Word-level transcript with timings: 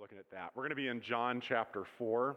we're 0.00 0.04
looking 0.04 0.18
at 0.18 0.30
that. 0.30 0.50
We're 0.54 0.62
going 0.62 0.70
to 0.70 0.76
be 0.76 0.88
in 0.88 1.02
John 1.02 1.42
chapter 1.46 1.84
4 1.98 2.34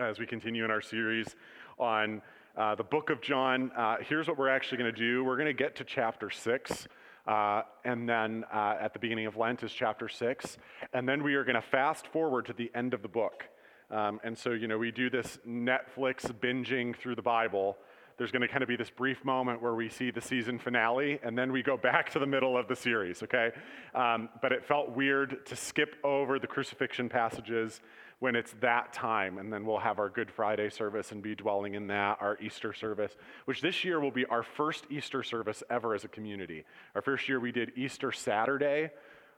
as 0.00 0.18
we 0.18 0.26
continue 0.26 0.64
in 0.64 0.72
our 0.72 0.82
series 0.82 1.36
on 1.78 2.20
uh, 2.56 2.74
the 2.74 2.82
book 2.82 3.10
of 3.10 3.20
John. 3.20 3.70
Uh, 3.76 3.98
here's 4.00 4.26
what 4.26 4.36
we're 4.36 4.48
actually 4.48 4.78
going 4.78 4.92
to 4.92 4.98
do 4.98 5.22
we're 5.22 5.36
going 5.36 5.46
to 5.46 5.52
get 5.52 5.76
to 5.76 5.84
chapter 5.84 6.30
6. 6.30 6.88
Uh, 7.28 7.62
and 7.84 8.08
then 8.08 8.42
uh, 8.52 8.74
at 8.80 8.92
the 8.92 8.98
beginning 8.98 9.26
of 9.26 9.36
Lent 9.36 9.62
is 9.62 9.72
chapter 9.72 10.08
6. 10.08 10.58
And 10.92 11.08
then 11.08 11.22
we 11.22 11.36
are 11.36 11.44
going 11.44 11.54
to 11.54 11.62
fast 11.62 12.08
forward 12.08 12.46
to 12.46 12.52
the 12.52 12.72
end 12.74 12.92
of 12.92 13.02
the 13.02 13.08
book. 13.08 13.44
Um, 13.92 14.18
and 14.24 14.36
so, 14.36 14.50
you 14.50 14.66
know, 14.66 14.76
we 14.76 14.90
do 14.90 15.08
this 15.08 15.38
Netflix 15.46 16.26
binging 16.32 16.96
through 16.96 17.14
the 17.14 17.22
Bible 17.22 17.76
there's 18.16 18.30
going 18.30 18.42
to 18.42 18.48
kind 18.48 18.62
of 18.62 18.68
be 18.68 18.76
this 18.76 18.90
brief 18.90 19.24
moment 19.24 19.60
where 19.60 19.74
we 19.74 19.88
see 19.88 20.10
the 20.10 20.20
season 20.20 20.58
finale, 20.58 21.18
and 21.22 21.36
then 21.36 21.52
we 21.52 21.62
go 21.62 21.76
back 21.76 22.10
to 22.12 22.18
the 22.18 22.26
middle 22.26 22.56
of 22.56 22.68
the 22.68 22.76
series, 22.76 23.22
okay? 23.22 23.50
Um, 23.94 24.28
but 24.40 24.52
it 24.52 24.64
felt 24.64 24.90
weird 24.90 25.44
to 25.46 25.56
skip 25.56 25.96
over 26.04 26.38
the 26.38 26.46
crucifixion 26.46 27.08
passages 27.08 27.80
when 28.20 28.36
it's 28.36 28.54
that 28.60 28.92
time, 28.92 29.38
and 29.38 29.52
then 29.52 29.66
we'll 29.66 29.78
have 29.78 29.98
our 29.98 30.08
Good 30.08 30.30
Friday 30.30 30.70
service 30.70 31.12
and 31.12 31.22
be 31.22 31.34
dwelling 31.34 31.74
in 31.74 31.88
that, 31.88 32.18
our 32.20 32.38
Easter 32.40 32.72
service, 32.72 33.16
which 33.44 33.60
this 33.60 33.84
year 33.84 34.00
will 34.00 34.12
be 34.12 34.24
our 34.26 34.42
first 34.42 34.86
Easter 34.88 35.22
service 35.22 35.62
ever 35.68 35.94
as 35.94 36.04
a 36.04 36.08
community. 36.08 36.64
Our 36.94 37.02
first 37.02 37.28
year 37.28 37.40
we 37.40 37.52
did 37.52 37.72
Easter 37.76 38.12
Saturday, 38.12 38.90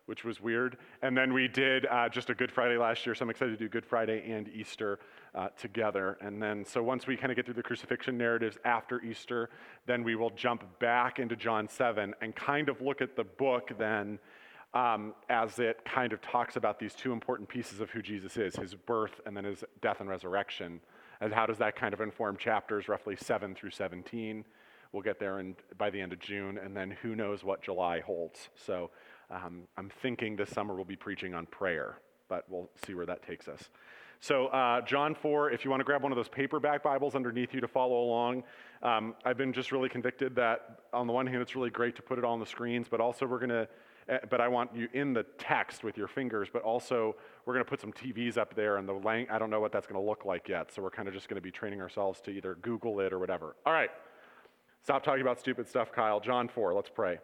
which 0.07 0.25
was 0.25 0.41
weird. 0.41 0.79
And 1.03 1.17
then 1.17 1.33
we 1.33 1.49
did 1.49 1.87
uh, 1.87 2.09
just 2.09 2.31
a 2.31 2.35
Good 2.35 2.51
Friday 2.51 2.79
last 2.79 3.05
year, 3.05 3.15
so 3.15 3.25
I'm 3.25 3.31
excited 3.31 3.59
to 3.59 3.65
do 3.65 3.69
Good 3.69 3.85
Friday 3.85 4.31
and 4.31 4.49
Easter 4.49 4.99
uh, 5.35 5.49
together. 5.59 6.17
And 6.21 6.43
then, 6.43 6.65
so 6.65 6.83
once 6.83 7.07
we 7.07 7.17
kind 7.17 7.31
of 7.31 7.37
get 7.37 7.45
through 7.45 7.55
the 7.55 7.63
crucifixion 7.63 8.17
narratives 8.17 8.57
after 8.65 9.03
Easter, 9.03 9.51
then 9.87 10.03
we 10.03 10.15
will 10.15 10.31
jump 10.31 10.65
back 10.79 11.19
into 11.19 11.37
John 11.37 11.69
7 11.69 12.15
and 12.21 12.35
kind 12.35 12.69
of 12.69 12.81
look 12.81 13.01
at 13.01 13.17
the 13.17 13.25
book 13.25 13.73
then 13.79 14.19
um, 14.75 15.15
as 15.29 15.59
it 15.59 15.85
kind 15.85 16.13
of 16.13 16.21
talks 16.21 16.57
about 16.57 16.79
these 16.79 16.95
two 16.95 17.13
important 17.13 17.49
pieces 17.49 17.81
of 17.81 17.91
who 17.91 18.03
Jesus 18.03 18.37
is 18.37 18.57
his 18.57 18.75
birth 18.75 19.21
and 19.25 19.37
then 19.37 19.45
his 19.45 19.65
death 19.81 20.01
and 20.01 20.09
resurrection. 20.09 20.81
And 21.21 21.33
how 21.33 21.47
does 21.47 21.59
that 21.59 21.77
kind 21.77 21.95
of 21.95 22.01
inform 22.01 22.37
chapters 22.37 22.89
roughly 22.89 23.17
7 23.17 23.55
through 23.55 23.71
17? 23.71 24.45
We'll 24.93 25.03
get 25.03 25.19
there 25.19 25.41
in, 25.41 25.57
by 25.79 25.91
the 25.91 26.01
end 26.01 26.13
of 26.13 26.21
June, 26.21 26.59
and 26.59 26.77
then 26.77 26.91
who 27.03 27.15
knows 27.15 27.43
what 27.43 27.63
July 27.63 28.01
holds. 28.01 28.49
So 28.55 28.91
um, 29.31 29.63
I'm 29.77 29.91
thinking 30.03 30.37
this 30.37 30.51
summer 30.51 30.75
we'll 30.75 30.85
be 30.85 30.97
preaching 30.97 31.35
on 31.35 31.47
prayer, 31.47 31.99
but 32.29 32.45
we'll 32.49 32.71
see 32.87 32.95
where 32.95 33.07
that 33.07 33.27
takes 33.27 33.49
us. 33.49 33.71
So, 34.21 34.47
uh, 34.47 34.81
John 34.81 35.15
4, 35.15 35.51
if 35.51 35.65
you 35.65 35.71
want 35.71 35.81
to 35.81 35.85
grab 35.85 36.03
one 36.03 36.11
of 36.11 36.17
those 36.17 36.29
paperback 36.29 36.83
Bibles 36.83 37.15
underneath 37.15 37.53
you 37.53 37.61
to 37.61 37.69
follow 37.69 38.03
along, 38.03 38.45
um, 38.83 39.15
I've 39.25 39.37
been 39.37 39.53
just 39.53 39.73
really 39.73 39.89
convicted 39.89 40.35
that 40.37 40.81
on 40.93 41.07
the 41.07 41.13
one 41.13 41.27
hand, 41.27 41.43
it's 41.43 41.55
really 41.55 41.71
great 41.71 41.97
to 41.97 42.03
put 42.03 42.19
it 42.19 42.25
on 42.25 42.41
the 42.41 42.47
screens, 42.47 42.87
but 42.91 43.01
also 43.01 43.27
we're 43.27 43.39
going 43.39 43.51
to, 43.51 43.69
uh, 44.09 44.19
but 44.31 44.41
I 44.41 44.49
want 44.49 44.75
you 44.75 44.89
in 44.95 45.13
the 45.13 45.25
text 45.39 45.85
with 45.85 45.99
your 45.99 46.09
fingers, 46.09 46.49
but 46.51 46.63
also 46.63 47.15
we're 47.45 47.53
going 47.53 47.65
to 47.65 47.69
put 47.69 47.81
some 47.81 47.93
TVs 47.93 48.39
up 48.39 48.55
there, 48.55 48.79
and 48.79 48.89
the 48.89 48.95
lang- 48.95 49.29
I 49.31 49.39
don't 49.39 49.51
know 49.51 49.61
what 49.61 49.73
that's 49.73 49.87
going 49.87 50.01
to 50.01 50.07
look 50.07 50.25
like 50.25 50.49
yet, 50.49 50.73
so 50.73 50.81
we're 50.83 50.91
kind 50.91 51.09
of 51.09 51.15
just 51.15 51.29
going 51.29 51.37
to 51.37 51.43
be 51.43 51.51
training 51.51 51.83
ourselves 51.83 52.21
to 52.23 52.31
either 52.31 52.55
Google 52.63 53.01
it 53.01 53.13
or 53.13 53.19
whatever. 53.19 53.55
All 53.67 53.73
right, 53.73 53.91
stop 54.83 55.03
talking 55.03 55.23
about 55.23 55.39
stupid 55.39 55.69
stuff, 55.69 55.93
Kyle. 55.93 56.21
John 56.21 56.49
4, 56.49 56.73
let's 56.73 56.91
pray. 56.91 57.19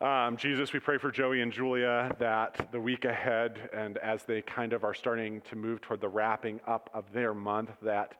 Um, 0.00 0.36
Jesus, 0.36 0.72
we 0.72 0.78
pray 0.78 0.96
for 0.96 1.10
Joey 1.10 1.40
and 1.40 1.52
Julia 1.52 2.14
that 2.20 2.68
the 2.70 2.78
week 2.78 3.04
ahead, 3.04 3.68
and 3.72 3.98
as 3.98 4.22
they 4.22 4.42
kind 4.42 4.72
of 4.72 4.84
are 4.84 4.94
starting 4.94 5.40
to 5.50 5.56
move 5.56 5.80
toward 5.80 6.00
the 6.00 6.08
wrapping 6.08 6.60
up 6.68 6.88
of 6.94 7.12
their 7.12 7.34
month, 7.34 7.70
that 7.82 8.14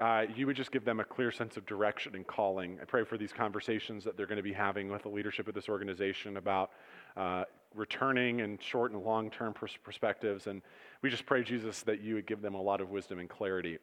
uh, 0.00 0.24
you 0.34 0.48
would 0.48 0.56
just 0.56 0.72
give 0.72 0.84
them 0.84 0.98
a 0.98 1.04
clear 1.04 1.30
sense 1.30 1.56
of 1.56 1.64
direction 1.64 2.16
and 2.16 2.26
calling. 2.26 2.76
I 2.82 2.86
pray 2.86 3.04
for 3.04 3.16
these 3.16 3.32
conversations 3.32 4.02
that 4.02 4.16
they're 4.16 4.26
going 4.26 4.38
to 4.38 4.42
be 4.42 4.52
having 4.52 4.90
with 4.90 5.04
the 5.04 5.10
leadership 5.10 5.46
of 5.46 5.54
this 5.54 5.68
organization 5.68 6.38
about 6.38 6.72
uh, 7.16 7.44
returning 7.72 8.40
and 8.40 8.60
short 8.60 8.90
and 8.90 9.00
long 9.00 9.30
term 9.30 9.52
pers- 9.52 9.78
perspectives. 9.84 10.48
And 10.48 10.60
we 11.02 11.10
just 11.10 11.24
pray, 11.24 11.44
Jesus, 11.44 11.82
that 11.82 12.00
you 12.00 12.16
would 12.16 12.26
give 12.26 12.42
them 12.42 12.56
a 12.56 12.60
lot 12.60 12.80
of 12.80 12.90
wisdom 12.90 13.20
and 13.20 13.28
clarity. 13.28 13.78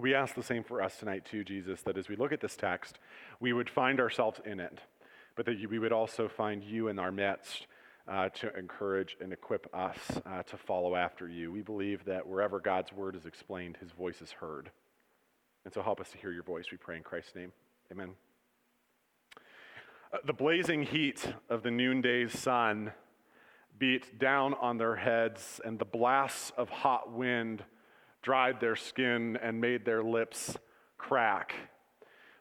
We 0.00 0.12
ask 0.12 0.34
the 0.34 0.42
same 0.42 0.64
for 0.64 0.82
us 0.82 0.96
tonight, 0.96 1.24
too, 1.24 1.44
Jesus, 1.44 1.82
that 1.82 1.96
as 1.96 2.08
we 2.08 2.16
look 2.16 2.32
at 2.32 2.40
this 2.40 2.56
text, 2.56 2.98
we 3.38 3.52
would 3.52 3.70
find 3.70 4.00
ourselves 4.00 4.40
in 4.44 4.58
it 4.58 4.80
but 5.38 5.46
that 5.46 5.70
we 5.70 5.78
would 5.78 5.92
also 5.92 6.26
find 6.26 6.64
you 6.64 6.88
in 6.88 6.98
our 6.98 7.12
midst 7.12 7.68
uh, 8.08 8.28
to 8.30 8.52
encourage 8.58 9.16
and 9.20 9.32
equip 9.32 9.72
us 9.72 9.96
uh, 10.26 10.42
to 10.42 10.56
follow 10.56 10.96
after 10.96 11.28
you. 11.28 11.52
We 11.52 11.62
believe 11.62 12.04
that 12.06 12.26
wherever 12.26 12.58
God's 12.58 12.92
word 12.92 13.14
is 13.14 13.24
explained, 13.24 13.76
his 13.80 13.92
voice 13.92 14.20
is 14.20 14.32
heard. 14.32 14.72
And 15.64 15.72
so 15.72 15.80
help 15.80 16.00
us 16.00 16.10
to 16.10 16.18
hear 16.18 16.32
your 16.32 16.42
voice, 16.42 16.72
we 16.72 16.76
pray 16.76 16.96
in 16.96 17.04
Christ's 17.04 17.36
name. 17.36 17.52
Amen. 17.92 18.14
Uh, 20.12 20.16
the 20.26 20.32
blazing 20.32 20.82
heat 20.82 21.24
of 21.48 21.62
the 21.62 21.70
noonday 21.70 22.26
sun 22.26 22.90
beat 23.78 24.18
down 24.18 24.54
on 24.54 24.76
their 24.76 24.96
heads, 24.96 25.60
and 25.64 25.78
the 25.78 25.84
blasts 25.84 26.50
of 26.56 26.68
hot 26.68 27.12
wind 27.12 27.62
dried 28.22 28.58
their 28.58 28.74
skin 28.74 29.38
and 29.40 29.60
made 29.60 29.84
their 29.84 30.02
lips 30.02 30.56
crack. 30.96 31.54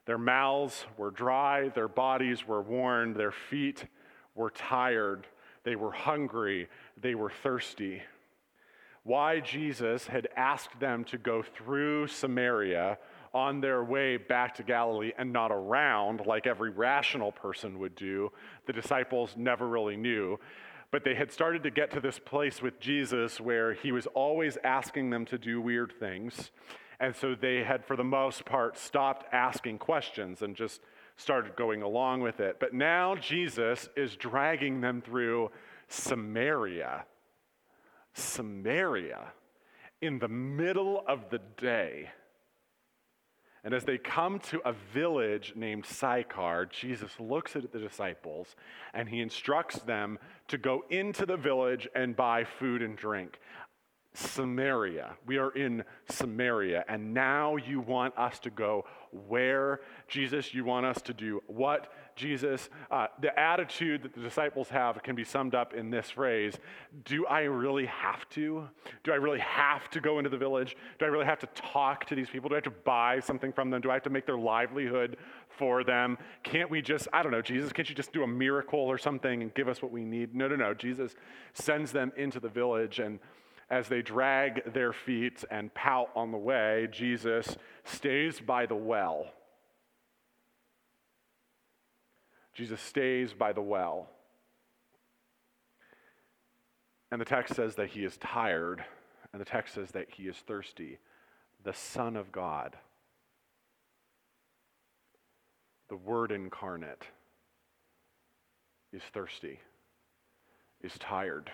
Their 0.08 0.18
mouths 0.18 0.86
were 0.98 1.12
dry, 1.12 1.68
their 1.68 1.90
bodies 1.90 2.48
were 2.48 2.62
worn, 2.62 3.14
their 3.14 3.34
feet 3.34 3.86
were 4.36 4.50
tired, 4.50 5.28
they 5.66 5.76
were 5.76 5.92
hungry, 5.92 6.70
they 7.00 7.14
were 7.14 7.30
thirsty. 7.30 8.02
Why 9.04 9.42
Jesus 9.42 10.08
had 10.08 10.30
asked 10.38 10.80
them 10.80 11.04
to 11.06 11.18
go 11.18 11.44
through 11.44 12.08
Samaria 12.08 12.98
on 13.34 13.60
their 13.60 13.84
way 13.84 14.16
back 14.16 14.56
to 14.56 14.64
Galilee 14.64 15.12
and 15.18 15.34
not 15.34 15.52
around 15.52 16.26
like 16.26 16.48
every 16.48 16.70
rational 16.70 17.34
person 17.34 17.78
would 17.80 17.96
do, 17.96 18.32
the 18.66 18.74
disciples 18.74 19.36
never 19.36 19.68
really 19.68 19.98
knew. 19.98 20.40
But 20.90 21.04
they 21.04 21.16
had 21.16 21.34
started 21.34 21.64
to 21.64 21.70
get 21.70 21.92
to 21.92 22.00
this 22.00 22.18
place 22.18 22.62
with 22.62 22.80
Jesus 22.80 23.42
where 23.42 23.74
he 23.74 23.92
was 23.92 24.08
always 24.08 24.58
asking 24.64 25.10
them 25.10 25.26
to 25.26 25.38
do 25.38 25.60
weird 25.60 25.92
things 26.00 26.52
and 27.00 27.16
so 27.16 27.36
they 27.36 27.64
had, 27.64 27.86
for 27.86 27.96
the 27.96 28.04
most 28.04 28.46
part, 28.46 28.78
stopped 28.78 29.26
asking 29.32 29.78
questions 29.78 30.42
and 30.42 30.56
just 30.56 30.82
started 31.16 31.56
going 31.56 31.82
along 31.82 32.22
with 32.22 32.40
it. 32.40 32.58
But 32.60 32.74
now 32.74 33.16
Jesus 33.16 33.90
is 33.96 34.16
dragging 34.16 34.82
them 34.82 35.02
through 35.02 35.52
Samaria. 35.88 37.06
Samaria 38.14 39.34
in 40.02 40.20
the 40.20 40.28
middle 40.28 41.04
of 41.08 41.30
the 41.30 41.40
day. 41.58 42.10
And 43.64 43.74
as 43.74 43.84
they 43.84 43.98
come 43.98 44.40
to 44.40 44.62
a 44.64 44.74
village 44.94 45.54
named 45.56 45.86
Sychar, 45.86 46.68
Jesus 46.68 47.12
looks 47.20 47.56
at 47.56 47.72
the 47.72 47.80
disciples 47.80 48.56
and 48.94 49.10
he 49.10 49.20
instructs 49.20 49.80
them 49.80 50.20
to 50.48 50.58
go 50.58 50.86
into 50.90 51.26
the 51.26 51.36
village 51.36 51.88
and 51.94 52.16
buy 52.16 52.44
food 52.44 52.82
and 52.82 52.96
drink. 52.96 53.40
Samaria. 54.18 55.16
We 55.28 55.38
are 55.38 55.52
in 55.52 55.84
Samaria. 56.10 56.84
And 56.88 57.14
now 57.14 57.56
you 57.56 57.80
want 57.80 58.18
us 58.18 58.40
to 58.40 58.50
go 58.50 58.86
where, 59.12 59.82
Jesus? 60.08 60.56
You 60.56 60.66
want 60.66 60.88
us 60.88 61.00
to 61.04 61.14
do 61.14 61.44
what, 61.46 61.94
Jesus? 62.16 62.70
Uh, 62.90 63.08
the 63.22 63.38
attitude 63.40 64.02
that 64.02 64.16
the 64.16 64.22
disciples 64.22 64.70
have 64.70 65.04
can 65.04 65.16
be 65.16 65.24
summed 65.24 65.54
up 65.54 65.76
in 65.76 65.92
this 65.92 66.10
phrase 66.10 66.58
Do 67.06 67.28
I 67.28 67.42
really 67.42 67.86
have 67.86 68.28
to? 68.30 68.68
Do 69.04 69.12
I 69.12 69.16
really 69.16 69.40
have 69.40 69.88
to 69.92 70.02
go 70.02 70.18
into 70.18 70.32
the 70.32 70.38
village? 70.38 70.76
Do 70.98 71.06
I 71.06 71.10
really 71.10 71.26
have 71.26 71.40
to 71.40 71.48
talk 71.54 72.06
to 72.06 72.16
these 72.16 72.30
people? 72.30 72.50
Do 72.50 72.56
I 72.56 72.58
have 72.58 72.64
to 72.64 72.72
buy 72.72 73.20
something 73.20 73.54
from 73.54 73.70
them? 73.70 73.82
Do 73.82 73.92
I 73.92 73.94
have 73.94 74.04
to 74.04 74.10
make 74.10 74.26
their 74.26 74.40
livelihood 74.40 75.18
for 75.48 75.84
them? 75.84 76.18
Can't 76.42 76.72
we 76.72 76.82
just, 76.82 77.08
I 77.14 77.22
don't 77.22 77.32
know, 77.32 77.44
Jesus, 77.44 77.72
can't 77.72 77.88
you 77.88 77.96
just 77.96 78.14
do 78.14 78.24
a 78.24 78.28
miracle 78.28 78.80
or 78.80 78.98
something 78.98 79.44
and 79.44 79.54
give 79.54 79.68
us 79.68 79.84
what 79.84 79.92
we 79.92 80.04
need? 80.04 80.34
No, 80.34 80.48
no, 80.48 80.56
no. 80.56 80.74
Jesus 80.74 81.16
sends 81.54 81.92
them 81.92 82.12
into 82.18 82.40
the 82.40 82.50
village 82.50 82.98
and 82.98 83.20
as 83.70 83.88
they 83.90 84.02
drag 84.02 84.74
their 84.74 84.94
feet 84.94 85.44
and 85.52 85.74
pout 85.74 86.10
on 86.16 86.32
the 86.32 86.38
way, 86.38 86.88
Jesus 86.92 87.58
stays 87.84 88.40
by 88.40 88.66
the 88.66 88.76
well. 88.76 89.28
Jesus 92.54 92.82
stays 92.82 93.34
by 93.34 93.54
the 93.54 93.62
well. 93.62 94.10
And 97.12 97.22
the 97.22 97.26
text 97.26 97.56
says 97.56 97.76
that 97.76 97.90
he 97.90 98.04
is 98.04 98.18
tired, 98.18 98.84
and 99.32 99.42
the 99.42 99.46
text 99.46 99.76
says 99.76 99.92
that 99.92 100.08
he 100.12 100.24
is 100.24 100.38
thirsty. 100.38 100.98
The 101.64 101.74
Son 101.74 102.16
of 102.16 102.32
God, 102.32 102.78
the 105.90 105.96
Word 105.98 106.32
incarnate, 106.32 107.04
is 108.92 109.04
thirsty, 109.14 109.60
is 110.82 110.94
tired. 110.98 111.52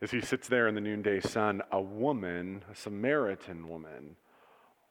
As 0.00 0.12
he 0.12 0.20
sits 0.20 0.46
there 0.46 0.68
in 0.68 0.76
the 0.76 0.80
noonday 0.80 1.20
sun, 1.20 1.60
a 1.72 1.80
woman, 1.80 2.64
a 2.70 2.74
Samaritan 2.74 3.68
woman, 3.68 4.14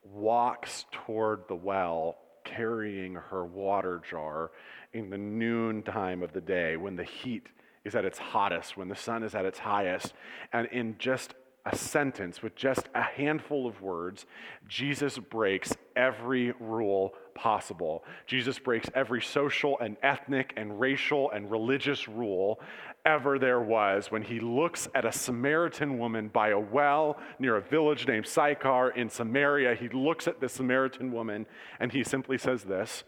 walks 0.03 0.85
toward 0.91 1.47
the 1.47 1.55
well 1.55 2.17
carrying 2.43 3.15
her 3.15 3.45
water 3.45 4.01
jar 4.09 4.51
in 4.93 5.09
the 5.09 5.17
noon 5.17 5.81
time 5.83 6.23
of 6.23 6.33
the 6.33 6.41
day 6.41 6.75
when 6.75 6.95
the 6.95 7.03
heat 7.03 7.47
is 7.85 7.95
at 7.95 8.03
its 8.03 8.17
hottest, 8.17 8.75
when 8.75 8.89
the 8.89 8.95
sun 8.95 9.23
is 9.23 9.33
at 9.33 9.45
its 9.45 9.59
highest. 9.59 10.13
And 10.51 10.67
in 10.67 10.97
just 10.97 11.35
a 11.65 11.75
sentence, 11.75 12.41
with 12.41 12.55
just 12.55 12.89
a 12.93 13.01
handful 13.01 13.65
of 13.65 13.81
words, 13.81 14.25
Jesus 14.67 15.17
breaks 15.17 15.73
every 15.95 16.53
rule 16.59 17.13
possible. 17.37 18.03
Jesus 18.25 18.59
breaks 18.59 18.89
every 18.93 19.21
social 19.21 19.77
and 19.79 19.95
ethnic 20.03 20.53
and 20.57 20.79
racial 20.79 21.31
and 21.31 21.49
religious 21.49 22.07
rule 22.07 22.59
ever 23.05 23.39
there 23.39 23.61
was 23.61 24.11
when 24.11 24.21
he 24.21 24.39
looks 24.39 24.89
at 24.93 25.05
a 25.05 25.11
Samaritan 25.11 25.97
woman 25.97 26.27
by 26.27 26.49
a 26.49 26.59
well 26.59 27.17
near 27.39 27.55
a 27.55 27.61
village 27.61 28.07
named 28.07 28.27
Sychar 28.27 28.89
in 28.89 29.09
Samaria. 29.09 29.75
He 29.75 29.87
looks 29.89 30.27
at 30.27 30.41
the 30.41 30.49
Samaritan 30.49 31.11
woman 31.11 31.45
and 31.79 31.91
he 31.91 32.03
simply 32.03 32.37
says 32.37 32.63
this 32.63 33.03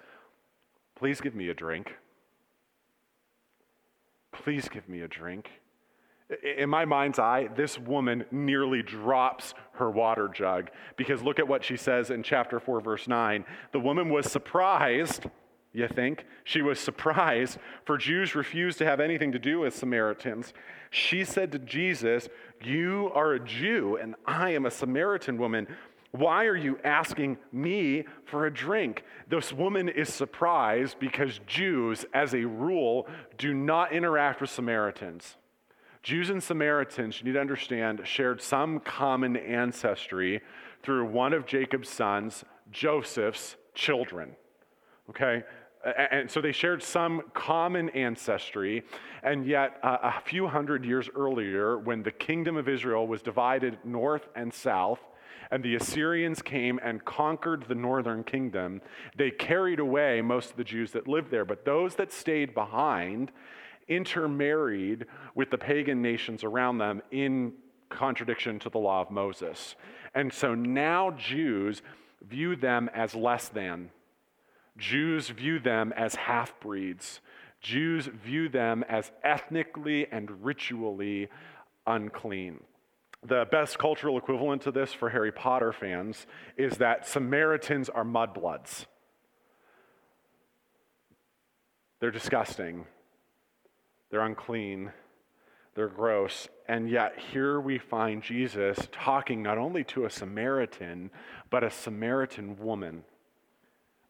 Please 0.95 1.19
give 1.19 1.35
me 1.35 1.49
a 1.49 1.53
drink. 1.53 1.95
Please 4.31 4.69
give 4.69 4.87
me 4.87 5.01
a 5.01 5.07
drink. 5.07 5.49
In 6.57 6.69
my 6.69 6.85
mind's 6.85 7.17
eye, 7.17 7.49
this 7.55 7.79
woman 7.79 8.23
nearly 8.29 8.83
drops 8.83 9.55
her 9.73 9.89
water 9.89 10.27
jug 10.27 10.69
because 10.95 11.23
look 11.23 11.39
at 11.39 11.47
what 11.47 11.63
she 11.63 11.75
says 11.75 12.11
in 12.11 12.21
chapter 12.21 12.59
4, 12.59 12.81
verse 12.81 13.07
9. 13.07 13.43
The 13.71 13.79
woman 13.79 14.09
was 14.09 14.31
surprised, 14.31 15.25
you 15.73 15.87
think? 15.87 16.25
She 16.43 16.61
was 16.61 16.79
surprised, 16.79 17.57
for 17.83 17.97
Jews 17.97 18.35
refused 18.35 18.77
to 18.77 18.85
have 18.85 18.99
anything 18.99 19.31
to 19.31 19.39
do 19.39 19.61
with 19.61 19.75
Samaritans. 19.75 20.53
She 20.91 21.23
said 21.23 21.51
to 21.51 21.59
Jesus, 21.59 22.29
You 22.61 23.11
are 23.15 23.33
a 23.33 23.43
Jew, 23.43 23.97
and 23.99 24.13
I 24.27 24.51
am 24.51 24.67
a 24.67 24.71
Samaritan 24.71 25.39
woman. 25.39 25.67
Why 26.11 26.45
are 26.45 26.55
you 26.55 26.79
asking 26.83 27.37
me 27.51 28.05
for 28.25 28.45
a 28.45 28.53
drink? 28.53 29.03
This 29.27 29.51
woman 29.51 29.89
is 29.89 30.13
surprised 30.13 30.99
because 30.99 31.39
Jews, 31.47 32.05
as 32.13 32.35
a 32.35 32.45
rule, 32.45 33.07
do 33.37 33.53
not 33.53 33.93
interact 33.93 34.41
with 34.41 34.49
Samaritans. 34.51 35.37
Jews 36.09 36.31
and 36.31 36.41
Samaritans, 36.41 37.19
you 37.19 37.25
need 37.25 37.33
to 37.33 37.39
understand, 37.39 38.01
shared 38.03 38.41
some 38.41 38.79
common 38.79 39.37
ancestry 39.37 40.41
through 40.81 41.05
one 41.05 41.33
of 41.33 41.45
Jacob's 41.45 41.87
sons, 41.87 42.43
Joseph's 42.71 43.57
children. 43.75 44.35
Okay? 45.11 45.43
And 45.85 46.31
so 46.31 46.41
they 46.41 46.51
shared 46.51 46.81
some 46.81 47.21
common 47.35 47.89
ancestry, 47.89 48.85
and 49.21 49.45
yet 49.45 49.77
uh, 49.83 49.97
a 50.01 50.21
few 50.21 50.47
hundred 50.47 50.83
years 50.83 51.07
earlier, 51.15 51.77
when 51.77 52.01
the 52.01 52.09
kingdom 52.09 52.57
of 52.57 52.67
Israel 52.67 53.05
was 53.05 53.21
divided 53.21 53.77
north 53.83 54.29
and 54.33 54.51
south, 54.51 55.01
and 55.51 55.61
the 55.63 55.75
Assyrians 55.75 56.41
came 56.41 56.79
and 56.81 57.05
conquered 57.05 57.65
the 57.67 57.75
northern 57.75 58.23
kingdom, 58.23 58.81
they 59.15 59.29
carried 59.29 59.79
away 59.79 60.23
most 60.23 60.49
of 60.49 60.57
the 60.57 60.63
Jews 60.63 60.91
that 60.93 61.07
lived 61.07 61.29
there. 61.29 61.45
But 61.45 61.65
those 61.65 61.93
that 61.97 62.11
stayed 62.11 62.55
behind 62.55 63.31
intermarried 63.89 65.05
with 65.35 65.49
the 65.49 65.57
pagan 65.57 66.01
nations 66.01 66.43
around 66.43 66.77
them 66.77 67.01
in 67.11 67.53
contradiction 67.89 68.59
to 68.59 68.69
the 68.69 68.77
law 68.77 69.01
of 69.01 69.11
Moses. 69.11 69.75
And 70.13 70.31
so 70.31 70.55
now 70.55 71.11
Jews 71.11 71.81
view 72.21 72.55
them 72.55 72.89
as 72.93 73.15
less 73.15 73.49
than. 73.49 73.89
Jews 74.77 75.29
view 75.29 75.59
them 75.59 75.91
as 75.93 76.15
half 76.15 76.57
breeds. 76.59 77.19
Jews 77.61 78.05
view 78.05 78.47
them 78.47 78.83
as 78.87 79.11
ethnically 79.23 80.07
and 80.11 80.43
ritually 80.43 81.27
unclean. 81.85 82.61
The 83.25 83.45
best 83.51 83.77
cultural 83.77 84.17
equivalent 84.17 84.61
to 84.61 84.71
this 84.71 84.93
for 84.93 85.09
Harry 85.09 85.31
Potter 85.31 85.73
fans 85.73 86.25
is 86.55 86.77
that 86.77 87.05
Samaritans 87.05 87.89
are 87.89 88.05
mudbloods. 88.05 88.85
They're 91.99 92.11
disgusting. 92.11 92.85
They're 94.09 94.25
unclean. 94.25 94.91
They're 95.75 95.87
gross. 95.87 96.47
And 96.67 96.89
yet, 96.89 97.17
here 97.31 97.59
we 97.59 97.77
find 97.77 98.21
Jesus 98.21 98.77
talking 98.91 99.41
not 99.41 99.57
only 99.57 99.83
to 99.85 100.05
a 100.05 100.09
Samaritan, 100.09 101.11
but 101.49 101.63
a 101.63 101.69
Samaritan 101.69 102.57
woman. 102.57 103.03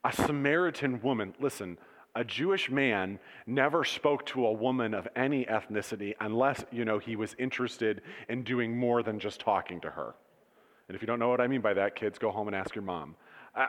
A 0.04 0.14
Samaritan 0.14 1.02
woman, 1.02 1.36
listen, 1.40 1.78
a 2.16 2.24
Jewish 2.24 2.72
man 2.72 3.20
never 3.46 3.84
spoke 3.84 4.26
to 4.28 4.46
a 4.46 4.52
woman 4.52 4.94
of 4.94 5.08
any 5.16 5.46
ethnicity 5.46 6.16
unless, 6.20 6.64
you 6.72 6.86
know, 6.86 7.00
he 7.00 7.16
was 7.16 7.36
interested 7.38 8.02
in 8.28 8.44
doing 8.44 8.78
more 8.78 9.04
than 9.04 9.20
just 9.20 9.40
talking 9.40 9.80
to 9.82 9.90
her. 9.92 10.16
And 10.88 10.96
if 10.96 11.02
you 11.02 11.06
don't 11.06 11.20
know 11.20 11.30
what 11.30 11.40
I 11.40 11.48
mean 11.48 11.62
by 11.62 11.76
that, 11.76 11.96
kids, 11.96 12.18
go 12.18 12.32
home 12.32 12.48
and 12.48 12.56
ask 12.56 12.74
your 12.74 12.84
mom. 12.84 13.16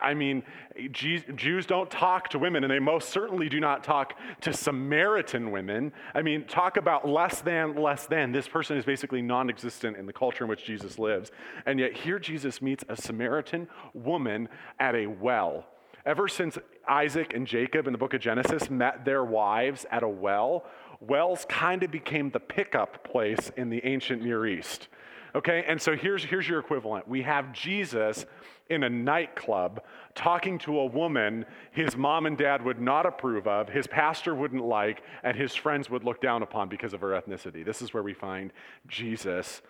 I 0.01 0.13
mean, 0.13 0.43
Jews 0.91 1.65
don't 1.65 1.91
talk 1.91 2.29
to 2.29 2.39
women, 2.39 2.63
and 2.63 2.71
they 2.71 2.79
most 2.79 3.09
certainly 3.09 3.49
do 3.49 3.59
not 3.59 3.83
talk 3.83 4.17
to 4.41 4.53
Samaritan 4.53 5.51
women. 5.51 5.91
I 6.13 6.21
mean, 6.21 6.45
talk 6.45 6.77
about 6.77 7.07
less 7.07 7.41
than, 7.41 7.75
less 7.75 8.05
than. 8.05 8.31
This 8.31 8.47
person 8.47 8.77
is 8.77 8.85
basically 8.85 9.21
non 9.21 9.49
existent 9.49 9.97
in 9.97 10.05
the 10.05 10.13
culture 10.13 10.45
in 10.45 10.49
which 10.49 10.63
Jesus 10.63 10.97
lives. 10.97 11.31
And 11.65 11.79
yet, 11.79 11.93
here 11.93 12.19
Jesus 12.19 12.61
meets 12.61 12.85
a 12.87 12.95
Samaritan 12.95 13.67
woman 13.93 14.47
at 14.79 14.95
a 14.95 15.07
well. 15.07 15.65
Ever 16.05 16.27
since 16.27 16.57
Isaac 16.87 17.33
and 17.33 17.45
Jacob 17.45 17.85
in 17.85 17.91
the 17.93 17.99
book 17.99 18.13
of 18.13 18.21
Genesis 18.21 18.69
met 18.69 19.05
their 19.05 19.23
wives 19.23 19.85
at 19.91 20.03
a 20.03 20.07
well, 20.07 20.65
wells 20.99 21.45
kind 21.49 21.83
of 21.83 21.91
became 21.91 22.31
the 22.31 22.39
pickup 22.39 23.03
place 23.03 23.51
in 23.57 23.69
the 23.69 23.85
ancient 23.85 24.23
Near 24.23 24.47
East. 24.47 24.87
Okay, 25.33 25.63
and 25.67 25.81
so 25.81 25.95
here's, 25.95 26.23
here's 26.23 26.47
your 26.47 26.59
equivalent. 26.59 27.07
We 27.07 27.21
have 27.21 27.53
Jesus 27.53 28.25
in 28.69 28.83
a 28.83 28.89
nightclub 28.89 29.81
talking 30.13 30.57
to 30.59 30.79
a 30.79 30.85
woman 30.85 31.45
his 31.71 31.95
mom 31.95 32.25
and 32.25 32.37
dad 32.37 32.63
would 32.63 32.81
not 32.81 33.05
approve 33.05 33.47
of, 33.47 33.69
his 33.69 33.87
pastor 33.87 34.35
wouldn't 34.35 34.63
like, 34.63 35.03
and 35.23 35.35
his 35.35 35.55
friends 35.55 35.89
would 35.89 36.03
look 36.03 36.21
down 36.21 36.43
upon 36.43 36.67
because 36.69 36.93
of 36.93 37.01
her 37.01 37.09
ethnicity. 37.09 37.63
This 37.65 37.81
is 37.81 37.93
where 37.93 38.03
we 38.03 38.13
find 38.13 38.51
Jesus 38.87 39.61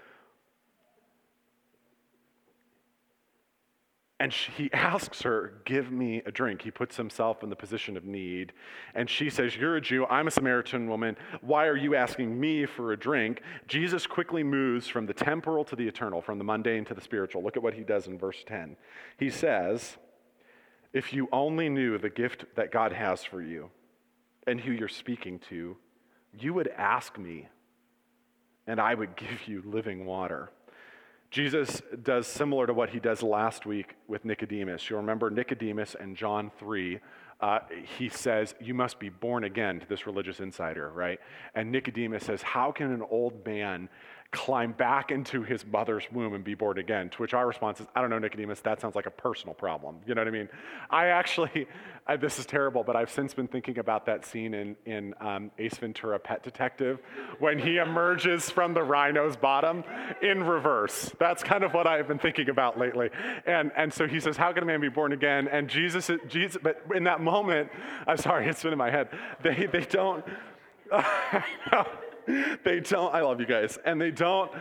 And 4.21 4.31
she, 4.31 4.51
he 4.51 4.69
asks 4.71 5.23
her, 5.23 5.51
Give 5.65 5.91
me 5.91 6.21
a 6.27 6.31
drink. 6.31 6.62
He 6.62 6.69
puts 6.69 6.95
himself 6.95 7.41
in 7.41 7.50
the 7.50 7.56
position 7.56 7.97
of 7.97 8.06
need. 8.06 8.53
And 8.94 9.09
she 9.09 9.31
says, 9.31 9.56
You're 9.56 9.77
a 9.77 9.81
Jew. 9.81 10.06
I'm 10.06 10.27
a 10.27 10.31
Samaritan 10.31 10.88
woman. 10.88 11.18
Why 11.41 11.65
are 11.65 11.75
you 11.75 11.95
asking 11.95 12.39
me 12.39 12.68
for 12.68 12.91
a 12.91 12.97
drink? 12.97 13.41
Jesus 13.68 14.06
quickly 14.06 14.44
moves 14.44 14.88
from 14.88 15.07
the 15.07 15.13
temporal 15.15 15.65
to 15.65 15.75
the 15.75 15.88
eternal, 15.88 16.21
from 16.21 16.38
the 16.38 16.44
mundane 16.44 16.85
to 16.85 16.94
the 16.94 17.01
spiritual. 17.01 17.41
Look 17.41 17.57
at 17.57 17.63
what 17.63 17.73
he 17.73 17.81
does 17.81 18.06
in 18.06 18.19
verse 18.19 18.44
10. 18.45 18.77
He 19.18 19.31
says, 19.31 19.97
If 20.94 21.13
you 21.13 21.27
only 21.31 21.67
knew 21.67 21.97
the 21.97 22.12
gift 22.12 22.45
that 22.56 22.71
God 22.71 22.94
has 22.94 23.24
for 23.24 23.41
you 23.41 23.71
and 24.45 24.62
who 24.62 24.71
you're 24.71 24.88
speaking 24.88 25.39
to, 25.50 25.75
you 26.31 26.53
would 26.53 26.67
ask 26.67 27.17
me, 27.17 27.47
and 28.67 28.79
I 28.79 28.94
would 28.94 29.15
give 29.15 29.47
you 29.47 29.63
living 29.65 30.06
water. 30.06 30.51
Jesus 31.31 31.81
does 32.03 32.27
similar 32.27 32.67
to 32.67 32.73
what 32.73 32.89
he 32.89 32.99
does 32.99 33.23
last 33.23 33.65
week 33.65 33.95
with 34.05 34.25
Nicodemus. 34.25 34.89
You'll 34.89 34.99
remember 34.99 35.29
Nicodemus 35.29 35.95
and 35.97 36.17
John 36.17 36.51
3. 36.59 36.99
Uh, 37.39 37.59
he 37.97 38.09
says, 38.09 38.53
You 38.59 38.73
must 38.73 38.99
be 38.99 39.07
born 39.07 39.45
again 39.45 39.79
to 39.79 39.87
this 39.87 40.05
religious 40.05 40.41
insider, 40.41 40.91
right? 40.91 41.19
And 41.55 41.71
Nicodemus 41.71 42.25
says, 42.25 42.41
How 42.41 42.73
can 42.73 42.91
an 42.91 43.01
old 43.09 43.45
man 43.45 43.87
climb 44.31 44.71
back 44.71 45.11
into 45.11 45.43
his 45.43 45.65
mother's 45.65 46.05
womb 46.09 46.33
and 46.33 46.43
be 46.43 46.55
born 46.55 46.77
again. 46.77 47.09
To 47.09 47.17
which 47.21 47.33
our 47.33 47.45
response 47.45 47.81
is, 47.81 47.88
I 47.93 48.00
don't 48.00 48.09
know, 48.09 48.17
Nicodemus, 48.17 48.61
that 48.61 48.79
sounds 48.79 48.95
like 48.95 49.05
a 49.05 49.11
personal 49.11 49.53
problem. 49.53 49.97
You 50.07 50.15
know 50.15 50.21
what 50.21 50.29
I 50.29 50.31
mean? 50.31 50.47
I 50.89 51.07
actually, 51.07 51.67
I, 52.07 52.15
this 52.15 52.39
is 52.39 52.45
terrible, 52.45 52.81
but 52.83 52.95
I've 52.95 53.09
since 53.11 53.33
been 53.33 53.50
thinking 53.50 53.77
about 53.77 54.05
that 54.05 54.25
scene 54.25 54.53
in, 54.53 54.77
in 54.85 55.13
um, 55.19 55.51
Ace 55.59 55.75
Ventura 55.75 56.17
Pet 56.17 56.43
Detective 56.43 57.00
when 57.39 57.59
he 57.59 57.77
emerges 57.77 58.50
from 58.50 58.73
the 58.73 58.83
rhino's 58.83 59.35
bottom 59.35 59.83
in 60.21 60.43
reverse. 60.45 61.11
That's 61.19 61.43
kind 61.43 61.65
of 61.65 61.73
what 61.73 61.85
I've 61.85 62.07
been 62.07 62.19
thinking 62.19 62.50
about 62.50 62.79
lately. 62.79 63.09
And, 63.45 63.71
and 63.75 63.93
so 63.93 64.07
he 64.07 64.21
says, 64.21 64.38
How 64.38 64.53
can 64.53 64.63
a 64.63 64.65
man 64.65 64.79
be 64.79 64.89
born 64.89 65.11
again? 65.11 65.50
And 65.50 65.67
Jesus, 65.69 66.09
Jesus 66.29 66.61
but 66.63 66.81
in 66.95 67.03
that 67.03 67.19
moment, 67.19 67.69
I'm 68.07 68.17
sorry, 68.17 68.47
it's 68.47 68.63
been 68.63 68.71
in 68.71 68.77
my 68.77 68.91
head. 68.91 69.09
They, 69.43 69.67
they 69.71 69.81
don't. 69.81 70.23
they 72.63 72.79
don't, 72.79 73.13
I 73.13 73.21
love 73.21 73.39
you 73.39 73.45
guys, 73.45 73.77
and 73.85 74.00
they 74.00 74.11
don't, 74.11 74.51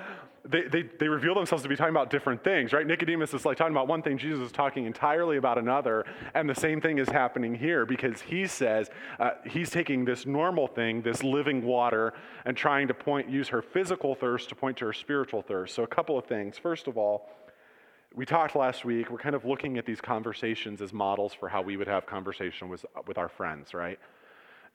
they, 0.44 0.62
they, 0.62 0.82
they 0.98 1.08
reveal 1.08 1.34
themselves 1.34 1.62
to 1.62 1.68
be 1.68 1.76
talking 1.76 1.94
about 1.94 2.10
different 2.10 2.42
things, 2.42 2.72
right? 2.72 2.86
Nicodemus 2.86 3.34
is 3.34 3.44
like 3.44 3.56
talking 3.56 3.74
about 3.74 3.88
one 3.88 4.02
thing, 4.02 4.16
Jesus 4.18 4.40
is 4.40 4.52
talking 4.52 4.86
entirely 4.86 5.36
about 5.36 5.58
another, 5.58 6.04
and 6.34 6.48
the 6.48 6.54
same 6.54 6.80
thing 6.80 6.98
is 6.98 7.08
happening 7.08 7.54
here 7.54 7.84
because 7.84 8.20
he 8.22 8.46
says 8.46 8.90
uh, 9.18 9.32
he's 9.46 9.70
taking 9.70 10.04
this 10.04 10.26
normal 10.26 10.66
thing, 10.66 11.02
this 11.02 11.22
living 11.22 11.62
water, 11.62 12.14
and 12.44 12.56
trying 12.56 12.88
to 12.88 12.94
point, 12.94 13.28
use 13.28 13.48
her 13.48 13.62
physical 13.62 14.14
thirst 14.14 14.48
to 14.48 14.54
point 14.54 14.76
to 14.78 14.86
her 14.86 14.92
spiritual 14.92 15.42
thirst. 15.42 15.74
So, 15.74 15.82
a 15.82 15.86
couple 15.86 16.18
of 16.18 16.24
things. 16.24 16.58
First 16.58 16.86
of 16.86 16.96
all, 16.96 17.28
we 18.14 18.26
talked 18.26 18.56
last 18.56 18.84
week, 18.84 19.08
we're 19.10 19.18
kind 19.18 19.36
of 19.36 19.44
looking 19.44 19.78
at 19.78 19.86
these 19.86 20.00
conversations 20.00 20.82
as 20.82 20.92
models 20.92 21.32
for 21.32 21.48
how 21.48 21.62
we 21.62 21.76
would 21.76 21.86
have 21.86 22.06
conversation 22.06 22.68
with, 22.68 22.84
with 23.06 23.18
our 23.18 23.28
friends, 23.28 23.72
right? 23.72 24.00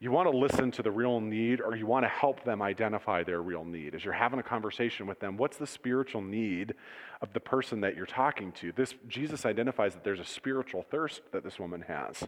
You 0.06 0.12
want 0.12 0.32
to 0.32 0.38
listen 0.38 0.70
to 0.70 0.84
the 0.84 0.92
real 0.92 1.20
need 1.20 1.60
or 1.60 1.76
you 1.76 1.88
want 1.88 2.06
to 2.06 2.10
help 2.10 2.44
them 2.44 2.62
identify 2.62 3.24
their 3.24 3.42
real 3.42 3.66
need. 3.66 3.96
As 3.96 4.06
you're 4.06 4.14
having 4.14 4.40
a 4.40 4.44
conversation 4.44 5.08
with 5.08 5.20
them, 5.20 5.36
what's 5.36 5.58
the 5.58 5.66
spiritual 5.66 6.22
need 6.22 6.76
of 7.22 7.34
the 7.34 7.40
person 7.40 7.82
that 7.82 7.98
you're 7.98 8.06
talking 8.06 8.52
to? 8.54 8.72
This 8.72 8.94
Jesus 9.08 9.48
identifies 9.48 9.96
that 9.96 10.04
there's 10.04 10.20
a 10.20 10.26
spiritual 10.26 10.86
thirst 10.92 11.22
that 11.32 11.44
this 11.44 11.60
woman 11.60 11.82
has. 11.88 12.24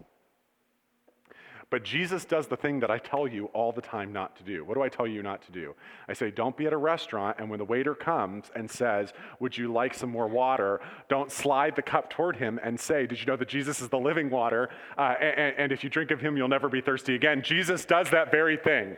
But 1.69 1.83
Jesus 1.83 2.23
does 2.23 2.47
the 2.47 2.55
thing 2.55 2.79
that 2.79 2.89
I 2.89 2.97
tell 2.97 3.27
you 3.27 3.45
all 3.47 3.73
the 3.73 3.81
time 3.81 4.13
not 4.13 4.37
to 4.37 4.43
do. 4.43 4.63
What 4.63 4.75
do 4.75 4.83
I 4.83 4.87
tell 4.87 5.05
you 5.05 5.21
not 5.21 5.41
to 5.47 5.51
do? 5.51 5.75
I 6.07 6.13
say, 6.13 6.31
don't 6.31 6.55
be 6.55 6.65
at 6.65 6.71
a 6.71 6.77
restaurant, 6.77 7.37
and 7.39 7.49
when 7.49 7.59
the 7.59 7.65
waiter 7.65 7.93
comes 7.93 8.45
and 8.55 8.71
says, 8.71 9.11
Would 9.41 9.57
you 9.57 9.71
like 9.71 9.93
some 9.93 10.09
more 10.09 10.29
water? 10.29 10.79
Don't 11.09 11.29
slide 11.29 11.75
the 11.75 11.81
cup 11.81 12.09
toward 12.09 12.37
him 12.37 12.57
and 12.63 12.79
say, 12.79 13.05
Did 13.05 13.19
you 13.19 13.25
know 13.25 13.35
that 13.35 13.49
Jesus 13.49 13.81
is 13.81 13.89
the 13.89 13.99
living 13.99 14.29
water? 14.29 14.69
Uh, 14.97 15.15
and, 15.19 15.55
and 15.57 15.71
if 15.73 15.83
you 15.83 15.89
drink 15.89 16.11
of 16.11 16.21
him, 16.21 16.37
you'll 16.37 16.47
never 16.47 16.69
be 16.69 16.79
thirsty 16.79 17.15
again. 17.15 17.41
Jesus 17.43 17.83
does 17.83 18.09
that 18.11 18.31
very 18.31 18.55
thing. 18.55 18.95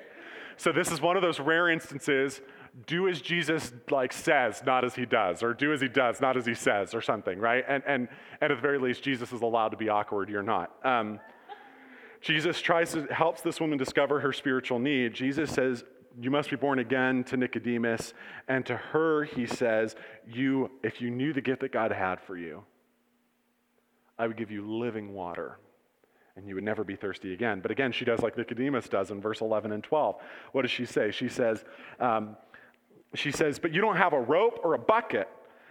So 0.58 0.72
this 0.72 0.92
is 0.92 1.02
one 1.02 1.16
of 1.16 1.24
those 1.24 1.40
rare 1.40 1.70
instances 1.70 2.42
do 2.86 3.08
as 3.08 3.20
Jesus 3.20 3.74
like 3.90 4.14
says, 4.14 4.62
not 4.64 4.86
as 4.86 4.94
he 4.94 5.06
does, 5.06 5.42
or 5.42 5.56
do 5.56 5.74
as 5.74 5.82
he 5.82 5.88
does, 5.88 6.22
not 6.22 6.38
as 6.38 6.46
he 6.46 6.54
says, 6.54 6.94
or 6.94 7.02
something, 7.02 7.40
right? 7.40 7.64
And 7.68 7.82
and, 7.88 8.08
and 8.42 8.52
at 8.52 8.56
the 8.56 8.62
very 8.62 8.78
least, 8.78 9.02
Jesus 9.02 9.34
is 9.34 9.42
allowed 9.42 9.70
to 9.70 9.78
be 9.78 9.90
awkward. 9.90 10.30
You're 10.30 10.44
not. 10.44 10.72
Um, 10.86 11.20
Jesus 12.22 12.62
tries 12.62 12.92
to 12.94 13.06
helps 13.06 13.42
this 13.42 13.60
woman 13.60 13.78
discover 13.78 14.20
her 14.20 14.34
spiritual 14.34 14.80
need. 14.80 15.14
Jesus 15.14 15.52
says, 15.52 15.84
"You 16.20 16.32
must 16.32 16.50
be 16.50 16.56
born 16.56 16.80
again." 16.80 17.24
To 17.26 17.38
Nicodemus, 17.38 18.14
and 18.48 18.66
to 18.66 18.76
her, 18.76 19.24
he 19.24 19.46
says, 19.46 19.96
"You, 20.28 20.72
if 20.84 21.02
you 21.02 21.10
knew 21.12 21.34
the 21.34 21.42
gift 21.42 21.62
that 21.62 21.72
God 21.72 21.92
had 21.92 22.20
for 22.20 22.38
you, 22.38 22.66
I 24.18 24.28
would 24.28 24.38
give 24.38 24.52
you 24.52 24.68
living 24.68 25.14
water." 25.14 25.58
and 26.36 26.48
you 26.48 26.56
would 26.56 26.64
never 26.64 26.86
be 26.86 26.96
thirsty 26.96 27.34
again. 27.34 27.60
But 27.60 27.70
again, 27.70 27.92
she 27.92 28.06
does 28.06 28.22
like 28.22 28.38
Nicodemus 28.38 28.88
does 28.88 29.12
in 29.12 29.20
verse 29.20 29.42
11 29.42 29.74
and 29.74 29.84
12. 29.84 30.16
What 30.54 30.62
does 30.62 30.72
she 30.72 30.86
say? 30.86 31.12
She 31.12 31.28
says, 31.28 31.66
um, 32.00 32.38
she 33.14 33.32
says, 33.32 33.60
But 33.60 33.74
you 33.74 33.82
don't 33.82 33.98
have 33.98 34.14
a 34.14 34.20
rope 34.20 34.60
or 34.64 34.74
a 34.74 34.80
bucket, 34.80 35.28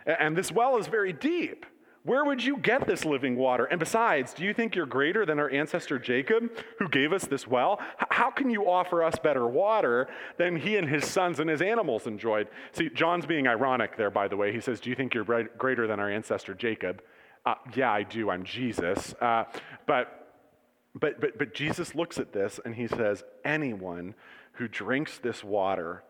and 0.06 0.36
this 0.36 0.50
well 0.52 0.76
is 0.76 0.86
very 0.86 1.12
deep. 1.12 1.64
Where 2.04 2.24
would 2.24 2.42
you 2.42 2.56
get 2.56 2.86
this 2.86 3.04
living 3.04 3.36
water? 3.36 3.64
And 3.64 3.78
besides, 3.80 4.32
do 4.32 4.44
you 4.44 4.54
think 4.54 4.74
you're 4.74 4.86
greater 4.86 5.26
than 5.26 5.38
our 5.38 5.50
ancestor 5.50 5.98
Jacob, 5.98 6.50
who 6.78 6.88
gave 6.88 7.12
us 7.12 7.24
this 7.24 7.46
well? 7.46 7.80
How 8.10 8.30
can 8.30 8.50
you 8.50 8.70
offer 8.70 9.02
us 9.02 9.16
better 9.22 9.46
water 9.46 10.08
than 10.36 10.56
he 10.56 10.76
and 10.76 10.88
his 10.88 11.04
sons 11.04 11.40
and 11.40 11.50
his 11.50 11.60
animals 11.60 12.06
enjoyed? 12.06 12.48
See, 12.72 12.88
John's 12.88 13.26
being 13.26 13.46
ironic 13.46 13.96
there, 13.96 14.10
by 14.10 14.28
the 14.28 14.36
way. 14.36 14.52
He 14.52 14.60
says, 14.60 14.80
Do 14.80 14.90
you 14.90 14.96
think 14.96 15.12
you're 15.12 15.44
greater 15.58 15.86
than 15.86 16.00
our 16.00 16.10
ancestor 16.10 16.54
Jacob? 16.54 17.02
Uh, 17.44 17.54
yeah, 17.74 17.92
I 17.92 18.04
do. 18.04 18.30
I'm 18.30 18.44
Jesus. 18.44 19.14
Uh, 19.20 19.44
but, 19.86 20.34
but, 20.94 21.20
but, 21.20 21.36
but 21.38 21.54
Jesus 21.54 21.94
looks 21.94 22.18
at 22.18 22.32
this 22.32 22.60
and 22.64 22.74
he 22.74 22.86
says, 22.86 23.24
Anyone 23.44 24.14
who 24.52 24.68
drinks 24.68 25.18
this 25.18 25.42
water 25.42 26.04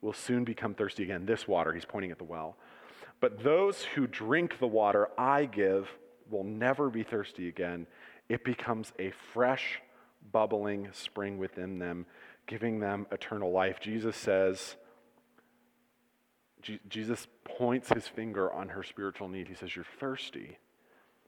will 0.00 0.12
soon 0.12 0.44
become 0.44 0.74
thirsty 0.74 1.02
again. 1.02 1.26
This 1.26 1.48
water, 1.48 1.72
he's 1.72 1.84
pointing 1.84 2.10
at 2.10 2.18
the 2.18 2.24
well. 2.24 2.56
But 3.20 3.42
those 3.42 3.82
who 3.82 4.06
drink 4.06 4.58
the 4.58 4.66
water 4.66 5.08
I 5.18 5.46
give 5.46 5.88
will 6.30 6.44
never 6.44 6.90
be 6.90 7.02
thirsty 7.02 7.48
again. 7.48 7.86
It 8.28 8.44
becomes 8.44 8.92
a 8.98 9.12
fresh, 9.32 9.80
bubbling 10.30 10.88
spring 10.92 11.38
within 11.38 11.78
them, 11.78 12.06
giving 12.46 12.80
them 12.80 13.06
eternal 13.10 13.50
life. 13.50 13.80
Jesus 13.80 14.16
says, 14.16 14.76
Jesus 16.88 17.26
points 17.44 17.88
his 17.88 18.06
finger 18.06 18.52
on 18.52 18.70
her 18.70 18.82
spiritual 18.82 19.28
need. 19.28 19.48
He 19.48 19.54
says, 19.54 19.74
You're 19.74 19.86
thirsty. 19.98 20.58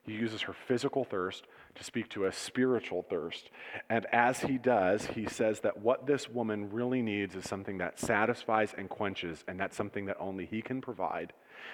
He 0.02 0.12
uses 0.12 0.42
her 0.42 0.54
physical 0.66 1.04
thirst 1.04 1.44
to 1.74 1.84
speak 1.84 2.08
to 2.10 2.24
a 2.24 2.32
spiritual 2.32 3.02
thirst. 3.08 3.50
And 3.88 4.06
as 4.06 4.40
he 4.40 4.56
does, 4.56 5.06
he 5.06 5.26
says 5.26 5.60
that 5.60 5.80
what 5.80 6.06
this 6.06 6.28
woman 6.28 6.70
really 6.70 7.02
needs 7.02 7.34
is 7.36 7.48
something 7.48 7.78
that 7.78 8.00
satisfies 8.00 8.74
and 8.76 8.88
quenches, 8.88 9.44
and 9.46 9.60
that's 9.60 9.76
something 9.76 10.06
that 10.06 10.16
only 10.18 10.46
he 10.46 10.62
can 10.62 10.80
provide. 10.80 11.32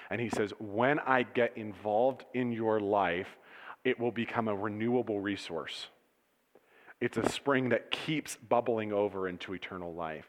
And 0.09 0.21
he 0.21 0.29
says, 0.29 0.51
When 0.59 0.99
I 0.99 1.23
get 1.23 1.57
involved 1.57 2.25
in 2.33 2.51
your 2.51 2.79
life, 2.79 3.27
it 3.83 3.99
will 3.99 4.11
become 4.11 4.47
a 4.47 4.55
renewable 4.55 5.19
resource. 5.19 5.87
It's 6.99 7.17
a 7.17 7.29
spring 7.29 7.69
that 7.69 7.91
keeps 7.91 8.35
bubbling 8.35 8.91
over 8.91 9.27
into 9.27 9.53
eternal 9.53 9.93
life. 9.93 10.25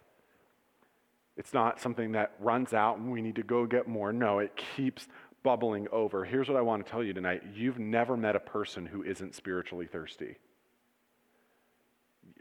It's 1.37 1.55
not 1.55 1.81
something 1.81 2.12
that 2.12 2.35
runs 2.41 2.75
out 2.75 2.99
and 2.99 3.11
we 3.12 3.23
need 3.23 3.37
to 3.37 3.43
go 3.43 3.65
get 3.65 3.87
more. 3.87 4.12
No, 4.12 4.41
it 4.41 4.61
keeps 4.77 5.07
bubbling 5.43 5.87
over. 5.93 6.25
Here's 6.25 6.49
what 6.49 6.57
I 6.57 6.61
want 6.61 6.85
to 6.85 6.91
tell 6.91 7.03
you 7.03 7.12
tonight 7.12 7.43
you've 7.55 7.79
never 7.79 8.17
met 8.17 8.37
a 8.37 8.41
person 8.41 8.85
who 8.87 9.03
isn't 9.03 9.35
spiritually 9.35 9.87
thirsty. 9.87 10.37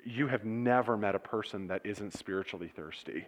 You 0.04 0.28
have 0.28 0.46
never 0.46 0.98
met 0.98 1.16
a 1.16 1.20
person 1.20 1.68
that 1.68 1.86
isn't 1.86 2.14
spiritually 2.14 2.72
thirsty. 2.76 3.28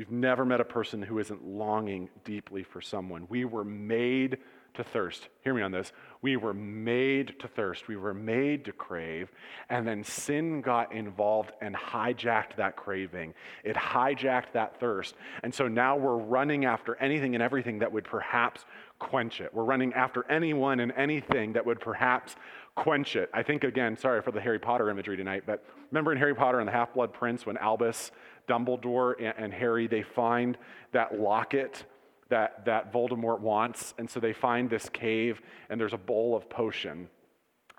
You've 0.00 0.10
never 0.10 0.46
met 0.46 0.62
a 0.62 0.64
person 0.64 1.02
who 1.02 1.18
isn't 1.18 1.44
longing 1.44 2.08
deeply 2.24 2.62
for 2.62 2.80
someone. 2.80 3.26
We 3.28 3.44
were 3.44 3.66
made 3.66 4.38
to 4.72 4.82
thirst. 4.82 5.28
Hear 5.44 5.52
me 5.52 5.60
on 5.60 5.72
this. 5.72 5.92
We 6.22 6.38
were 6.38 6.54
made 6.54 7.38
to 7.40 7.48
thirst. 7.48 7.86
We 7.86 7.96
were 7.96 8.14
made 8.14 8.64
to 8.64 8.72
crave. 8.72 9.30
And 9.68 9.86
then 9.86 10.02
sin 10.02 10.62
got 10.62 10.94
involved 10.94 11.52
and 11.60 11.76
hijacked 11.76 12.56
that 12.56 12.76
craving. 12.76 13.34
It 13.62 13.76
hijacked 13.76 14.52
that 14.54 14.80
thirst. 14.80 15.16
And 15.42 15.54
so 15.54 15.68
now 15.68 15.98
we're 15.98 16.16
running 16.16 16.64
after 16.64 16.96
anything 16.96 17.34
and 17.34 17.42
everything 17.42 17.80
that 17.80 17.92
would 17.92 18.04
perhaps 18.04 18.64
quench 18.98 19.42
it. 19.42 19.52
We're 19.52 19.64
running 19.64 19.92
after 19.92 20.24
anyone 20.30 20.80
and 20.80 20.92
anything 20.96 21.52
that 21.52 21.66
would 21.66 21.78
perhaps 21.78 22.36
quench 22.74 23.16
it. 23.16 23.28
I 23.34 23.42
think, 23.42 23.64
again, 23.64 23.98
sorry 23.98 24.22
for 24.22 24.32
the 24.32 24.40
Harry 24.40 24.58
Potter 24.58 24.88
imagery 24.88 25.18
tonight, 25.18 25.42
but 25.44 25.62
remember 25.90 26.12
in 26.12 26.16
Harry 26.16 26.34
Potter 26.34 26.60
and 26.60 26.68
the 26.68 26.72
Half 26.72 26.94
Blood 26.94 27.12
Prince 27.12 27.44
when 27.44 27.58
Albus, 27.58 28.12
Dumbledore, 28.50 29.14
and, 29.18 29.34
and 29.38 29.52
Harry, 29.52 29.86
they 29.86 30.02
find 30.02 30.58
that 30.92 31.20
locket 31.20 31.84
that, 32.30 32.64
that 32.64 32.92
Voldemort 32.92 33.40
wants. 33.40 33.94
And 33.98 34.08
so 34.08 34.18
they 34.18 34.32
find 34.32 34.68
this 34.68 34.88
cave, 34.88 35.40
and 35.68 35.80
there's 35.80 35.92
a 35.92 35.98
bowl 35.98 36.36
of 36.36 36.48
potion. 36.50 37.08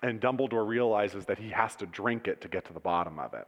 And 0.04 0.22
Dumbledore 0.22 0.68
realizes 0.68 1.26
that 1.26 1.38
he 1.38 1.50
has 1.50 1.76
to 1.78 1.86
drink 1.86 2.28
it 2.28 2.42
to 2.42 2.48
get 2.48 2.66
to 2.66 2.74
the 2.74 2.80
bottom 2.80 3.20
of 3.20 3.34
it. 3.34 3.48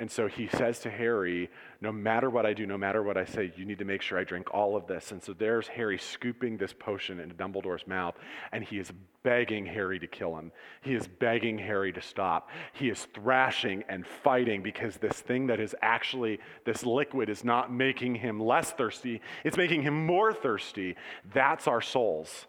And 0.00 0.08
so 0.08 0.28
he 0.28 0.46
says 0.46 0.78
to 0.80 0.90
Harry, 0.90 1.50
No 1.80 1.90
matter 1.90 2.30
what 2.30 2.46
I 2.46 2.52
do, 2.52 2.66
no 2.66 2.78
matter 2.78 3.02
what 3.02 3.16
I 3.16 3.24
say, 3.24 3.52
you 3.56 3.64
need 3.64 3.80
to 3.80 3.84
make 3.84 4.00
sure 4.00 4.16
I 4.16 4.22
drink 4.22 4.54
all 4.54 4.76
of 4.76 4.86
this. 4.86 5.10
And 5.10 5.20
so 5.20 5.32
there's 5.32 5.66
Harry 5.66 5.98
scooping 5.98 6.56
this 6.56 6.72
potion 6.72 7.18
into 7.18 7.34
Dumbledore's 7.34 7.86
mouth, 7.86 8.14
and 8.52 8.62
he 8.62 8.78
is 8.78 8.92
begging 9.24 9.66
Harry 9.66 9.98
to 9.98 10.06
kill 10.06 10.36
him. 10.38 10.52
He 10.82 10.94
is 10.94 11.08
begging 11.08 11.58
Harry 11.58 11.92
to 11.92 12.00
stop. 12.00 12.48
He 12.74 12.90
is 12.90 13.08
thrashing 13.12 13.82
and 13.88 14.06
fighting 14.06 14.62
because 14.62 14.98
this 14.98 15.20
thing 15.20 15.48
that 15.48 15.58
is 15.58 15.74
actually, 15.82 16.38
this 16.64 16.86
liquid 16.86 17.28
is 17.28 17.42
not 17.42 17.72
making 17.72 18.14
him 18.14 18.38
less 18.38 18.70
thirsty, 18.70 19.20
it's 19.42 19.56
making 19.56 19.82
him 19.82 20.06
more 20.06 20.32
thirsty. 20.32 20.94
That's 21.34 21.66
our 21.66 21.80
souls. 21.80 22.46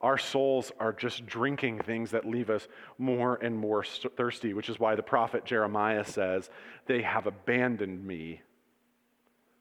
Our 0.00 0.16
souls 0.16 0.72
are 0.80 0.92
just 0.92 1.26
drinking 1.26 1.80
things 1.80 2.12
that 2.12 2.26
leave 2.26 2.48
us 2.48 2.68
more 2.96 3.34
and 3.36 3.56
more 3.56 3.84
thirsty, 3.84 4.54
which 4.54 4.70
is 4.70 4.80
why 4.80 4.94
the 4.94 5.02
prophet 5.02 5.44
Jeremiah 5.44 6.04
says, 6.04 6.48
They 6.86 7.02
have 7.02 7.26
abandoned 7.26 8.06
me, 8.06 8.40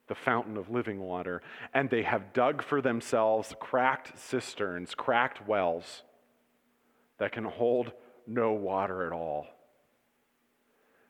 the 0.07 0.15
fountain 0.15 0.55
of 0.55 0.69
living 0.69 0.99
water, 1.01 1.41
and 1.73 1.89
they 1.89 2.03
have 2.03 2.31
dug 2.33 2.63
for 2.63 2.81
themselves 2.81 3.53
cracked 3.59 4.17
cisterns, 4.17 4.95
cracked 4.95 5.45
wells 5.45 6.03
that 7.17 7.33
can 7.33 7.43
hold 7.43 7.91
no 8.25 8.53
water 8.53 9.05
at 9.05 9.11
all. 9.11 9.45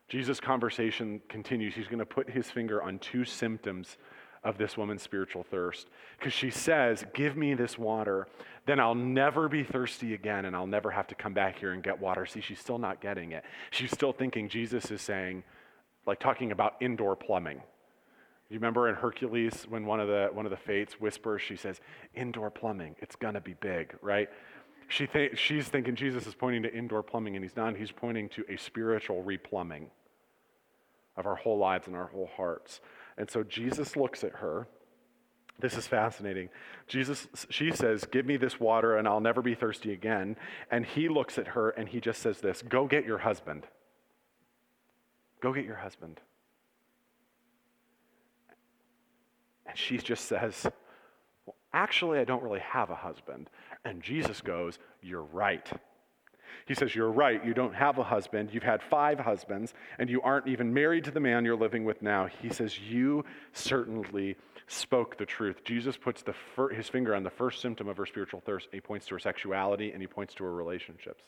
Jesus' 0.07 0.39
conversation 0.39 1.21
continues. 1.29 1.75
He's 1.75 1.87
going 1.87 1.99
to 1.99 2.05
put 2.05 2.31
his 2.31 2.49
finger 2.49 2.81
on 2.81 2.97
two 2.97 3.25
symptoms 3.25 3.97
of 4.43 4.57
this 4.57 4.77
woman's 4.77 5.01
spiritual 5.01 5.43
thirst. 5.43 5.87
Because 6.17 6.33
she 6.33 6.49
says, 6.49 7.05
Give 7.13 7.35
me 7.35 7.53
this 7.53 7.77
water, 7.77 8.27
then 8.65 8.79
I'll 8.79 8.95
never 8.95 9.49
be 9.49 9.63
thirsty 9.63 10.13
again 10.13 10.45
and 10.45 10.55
I'll 10.55 10.67
never 10.67 10.91
have 10.91 11.07
to 11.07 11.15
come 11.15 11.33
back 11.33 11.59
here 11.59 11.73
and 11.73 11.83
get 11.83 11.99
water. 11.99 12.25
See, 12.25 12.41
she's 12.41 12.59
still 12.59 12.77
not 12.77 13.01
getting 13.01 13.31
it. 13.31 13.43
She's 13.71 13.91
still 13.91 14.13
thinking 14.13 14.49
Jesus 14.49 14.91
is 14.91 15.01
saying, 15.01 15.43
like 16.05 16.19
talking 16.19 16.51
about 16.51 16.75
indoor 16.81 17.15
plumbing. 17.15 17.61
You 18.49 18.55
remember 18.55 18.89
in 18.89 18.95
Hercules 18.95 19.65
when 19.69 19.85
one 19.85 19.99
of 19.99 20.07
the 20.07 20.29
one 20.33 20.45
of 20.47 20.49
the 20.49 20.57
fates 20.57 20.99
whispers, 20.99 21.39
she 21.41 21.55
says, 21.55 21.81
"Indoor 22.15 22.49
plumbing, 22.49 22.95
it's 22.97 23.15
gonna 23.15 23.41
be 23.41 23.53
big, 23.53 23.95
right?" 24.01 24.27
She 24.87 25.05
th- 25.05 25.37
she's 25.37 25.67
thinking 25.67 25.95
Jesus 25.95 26.25
is 26.25 26.33
pointing 26.33 26.63
to 26.63 26.73
indoor 26.73 27.03
plumbing, 27.03 27.35
and 27.35 27.45
he's 27.45 27.55
not. 27.55 27.75
He's 27.75 27.91
pointing 27.91 28.27
to 28.29 28.43
a 28.49 28.57
spiritual 28.57 29.23
replumbing 29.23 29.89
of 31.19 31.27
our 31.27 31.35
whole 31.35 31.57
lives 31.57 31.87
and 31.87 31.95
our 31.95 32.07
whole 32.07 32.29
hearts. 32.35 32.79
And 33.17 33.29
so 33.29 33.43
Jesus 33.43 33.95
looks 33.95 34.23
at 34.23 34.31
her. 34.35 34.67
This 35.59 35.75
is 35.75 35.85
fascinating. 35.85 36.49
Jesus, 36.87 37.27
she 37.49 37.71
says, 37.71 38.05
Give 38.09 38.25
me 38.25 38.37
this 38.37 38.59
water 38.59 38.97
and 38.97 39.07
I'll 39.07 39.19
never 39.19 39.41
be 39.41 39.55
thirsty 39.55 39.91
again. 39.91 40.37
And 40.71 40.85
he 40.85 41.09
looks 41.09 41.37
at 41.37 41.49
her 41.49 41.71
and 41.71 41.89
he 41.89 41.99
just 41.99 42.21
says 42.21 42.39
this 42.39 42.61
Go 42.61 42.87
get 42.87 43.05
your 43.05 43.17
husband. 43.17 43.67
Go 45.41 45.53
get 45.53 45.65
your 45.65 45.75
husband. 45.75 46.21
And 49.65 49.77
she 49.77 49.97
just 49.97 50.25
says, 50.25 50.65
Well, 51.45 51.55
actually, 51.73 52.19
I 52.19 52.23
don't 52.23 52.41
really 52.41 52.61
have 52.61 52.89
a 52.89 52.95
husband. 52.95 53.49
And 53.83 54.01
Jesus 54.01 54.39
goes, 54.39 54.79
You're 55.01 55.23
right. 55.23 55.69
He 56.69 56.75
says, 56.75 56.93
You're 56.93 57.11
right. 57.11 57.43
You 57.43 57.55
don't 57.55 57.73
have 57.73 57.97
a 57.97 58.03
husband. 58.03 58.51
You've 58.53 58.61
had 58.61 58.83
five 58.83 59.19
husbands, 59.19 59.73
and 59.97 60.07
you 60.07 60.21
aren't 60.21 60.47
even 60.47 60.71
married 60.71 61.03
to 61.05 61.11
the 61.11 61.19
man 61.19 61.43
you're 61.43 61.55
living 61.55 61.83
with 61.83 62.03
now. 62.03 62.27
He 62.43 62.49
says, 62.49 62.79
You 62.79 63.25
certainly 63.53 64.37
spoke 64.67 65.17
the 65.17 65.25
truth. 65.25 65.63
Jesus 65.63 65.97
puts 65.97 66.23
fir- 66.55 66.69
his 66.69 66.87
finger 66.87 67.15
on 67.15 67.23
the 67.23 67.31
first 67.31 67.59
symptom 67.59 67.87
of 67.87 67.97
her 67.97 68.05
spiritual 68.05 68.39
thirst. 68.45 68.67
He 68.71 68.79
points 68.79 69.07
to 69.07 69.15
her 69.15 69.19
sexuality 69.19 69.93
and 69.93 69.99
he 69.99 70.05
points 70.05 70.35
to 70.35 70.43
her 70.43 70.53
relationships. 70.53 71.23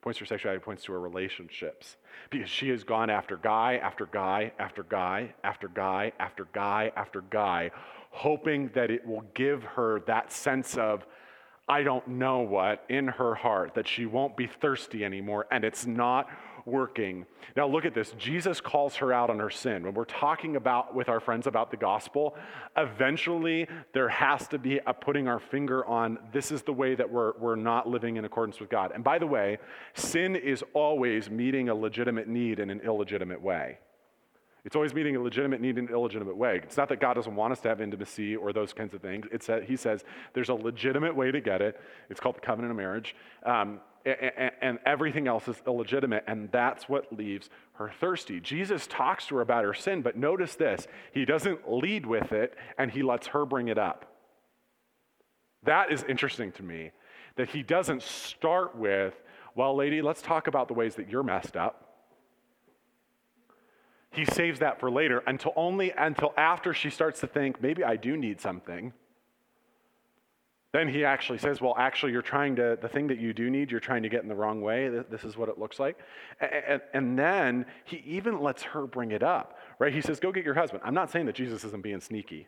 points 0.00 0.18
to 0.18 0.24
her 0.24 0.26
sexuality, 0.26 0.64
points 0.64 0.82
to 0.82 0.92
her 0.92 1.00
relationships. 1.00 1.96
Because 2.30 2.50
she 2.50 2.70
has 2.70 2.82
gone 2.82 3.08
after 3.08 3.36
guy 3.36 3.76
after 3.76 4.06
guy 4.06 4.50
after 4.58 4.82
guy 4.82 5.32
after 5.44 5.68
guy 5.68 6.10
after 6.18 6.48
guy 6.52 6.90
after 6.96 7.20
guy, 7.20 7.70
hoping 8.10 8.68
that 8.74 8.90
it 8.90 9.06
will 9.06 9.24
give 9.34 9.62
her 9.62 10.00
that 10.08 10.32
sense 10.32 10.76
of, 10.76 11.06
I 11.68 11.82
don't 11.82 12.06
know 12.06 12.40
what 12.40 12.84
in 12.88 13.08
her 13.08 13.34
heart, 13.34 13.74
that 13.74 13.88
she 13.88 14.06
won't 14.06 14.36
be 14.36 14.46
thirsty 14.46 15.04
anymore, 15.04 15.46
and 15.50 15.64
it's 15.64 15.84
not 15.84 16.28
working. 16.64 17.26
Now, 17.56 17.66
look 17.66 17.84
at 17.84 17.94
this. 17.94 18.12
Jesus 18.18 18.60
calls 18.60 18.96
her 18.96 19.12
out 19.12 19.30
on 19.30 19.38
her 19.38 19.50
sin. 19.50 19.84
When 19.84 19.94
we're 19.94 20.04
talking 20.04 20.56
about 20.56 20.94
with 20.94 21.08
our 21.08 21.20
friends 21.20 21.46
about 21.46 21.70
the 21.70 21.76
gospel, 21.76 22.36
eventually 22.76 23.68
there 23.94 24.08
has 24.08 24.46
to 24.48 24.58
be 24.58 24.80
a 24.86 24.92
putting 24.92 25.28
our 25.28 25.38
finger 25.38 25.84
on 25.86 26.18
this 26.32 26.50
is 26.50 26.62
the 26.62 26.72
way 26.72 26.94
that 26.94 27.10
we're, 27.10 27.32
we're 27.38 27.56
not 27.56 27.88
living 27.88 28.16
in 28.16 28.24
accordance 28.24 28.60
with 28.60 28.68
God. 28.68 28.92
And 28.92 29.02
by 29.02 29.18
the 29.18 29.26
way, 29.26 29.58
sin 29.94 30.36
is 30.36 30.64
always 30.74 31.30
meeting 31.30 31.68
a 31.68 31.74
legitimate 31.74 32.28
need 32.28 32.58
in 32.58 32.68
an 32.70 32.80
illegitimate 32.80 33.40
way. 33.40 33.78
It's 34.66 34.74
always 34.74 34.92
meeting 34.92 35.14
a 35.14 35.20
legitimate 35.20 35.60
need 35.60 35.78
in 35.78 35.86
an 35.86 35.94
illegitimate 35.94 36.36
way. 36.36 36.60
It's 36.60 36.76
not 36.76 36.88
that 36.88 36.98
God 36.98 37.14
doesn't 37.14 37.36
want 37.36 37.52
us 37.52 37.60
to 37.60 37.68
have 37.68 37.80
intimacy 37.80 38.34
or 38.34 38.52
those 38.52 38.72
kinds 38.72 38.94
of 38.94 39.00
things. 39.00 39.24
It's 39.30 39.46
that 39.46 39.62
He 39.62 39.76
says 39.76 40.04
there's 40.34 40.48
a 40.48 40.54
legitimate 40.54 41.14
way 41.14 41.30
to 41.30 41.40
get 41.40 41.62
it. 41.62 41.80
It's 42.10 42.18
called 42.18 42.34
the 42.34 42.40
covenant 42.40 42.72
of 42.72 42.76
marriage. 42.76 43.14
Um, 43.44 43.78
and, 44.04 44.50
and 44.60 44.78
everything 44.84 45.28
else 45.28 45.46
is 45.46 45.62
illegitimate, 45.68 46.24
and 46.26 46.50
that's 46.50 46.88
what 46.88 47.16
leaves 47.16 47.48
her 47.74 47.92
thirsty. 48.00 48.40
Jesus 48.40 48.88
talks 48.88 49.26
to 49.28 49.36
her 49.36 49.40
about 49.40 49.64
her 49.64 49.72
sin, 49.72 50.02
but 50.02 50.16
notice 50.16 50.56
this 50.56 50.88
He 51.12 51.24
doesn't 51.24 51.72
lead 51.72 52.04
with 52.04 52.32
it, 52.32 52.56
and 52.76 52.90
He 52.90 53.04
lets 53.04 53.28
her 53.28 53.46
bring 53.46 53.68
it 53.68 53.78
up. 53.78 54.16
That 55.62 55.92
is 55.92 56.04
interesting 56.08 56.50
to 56.52 56.64
me, 56.64 56.90
that 57.36 57.50
He 57.50 57.62
doesn't 57.62 58.02
start 58.02 58.76
with, 58.76 59.14
well, 59.54 59.76
lady, 59.76 60.02
let's 60.02 60.22
talk 60.22 60.48
about 60.48 60.66
the 60.66 60.74
ways 60.74 60.96
that 60.96 61.08
you're 61.08 61.22
messed 61.22 61.56
up. 61.56 61.85
He 64.16 64.24
saves 64.24 64.60
that 64.60 64.80
for 64.80 64.90
later 64.90 65.22
until 65.26 65.52
only 65.56 65.92
until 65.92 66.32
after 66.38 66.72
she 66.72 66.88
starts 66.88 67.20
to 67.20 67.26
think, 67.26 67.60
maybe 67.60 67.84
I 67.84 67.96
do 67.96 68.16
need 68.16 68.40
something. 68.40 68.94
Then 70.72 70.88
he 70.88 71.04
actually 71.04 71.38
says, 71.38 71.60
Well, 71.60 71.74
actually, 71.78 72.12
you're 72.12 72.22
trying 72.22 72.56
to, 72.56 72.78
the 72.80 72.88
thing 72.88 73.06
that 73.08 73.18
you 73.18 73.34
do 73.34 73.50
need, 73.50 73.70
you're 73.70 73.78
trying 73.78 74.02
to 74.02 74.08
get 74.08 74.22
in 74.22 74.28
the 74.28 74.34
wrong 74.34 74.62
way. 74.62 74.88
This 75.10 75.22
is 75.22 75.36
what 75.36 75.50
it 75.50 75.58
looks 75.58 75.78
like. 75.78 75.98
And, 76.40 76.80
and 76.94 77.18
then 77.18 77.66
he 77.84 78.02
even 78.06 78.40
lets 78.40 78.62
her 78.62 78.86
bring 78.86 79.10
it 79.10 79.22
up, 79.22 79.58
right? 79.78 79.92
He 79.92 80.00
says, 80.00 80.18
Go 80.18 80.32
get 80.32 80.44
your 80.44 80.54
husband. 80.54 80.82
I'm 80.84 80.94
not 80.94 81.10
saying 81.10 81.26
that 81.26 81.34
Jesus 81.34 81.62
isn't 81.64 81.82
being 81.82 82.00
sneaky, 82.00 82.46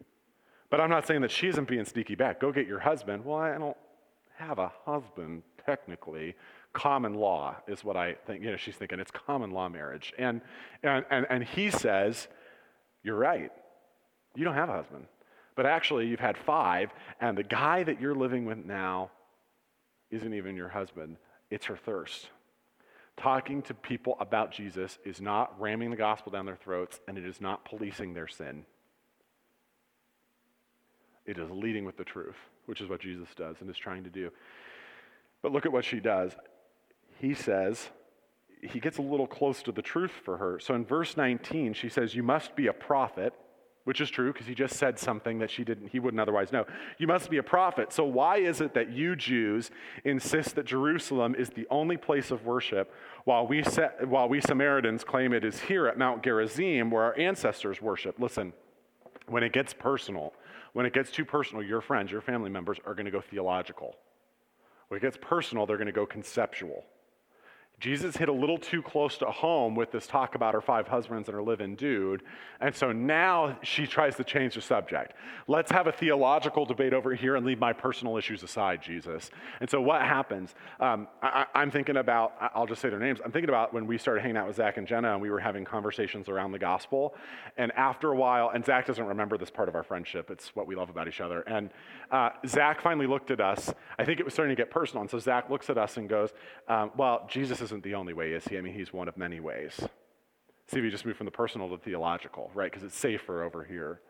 but 0.70 0.80
I'm 0.80 0.90
not 0.90 1.06
saying 1.06 1.20
that 1.20 1.30
she 1.30 1.48
isn't 1.48 1.68
being 1.68 1.84
sneaky 1.84 2.14
back. 2.14 2.40
Go 2.40 2.50
get 2.50 2.66
your 2.66 2.80
husband. 2.80 3.26
Well, 3.26 3.38
I 3.38 3.56
don't 3.58 3.76
have 4.36 4.58
a 4.58 4.72
husband, 4.86 5.42
technically. 5.66 6.34
Common 6.72 7.14
law 7.14 7.56
is 7.66 7.82
what 7.82 7.96
I 7.96 8.14
think. 8.26 8.42
You 8.42 8.50
know, 8.52 8.56
she's 8.56 8.76
thinking 8.76 9.00
it's 9.00 9.10
common 9.10 9.50
law 9.50 9.68
marriage. 9.68 10.12
And, 10.18 10.40
and, 10.82 11.04
and, 11.10 11.26
and 11.28 11.44
he 11.44 11.70
says, 11.70 12.28
You're 13.02 13.16
right. 13.16 13.50
You 14.34 14.44
don't 14.44 14.54
have 14.54 14.68
a 14.68 14.74
husband. 14.74 15.06
But 15.56 15.66
actually, 15.66 16.06
you've 16.06 16.20
had 16.20 16.36
five, 16.36 16.90
and 17.20 17.36
the 17.36 17.42
guy 17.42 17.82
that 17.82 18.00
you're 18.00 18.14
living 18.14 18.44
with 18.44 18.64
now 18.64 19.10
isn't 20.10 20.32
even 20.32 20.56
your 20.56 20.68
husband, 20.68 21.16
it's 21.50 21.66
her 21.66 21.76
thirst. 21.76 22.28
Talking 23.16 23.62
to 23.62 23.74
people 23.74 24.16
about 24.20 24.52
Jesus 24.52 24.98
is 25.04 25.20
not 25.20 25.60
ramming 25.60 25.90
the 25.90 25.96
gospel 25.96 26.30
down 26.30 26.46
their 26.46 26.56
throats, 26.56 27.00
and 27.08 27.18
it 27.18 27.26
is 27.26 27.40
not 27.40 27.64
policing 27.64 28.14
their 28.14 28.28
sin. 28.28 28.64
It 31.26 31.36
is 31.38 31.50
leading 31.50 31.84
with 31.84 31.96
the 31.96 32.04
truth, 32.04 32.36
which 32.66 32.80
is 32.80 32.88
what 32.88 33.00
Jesus 33.00 33.28
does 33.36 33.56
and 33.60 33.68
is 33.68 33.76
trying 33.76 34.04
to 34.04 34.10
do. 34.10 34.30
But 35.42 35.52
look 35.52 35.66
at 35.66 35.72
what 35.72 35.84
she 35.84 36.00
does. 36.00 36.32
He 37.18 37.34
says, 37.34 37.90
he 38.62 38.80
gets 38.80 38.98
a 38.98 39.02
little 39.02 39.26
close 39.26 39.62
to 39.62 39.72
the 39.72 39.82
truth 39.82 40.12
for 40.24 40.36
her. 40.38 40.58
So 40.58 40.74
in 40.74 40.84
verse 40.84 41.16
19, 41.16 41.74
she 41.74 41.88
says, 41.88 42.14
You 42.14 42.22
must 42.22 42.56
be 42.56 42.66
a 42.66 42.72
prophet 42.72 43.32
which 43.88 44.02
is 44.02 44.10
true 44.10 44.30
because 44.30 44.46
he 44.46 44.54
just 44.54 44.76
said 44.76 44.98
something 44.98 45.38
that 45.38 45.50
she 45.50 45.64
didn't 45.64 45.88
he 45.88 45.98
wouldn't 45.98 46.20
otherwise 46.20 46.52
know. 46.52 46.66
You 46.98 47.06
must 47.06 47.30
be 47.30 47.38
a 47.38 47.42
prophet. 47.42 47.90
So 47.90 48.04
why 48.04 48.36
is 48.36 48.60
it 48.60 48.74
that 48.74 48.92
you 48.92 49.16
jews 49.16 49.70
insist 50.04 50.56
that 50.56 50.66
jerusalem 50.66 51.34
is 51.34 51.48
the 51.48 51.66
only 51.70 51.96
place 51.96 52.30
of 52.30 52.44
worship 52.44 52.92
while 53.24 53.46
we, 53.46 53.62
while 54.04 54.28
we 54.28 54.42
samaritans 54.42 55.04
claim 55.04 55.32
it 55.32 55.42
is 55.42 55.58
here 55.60 55.86
at 55.86 55.96
mount 55.96 56.22
gerizim 56.22 56.90
where 56.90 57.02
our 57.02 57.18
ancestors 57.18 57.80
worship? 57.80 58.18
Listen 58.18 58.52
when 59.26 59.42
it 59.42 59.54
gets 59.54 59.72
personal 59.72 60.34
when 60.74 60.84
it 60.84 60.92
gets 60.92 61.10
too 61.10 61.24
personal 61.24 61.62
your 61.62 61.80
friends 61.80 62.12
your 62.12 62.20
family 62.20 62.50
members 62.50 62.76
are 62.84 62.92
going 62.92 63.06
to 63.06 63.10
go 63.10 63.22
theological. 63.22 63.96
When 64.88 64.98
it 64.98 65.00
gets 65.00 65.16
personal 65.18 65.64
they're 65.64 65.78
going 65.78 65.86
to 65.86 65.92
go 65.92 66.04
conceptual 66.04 66.84
Jesus 67.80 68.16
hit 68.16 68.28
a 68.28 68.32
little 68.32 68.58
too 68.58 68.82
close 68.82 69.18
to 69.18 69.26
home 69.26 69.76
with 69.76 69.92
this 69.92 70.08
talk 70.08 70.34
about 70.34 70.52
her 70.52 70.60
five 70.60 70.88
husbands 70.88 71.28
and 71.28 71.34
her 71.34 71.42
living 71.42 71.76
dude. 71.76 72.22
And 72.60 72.74
so 72.74 72.90
now 72.90 73.56
she 73.62 73.86
tries 73.86 74.16
to 74.16 74.24
change 74.24 74.56
the 74.56 74.60
subject. 74.60 75.14
Let's 75.46 75.70
have 75.70 75.86
a 75.86 75.92
theological 75.92 76.66
debate 76.66 76.92
over 76.92 77.14
here 77.14 77.36
and 77.36 77.46
leave 77.46 77.60
my 77.60 77.72
personal 77.72 78.16
issues 78.16 78.42
aside, 78.42 78.82
Jesus. 78.82 79.30
And 79.60 79.70
so 79.70 79.80
what 79.80 80.02
happens? 80.02 80.56
Um, 80.80 81.06
I, 81.22 81.46
am 81.54 81.70
thinking 81.70 81.98
about, 81.98 82.32
I'll 82.52 82.66
just 82.66 82.82
say 82.82 82.88
their 82.88 82.98
names. 82.98 83.20
I'm 83.24 83.30
thinking 83.30 83.48
about 83.48 83.72
when 83.72 83.86
we 83.86 83.96
started 83.96 84.22
hanging 84.22 84.38
out 84.38 84.48
with 84.48 84.56
Zach 84.56 84.76
and 84.76 84.86
Jenna 84.86 85.12
and 85.12 85.22
we 85.22 85.30
were 85.30 85.38
having 85.38 85.64
conversations 85.64 86.28
around 86.28 86.50
the 86.50 86.58
gospel. 86.58 87.14
And 87.56 87.70
after 87.72 88.10
a 88.10 88.16
while, 88.16 88.50
and 88.52 88.64
Zach 88.64 88.86
doesn't 88.86 89.06
remember 89.06 89.38
this 89.38 89.50
part 89.50 89.68
of 89.68 89.76
our 89.76 89.84
friendship, 89.84 90.32
it's 90.32 90.54
what 90.56 90.66
we 90.66 90.74
love 90.74 90.90
about 90.90 91.06
each 91.06 91.20
other. 91.20 91.42
And 91.42 91.70
uh, 92.10 92.30
Zach 92.44 92.80
finally 92.80 93.06
looked 93.06 93.30
at 93.30 93.40
us. 93.40 93.72
I 94.00 94.04
think 94.04 94.18
it 94.18 94.24
was 94.24 94.34
starting 94.34 94.54
to 94.56 94.60
get 94.60 94.70
personal. 94.70 95.02
And 95.02 95.10
so 95.10 95.20
Zach 95.20 95.48
looks 95.48 95.70
at 95.70 95.78
us 95.78 95.96
and 95.96 96.08
goes, 96.08 96.30
um, 96.66 96.90
Well, 96.96 97.24
Jesus 97.30 97.60
is 97.60 97.67
isn't 97.68 97.82
the 97.82 97.94
only 97.94 98.12
way, 98.12 98.32
is 98.32 98.44
he? 98.44 98.56
I 98.56 98.60
mean, 98.60 98.74
he's 98.74 98.92
one 98.92 99.08
of 99.08 99.16
many 99.16 99.40
ways. 99.40 99.78
See 100.68 100.80
you 100.80 100.90
just 100.90 101.06
move 101.06 101.16
from 101.16 101.26
the 101.26 101.30
personal 101.30 101.68
to 101.68 101.76
the 101.76 101.82
theological, 101.82 102.50
right? 102.54 102.70
Because 102.70 102.84
it's 102.84 102.96
safer 102.96 103.42
over 103.42 103.64
here. 103.64 104.00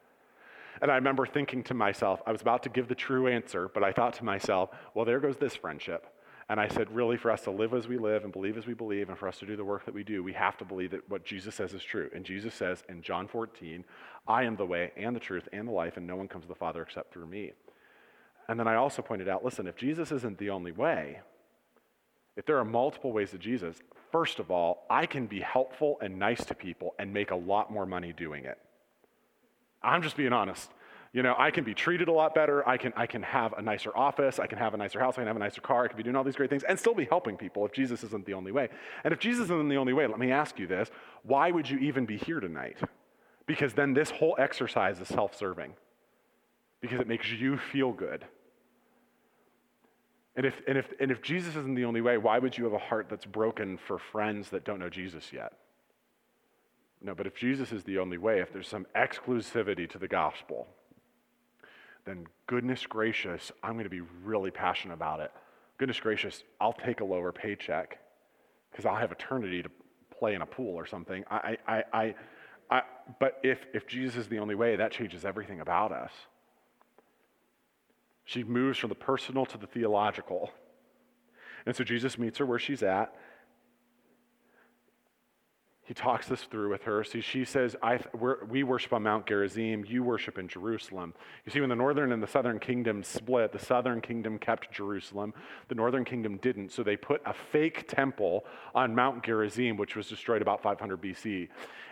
And 0.81 0.91
I 0.91 0.95
remember 0.95 1.27
thinking 1.27 1.65
to 1.65 1.75
myself, 1.75 2.23
I 2.27 2.33
was 2.33 2.41
about 2.41 2.63
to 2.65 2.69
give 2.69 2.89
the 2.89 2.95
true 2.95 3.27
answer, 3.27 3.69
but 3.73 3.83
I 3.83 3.93
thought 3.93 4.15
to 4.15 4.25
myself, 4.25 4.71
well, 4.95 5.05
there 5.05 5.19
goes 5.19 5.37
this 5.37 5.57
friendship. 5.57 6.07
And 6.49 6.59
I 6.59 6.69
said, 6.69 6.91
really, 6.91 7.17
for 7.17 7.31
us 7.31 7.43
to 7.43 7.51
live 7.51 7.75
as 7.75 7.89
we 7.89 7.99
live 7.99 8.25
and 8.25 8.33
believe 8.33 8.57
as 8.57 8.67
we 8.67 8.75
believe, 8.75 9.09
and 9.09 9.19
for 9.19 9.29
us 9.29 9.39
to 9.39 9.47
do 9.47 9.57
the 9.57 9.65
work 9.65 9.85
that 9.85 9.95
we 9.95 10.03
do, 10.03 10.23
we 10.23 10.33
have 10.33 10.57
to 10.59 10.65
believe 10.65 10.93
that 10.93 11.09
what 11.11 11.25
Jesus 11.25 11.55
says 11.55 11.75
is 11.75 11.83
true. 11.83 12.09
And 12.15 12.25
Jesus 12.25 12.55
says 12.55 12.85
in 12.89 13.03
John 13.03 13.29
14, 13.29 13.85
I 14.27 14.45
am 14.45 14.57
the 14.57 14.65
way 14.65 14.93
and 14.97 15.15
the 15.15 15.21
truth 15.21 15.49
and 15.53 15.69
the 15.69 15.73
life, 15.73 15.97
and 15.97 16.07
no 16.07 16.17
one 16.17 16.29
comes 16.29 16.45
to 16.45 16.49
the 16.49 16.55
Father 16.55 16.81
except 16.83 17.13
through 17.13 17.27
me. 17.27 17.53
And 18.49 18.59
then 18.59 18.67
I 18.67 18.77
also 18.77 19.03
pointed 19.03 19.29
out 19.29 19.45
listen, 19.45 19.67
if 19.67 19.77
Jesus 19.77 20.11
isn't 20.11 20.39
the 20.39 20.51
only 20.51 20.73
way, 20.73 21.21
if 22.39 22.47
there 22.47 22.57
are 22.57 22.65
multiple 22.65 23.11
ways 23.11 23.33
to 23.33 23.39
Jesus, 23.39 23.83
first 24.13 24.39
of 24.39 24.49
all, 24.49 24.87
I 24.89 25.07
can 25.07 25.27
be 25.27 25.41
helpful 25.41 25.99
and 26.01 26.21
nice 26.21 26.45
to 26.45 26.55
people 26.55 26.95
and 26.97 27.13
make 27.13 27.33
a 27.33 27.37
lot 27.37 27.73
more 27.73 27.85
money 27.85 28.13
doing 28.13 28.45
it. 28.45 28.59
I'm 29.83 30.03
just 30.03 30.17
being 30.17 30.33
honest. 30.33 30.71
You 31.13 31.25
know, 31.25 31.35
I 31.37 31.51
can 31.51 31.65
be 31.65 31.75
treated 31.75 32.07
a 32.07 32.13
lot 32.13 32.37
better. 32.37 32.67
I 32.69 32.77
can, 32.77 32.93
I 32.97 33.07
can 33.07 33.25
have 33.25 33.55
a 33.55 33.63
nicer 33.63 33.91
office. 33.97 34.39
I 34.39 34.47
can 34.47 34.57
have 34.57 34.73
a 34.73 34.77
nicer 34.77 35.01
house. 35.01 35.15
I 35.15 35.23
can 35.23 35.27
have 35.27 35.35
a 35.35 35.41
nicer 35.41 35.61
car. 35.61 35.87
I 35.87 35.89
can 35.89 35.97
be 35.97 36.05
doing 36.05 36.15
all 36.15 36.23
these 36.23 36.37
great 36.37 36.49
things 36.49 36.63
and 36.63 36.79
still 36.79 36.95
be 36.95 37.07
helping 37.07 37.37
people 37.37 37.67
if 37.67 37.73
Jesus 37.73 38.05
isn't 38.05 38.25
the 38.25 38.35
only 38.35 38.53
way. 38.53 38.69
And 39.03 39.13
if 39.13 39.19
Jesus 39.19 39.47
isn't 39.47 39.69
the 39.69 39.77
only 39.77 39.93
way, 39.93 40.07
let 40.07 40.21
me 40.21 40.31
ask 40.31 40.61
you 40.61 40.69
this 40.69 40.93
why 41.25 41.51
would 41.51 41.69
you 41.69 41.79
even 41.79 42.07
be 42.07 42.19
here 42.19 42.39
tonight? 42.39 42.79
Because 43.47 43.75
then 43.75 43.95
this 43.95 44.11
whole 44.11 44.37
exercise 44.39 45.01
is 45.01 45.09
self 45.09 45.35
serving, 45.35 45.73
because 46.81 47.01
it 47.01 47.09
makes 47.09 47.33
you 47.33 47.57
feel 47.57 47.93
good. 47.93 48.25
And 50.39 50.47
if, 50.47 50.63
and, 50.69 50.79
if, 50.79 50.87
and 51.01 51.11
if 51.11 51.21
Jesus 51.21 51.57
isn't 51.57 51.75
the 51.75 51.85
only 51.85 52.01
way, 52.01 52.17
why 52.17 52.39
would 52.39 52.57
you 52.57 52.63
have 52.63 52.73
a 52.73 52.79
heart 52.79 53.09
that's 53.11 53.25
broken 53.25 53.77
for 53.77 53.99
friends 53.99 54.51
that 54.51 54.65
don't 54.65 54.79
know 54.79 54.89
Jesus 54.89 55.33
yet? 55.33 55.53
No, 57.03 57.13
but 57.13 57.27
if 57.27 57.35
Jesus 57.35 57.73
is 57.73 57.83
the 57.83 57.99
only 57.99 58.19
way, 58.19 58.39
if 58.39 58.53
there's 58.53 58.69
some 58.69 58.87
exclusivity 58.95 59.91
to 59.91 59.99
the 59.99 60.07
gospel, 60.07 60.69
then 62.07 62.25
goodness 62.47 62.87
gracious, 62.87 63.51
I'm 63.65 63.73
going 63.73 63.83
to 63.83 63.91
be 63.91 64.03
really 64.23 64.53
passionate 64.53 64.95
about 64.95 65.19
it. 65.19 65.33
Goodness 65.77 65.99
gracious, 65.99 66.45
I'll 66.61 66.73
take 66.73 67.01
a 67.01 67.05
lower 67.05 67.33
paycheck 67.33 67.99
because 68.71 68.87
I'll 68.87 68.95
have 68.95 69.11
eternity 69.11 69.65
to 69.65 69.71
play 70.17 70.35
in 70.35 70.43
a 70.43 70.47
pool 70.47 70.77
or 70.77 70.87
something. 70.87 71.25
I, 71.29 71.57
I, 71.67 71.85
I, 71.93 72.15
I, 72.71 72.83
but 73.19 73.41
if, 73.43 73.67
if 73.75 73.89
Jesus 73.89 74.15
is 74.15 74.29
the 74.29 74.39
only 74.39 74.55
way, 74.55 74.77
that 74.77 74.93
changes 74.93 75.25
everything 75.25 75.59
about 75.59 75.91
us. 75.91 76.13
She 78.29 78.45
moves 78.45 78.77
from 78.77 78.91
the 78.91 78.95
personal 78.95 79.47
to 79.47 79.57
the 79.57 79.67
theological. 79.67 80.51
And 81.65 81.75
so 81.75 81.83
Jesus 81.83 82.19
meets 82.19 82.37
her 82.37 82.45
where 82.45 82.59
she's 82.59 82.83
at. 82.83 83.15
He 85.89 85.95
talks 85.95 86.29
this 86.29 86.43
through 86.43 86.69
with 86.69 86.83
her. 86.83 87.03
See, 87.03 87.23
she 87.23 87.47
says, 87.47 87.75
I, 87.83 87.99
we 88.47 88.63
worship 88.63 88.93
on 88.93 89.05
Mount 89.05 89.27
Gerizim, 89.27 89.87
you 89.89 90.05
worship 90.05 90.37
in 90.37 90.47
Jerusalem. 90.47 91.15
You 91.47 91.51
see, 91.51 91.61
when 91.61 91.71
the 91.71 91.77
northern 91.77 92.13
and 92.13 92.23
the 92.23 92.27
southern 92.27 92.59
kingdom 92.59 93.03
split, 93.03 93.53
the 93.53 93.59
southern 93.59 94.03
kingdom 94.03 94.39
kept 94.39 94.71
Jerusalem, 94.71 95.33
the 95.69 95.75
northern 95.75 96.05
kingdom 96.05 96.37
didn't. 96.43 96.73
So 96.73 96.83
they 96.83 96.99
put 96.99 97.23
a 97.25 97.33
fake 97.33 97.89
temple 97.89 98.45
on 98.75 98.95
Mount 98.95 99.25
Gerizim, 99.25 99.79
which 99.79 99.97
was 99.97 100.09
destroyed 100.09 100.43
about 100.43 100.63
500 100.63 101.01
BC. 101.01 101.49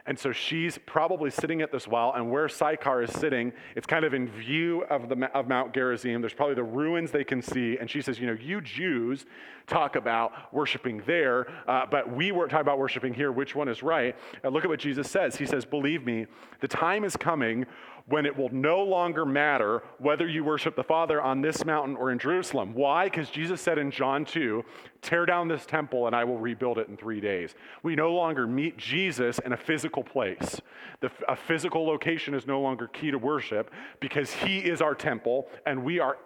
And 0.06 0.16
so 0.16 0.30
she's 0.30 0.78
probably 0.78 1.30
sitting 1.30 1.62
at 1.62 1.72
this 1.72 1.88
well, 1.88 2.12
and 2.14 2.30
where 2.30 2.48
Sychar 2.48 3.02
is 3.02 3.12
sitting, 3.12 3.52
it's 3.74 3.86
kind 3.86 4.04
of 4.04 4.14
in 4.14 4.28
view 4.28 4.84
of, 4.84 5.08
the, 5.08 5.28
of 5.34 5.48
Mount 5.48 5.74
Gerizim. 5.74 6.20
There's 6.20 6.32
probably 6.32 6.54
the 6.54 6.62
ruins 6.62 7.10
they 7.10 7.24
can 7.24 7.42
see. 7.42 7.76
And 7.78 7.90
she 7.90 8.00
says, 8.00 8.20
You 8.20 8.28
know, 8.28 8.36
you 8.40 8.60
Jews 8.60 9.26
talk 9.66 9.96
about 9.96 10.54
worshiping 10.54 11.02
there, 11.06 11.48
uh, 11.66 11.86
but 11.90 12.08
we 12.08 12.30
were 12.30 12.46
talking 12.46 12.60
about 12.60 12.78
worshiping 12.78 13.14
here. 13.14 13.32
Which 13.32 13.56
one 13.56 13.68
is 13.68 13.82
right? 13.86 14.16
And 14.42 14.52
look 14.52 14.64
at 14.64 14.70
what 14.70 14.80
Jesus 14.80 15.10
says. 15.10 15.36
He 15.36 15.46
says, 15.46 15.64
Believe 15.64 16.04
me, 16.04 16.26
the 16.60 16.68
time 16.68 17.04
is 17.04 17.16
coming 17.16 17.64
when 18.08 18.24
it 18.24 18.36
will 18.36 18.48
no 18.50 18.82
longer 18.82 19.26
matter 19.26 19.82
whether 19.98 20.28
you 20.28 20.44
worship 20.44 20.76
the 20.76 20.84
Father 20.84 21.20
on 21.20 21.40
this 21.40 21.64
mountain 21.64 21.96
or 21.96 22.12
in 22.12 22.18
Jerusalem. 22.18 22.72
Why? 22.72 23.06
Because 23.06 23.30
Jesus 23.30 23.60
said 23.60 23.78
in 23.78 23.90
John 23.90 24.24
2, 24.24 24.64
Tear 25.02 25.26
down 25.26 25.48
this 25.48 25.66
temple 25.66 26.06
and 26.06 26.14
I 26.14 26.22
will 26.24 26.38
rebuild 26.38 26.78
it 26.78 26.88
in 26.88 26.96
three 26.96 27.20
days. 27.20 27.54
We 27.82 27.96
no 27.96 28.14
longer 28.14 28.46
meet 28.46 28.76
Jesus 28.76 29.40
in 29.40 29.52
a 29.52 29.56
physical 29.56 30.04
place. 30.04 30.60
The, 31.00 31.10
a 31.28 31.34
physical 31.34 31.84
location 31.84 32.34
is 32.34 32.46
no 32.46 32.60
longer 32.60 32.86
key 32.86 33.10
to 33.10 33.18
worship 33.18 33.72
because 33.98 34.32
he 34.32 34.58
is 34.58 34.80
our 34.80 34.94
temple 34.94 35.48
and 35.66 35.82
we 35.82 35.98
are 35.98 36.16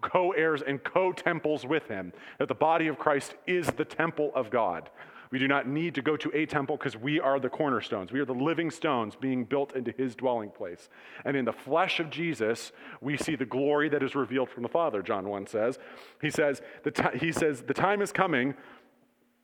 co 0.00 0.32
heirs 0.32 0.62
and 0.66 0.82
co 0.82 1.12
temples 1.12 1.66
with 1.66 1.86
him. 1.88 2.12
That 2.38 2.48
the 2.48 2.54
body 2.54 2.86
of 2.88 2.98
Christ 2.98 3.34
is 3.46 3.66
the 3.66 3.84
temple 3.84 4.32
of 4.34 4.50
God. 4.50 4.88
We 5.30 5.38
do 5.38 5.46
not 5.46 5.68
need 5.68 5.94
to 5.96 6.02
go 6.02 6.16
to 6.16 6.30
a 6.34 6.46
temple 6.46 6.76
because 6.76 6.96
we 6.96 7.20
are 7.20 7.38
the 7.38 7.48
cornerstones. 7.48 8.12
We 8.12 8.20
are 8.20 8.24
the 8.24 8.32
living 8.32 8.70
stones 8.70 9.14
being 9.14 9.44
built 9.44 9.74
into 9.74 9.92
his 9.92 10.14
dwelling 10.14 10.50
place. 10.50 10.88
And 11.24 11.36
in 11.36 11.44
the 11.44 11.52
flesh 11.52 12.00
of 12.00 12.10
Jesus, 12.10 12.72
we 13.00 13.16
see 13.16 13.36
the 13.36 13.44
glory 13.44 13.88
that 13.90 14.02
is 14.02 14.14
revealed 14.14 14.48
from 14.48 14.62
the 14.62 14.68
Father, 14.68 15.02
John 15.02 15.28
1 15.28 15.46
says. 15.46 15.78
He 16.20 16.30
says, 16.30 16.62
the 16.82 16.90
t- 16.90 17.18
he 17.18 17.32
says, 17.32 17.62
the 17.62 17.74
time 17.74 18.00
is 18.00 18.12
coming 18.12 18.54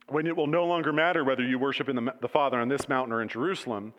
when 0.09 0.27
it 0.27 0.37
will 0.37 0.47
no 0.47 0.66
longer 0.66 0.92
matter 0.92 1.25
whether 1.25 1.42
you 1.42 1.59
worship 1.59 1.88
in 1.88 1.97
the, 1.97 2.14
the 2.20 2.29
Father 2.29 2.59
on 2.59 2.68
this 2.68 2.88
mountain 2.88 3.12
or 3.12 3.23
in 3.23 3.29
Jerusalem. 3.29 3.92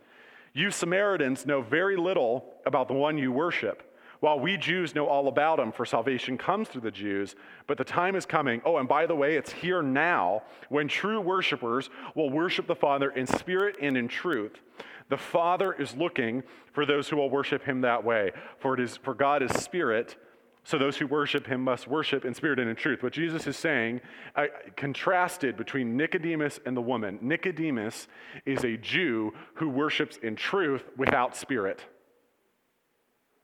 You 0.54 0.71
Samaritans 0.71 1.45
know 1.45 1.62
very 1.62 1.98
little 1.98 2.45
about 2.65 2.88
the 2.88 2.93
one 2.93 3.17
you 3.17 3.32
worship 3.32 3.91
while 4.25 4.39
we 4.39 4.57
Jews 4.57 4.95
know 4.95 5.05
all 5.05 5.27
about 5.27 5.59
him, 5.59 5.71
for 5.71 5.85
salvation 5.85 6.35
comes 6.35 6.67
through 6.67 6.81
the 6.81 6.89
Jews, 6.89 7.35
but 7.67 7.77
the 7.77 7.83
time 7.83 8.15
is 8.15 8.25
coming. 8.25 8.59
Oh, 8.65 8.77
and 8.77 8.89
by 8.89 9.05
the 9.05 9.13
way, 9.13 9.35
it's 9.35 9.51
here 9.51 9.83
now 9.83 10.41
when 10.69 10.88
true 10.88 11.21
worshipers 11.21 11.91
will 12.15 12.31
worship 12.31 12.65
the 12.65 12.73
Father 12.73 13.11
in 13.11 13.27
spirit 13.27 13.75
and 13.79 13.95
in 13.95 14.07
truth. 14.07 14.53
The 15.09 15.17
Father 15.17 15.73
is 15.73 15.95
looking 15.95 16.41
for 16.73 16.88
those 16.88 17.07
who 17.07 17.17
will 17.17 17.29
worship 17.29 17.63
him 17.63 17.81
that 17.81 18.03
way. 18.03 18.31
For 18.57 18.73
it 18.73 18.79
is 18.79 18.97
for 18.97 19.13
God 19.13 19.43
is 19.43 19.51
spirit, 19.51 20.15
so 20.63 20.79
those 20.79 20.97
who 20.97 21.05
worship 21.05 21.45
him 21.45 21.61
must 21.61 21.88
worship 21.88 22.25
in 22.25 22.33
spirit 22.33 22.57
and 22.57 22.67
in 22.67 22.75
truth. 22.75 23.03
What 23.03 23.13
Jesus 23.13 23.45
is 23.45 23.57
saying, 23.57 24.01
uh, 24.35 24.45
contrasted 24.75 25.55
between 25.55 25.95
Nicodemus 25.95 26.59
and 26.65 26.75
the 26.75 26.81
woman. 26.81 27.19
Nicodemus 27.21 28.07
is 28.47 28.63
a 28.63 28.75
Jew 28.75 29.35
who 29.53 29.69
worships 29.69 30.17
in 30.23 30.35
truth 30.35 30.83
without 30.97 31.38
spirit. 31.38 31.85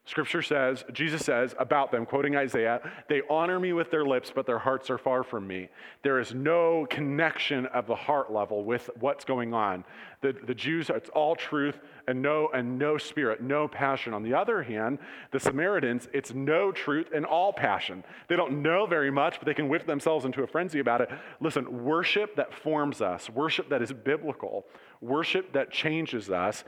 Scripture 0.06 0.42
says, 0.42 0.84
Jesus 0.92 1.24
says 1.24 1.54
about 1.60 1.92
them, 1.92 2.08
quoting 2.08 2.36
Isaiah, 2.36 2.82
they 3.08 3.22
honor 3.30 3.60
me 3.60 3.72
with 3.72 3.92
their 3.92 4.04
lips, 4.04 4.32
but 4.34 4.48
their 4.48 4.58
hearts 4.58 4.90
are 4.90 4.98
far 4.98 5.24
from 5.24 5.46
me. 5.46 5.70
There 6.02 6.20
is 6.20 6.34
no 6.34 6.88
connection 6.90 7.68
of 7.68 7.86
the 7.86 7.96
heart 7.96 8.32
level 8.32 8.66
with 8.66 8.90
what's 9.00 9.24
going 9.24 9.54
on. 9.54 9.86
The, 10.22 10.36
the 10.48 10.56
Jews, 10.56 10.90
it's 10.90 11.10
all 11.10 11.36
truth 11.36 11.80
and 12.08 12.20
no, 12.20 12.50
and 12.52 12.80
no 12.80 12.98
spirit, 12.98 13.42
no 13.42 13.68
passion. 13.68 14.14
On 14.16 14.24
the 14.24 14.34
other 14.34 14.64
hand, 14.64 14.98
the 15.30 15.40
Samaritans, 15.40 16.10
it's 16.14 16.34
no 16.34 16.72
truth 16.72 17.12
and 17.14 17.24
all 17.24 17.54
passion. 17.54 18.04
They 18.28 18.36
don't 18.36 18.64
know 18.64 18.88
very 18.88 19.12
much, 19.12 19.38
but 19.40 19.46
they 19.46 19.54
can 19.54 19.70
whip 19.70 19.86
themselves 19.86 20.26
into 20.26 20.42
a 20.42 20.48
frenzy 20.48 20.80
about 20.80 21.02
it. 21.02 21.10
Listen, 21.40 21.84
worship 21.84 22.36
that 22.38 22.56
forms 22.56 23.02
us, 23.02 23.30
worship 23.30 23.70
that 23.70 23.84
is 23.84 23.94
biblical, 23.94 24.66
worship 25.00 25.54
that 25.54 25.72
changes 25.72 26.32
us 26.32 26.64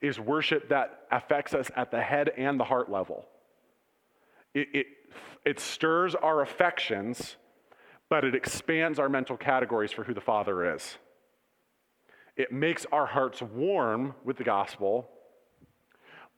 is 0.00 0.18
worship 0.20 0.68
that 0.68 1.06
affects 1.10 1.54
us 1.54 1.70
at 1.76 1.90
the 1.90 2.00
head 2.00 2.30
and 2.36 2.58
the 2.58 2.64
heart 2.64 2.90
level. 2.90 3.26
It, 4.54 4.68
it, 4.72 4.86
it 5.44 5.60
stirs 5.60 6.14
our 6.14 6.42
affections, 6.42 7.36
but 8.08 8.24
it 8.24 8.34
expands 8.34 8.98
our 8.98 9.08
mental 9.08 9.36
categories 9.36 9.92
for 9.92 10.04
who 10.04 10.14
the 10.14 10.20
Father 10.20 10.74
is. 10.74 10.98
It 12.36 12.52
makes 12.52 12.86
our 12.92 13.06
hearts 13.06 13.42
warm 13.42 14.14
with 14.24 14.36
the 14.36 14.44
gospel, 14.44 15.08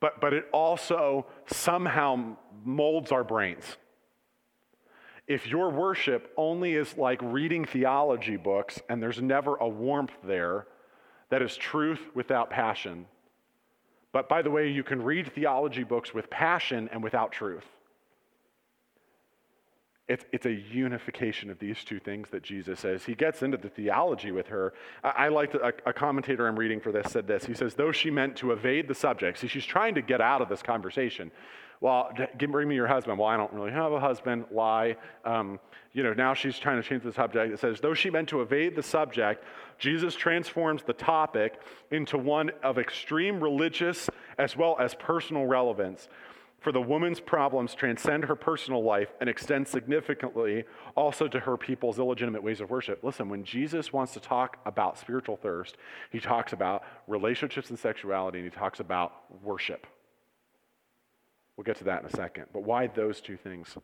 but, 0.00 0.20
but 0.20 0.32
it 0.32 0.46
also 0.52 1.26
somehow 1.46 2.36
molds 2.64 3.12
our 3.12 3.24
brains. 3.24 3.76
If 5.26 5.46
your 5.46 5.70
worship 5.70 6.32
only 6.36 6.74
is 6.74 6.96
like 6.96 7.20
reading 7.22 7.66
theology 7.66 8.36
books 8.36 8.80
and 8.88 9.02
there's 9.02 9.20
never 9.20 9.56
a 9.56 9.68
warmth 9.68 10.14
there, 10.24 10.66
that 11.28 11.42
is 11.42 11.56
truth 11.56 12.00
without 12.14 12.50
passion 12.50 13.06
but 14.12 14.28
by 14.28 14.42
the 14.42 14.50
way, 14.50 14.68
you 14.68 14.82
can 14.82 15.02
read 15.02 15.32
theology 15.32 15.84
books 15.84 16.12
with 16.12 16.28
passion 16.30 16.88
and 16.92 17.02
without 17.02 17.32
truth. 17.32 17.64
It's, 20.10 20.24
it's 20.32 20.44
a 20.44 20.52
unification 20.52 21.50
of 21.50 21.60
these 21.60 21.84
two 21.84 22.00
things 22.00 22.30
that 22.30 22.42
Jesus 22.42 22.80
says. 22.80 23.04
He 23.04 23.14
gets 23.14 23.44
into 23.44 23.56
the 23.56 23.68
theology 23.68 24.32
with 24.32 24.48
her. 24.48 24.74
I, 25.04 25.08
I 25.08 25.28
like 25.28 25.54
a, 25.54 25.72
a 25.86 25.92
commentator 25.92 26.48
I'm 26.48 26.58
reading 26.58 26.80
for 26.80 26.90
this 26.90 27.12
said 27.12 27.28
this. 27.28 27.44
He 27.44 27.54
says, 27.54 27.74
though 27.74 27.92
she 27.92 28.10
meant 28.10 28.34
to 28.38 28.50
evade 28.50 28.88
the 28.88 28.94
subject, 28.94 29.38
see, 29.38 29.46
she's 29.46 29.64
trying 29.64 29.94
to 29.94 30.02
get 30.02 30.20
out 30.20 30.42
of 30.42 30.48
this 30.48 30.62
conversation. 30.62 31.30
Well, 31.80 32.12
bring 32.36 32.68
me 32.68 32.74
your 32.74 32.88
husband. 32.88 33.20
Well, 33.20 33.28
I 33.28 33.36
don't 33.36 33.52
really 33.52 33.70
have 33.70 33.92
a 33.92 34.00
husband. 34.00 34.46
Lie. 34.50 34.96
Um, 35.24 35.60
you 35.92 36.02
know, 36.02 36.12
now 36.12 36.34
she's 36.34 36.58
trying 36.58 36.82
to 36.82 36.86
change 36.86 37.04
the 37.04 37.12
subject. 37.12 37.52
It 37.52 37.60
says, 37.60 37.78
though 37.78 37.94
she 37.94 38.10
meant 38.10 38.28
to 38.30 38.42
evade 38.42 38.74
the 38.74 38.82
subject, 38.82 39.44
Jesus 39.78 40.16
transforms 40.16 40.82
the 40.82 40.92
topic 40.92 41.60
into 41.92 42.18
one 42.18 42.50
of 42.64 42.78
extreme 42.78 43.40
religious 43.40 44.10
as 44.38 44.56
well 44.56 44.76
as 44.80 44.92
personal 44.96 45.46
relevance. 45.46 46.08
For 46.60 46.72
the 46.72 46.80
woman's 46.80 47.20
problems 47.20 47.74
transcend 47.74 48.24
her 48.24 48.36
personal 48.36 48.84
life 48.84 49.08
and 49.18 49.30
extend 49.30 49.66
significantly 49.66 50.64
also 50.94 51.26
to 51.26 51.40
her 51.40 51.56
people's 51.56 51.98
illegitimate 51.98 52.42
ways 52.42 52.60
of 52.60 52.68
worship. 52.68 53.02
Listen, 53.02 53.30
when 53.30 53.44
Jesus 53.44 53.94
wants 53.94 54.12
to 54.12 54.20
talk 54.20 54.58
about 54.66 54.98
spiritual 54.98 55.38
thirst, 55.38 55.78
he 56.10 56.20
talks 56.20 56.52
about 56.52 56.82
relationships 57.06 57.70
and 57.70 57.78
sexuality, 57.78 58.38
and 58.38 58.44
he 58.44 58.54
talks 58.54 58.78
about 58.78 59.12
worship. 59.42 59.86
We'll 61.56 61.64
get 61.64 61.76
to 61.76 61.84
that 61.84 62.00
in 62.00 62.06
a 62.06 62.16
second. 62.16 62.46
But 62.52 62.64
why 62.64 62.88
those 62.88 63.22
two 63.22 63.38
things? 63.38 63.78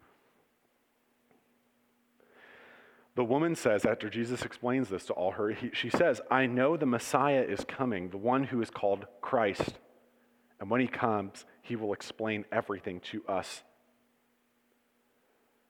The 3.15 3.25
woman 3.25 3.57
says, 3.57 3.87
after 3.87 4.11
Jesus 4.11 4.43
explains 4.43 4.91
this 4.91 5.07
to 5.07 5.15
all 5.15 5.31
her, 5.33 5.49
he, 5.49 5.71
she 5.73 5.89
says, 5.89 6.21
I 6.31 6.45
know 6.45 6.77
the 6.77 6.85
Messiah 6.85 7.41
is 7.41 7.65
coming, 7.67 8.11
the 8.11 8.19
one 8.19 8.45
who 8.45 8.61
is 8.61 8.69
called 8.69 9.07
Christ. 9.23 9.79
And 10.61 10.71
when 10.71 10.81
he 10.81 10.87
comes, 10.87 11.45
he 11.63 11.77
will 11.77 11.93
explain 11.93 12.45
everything 12.51 13.01
to 13.13 13.23
us. 13.29 13.63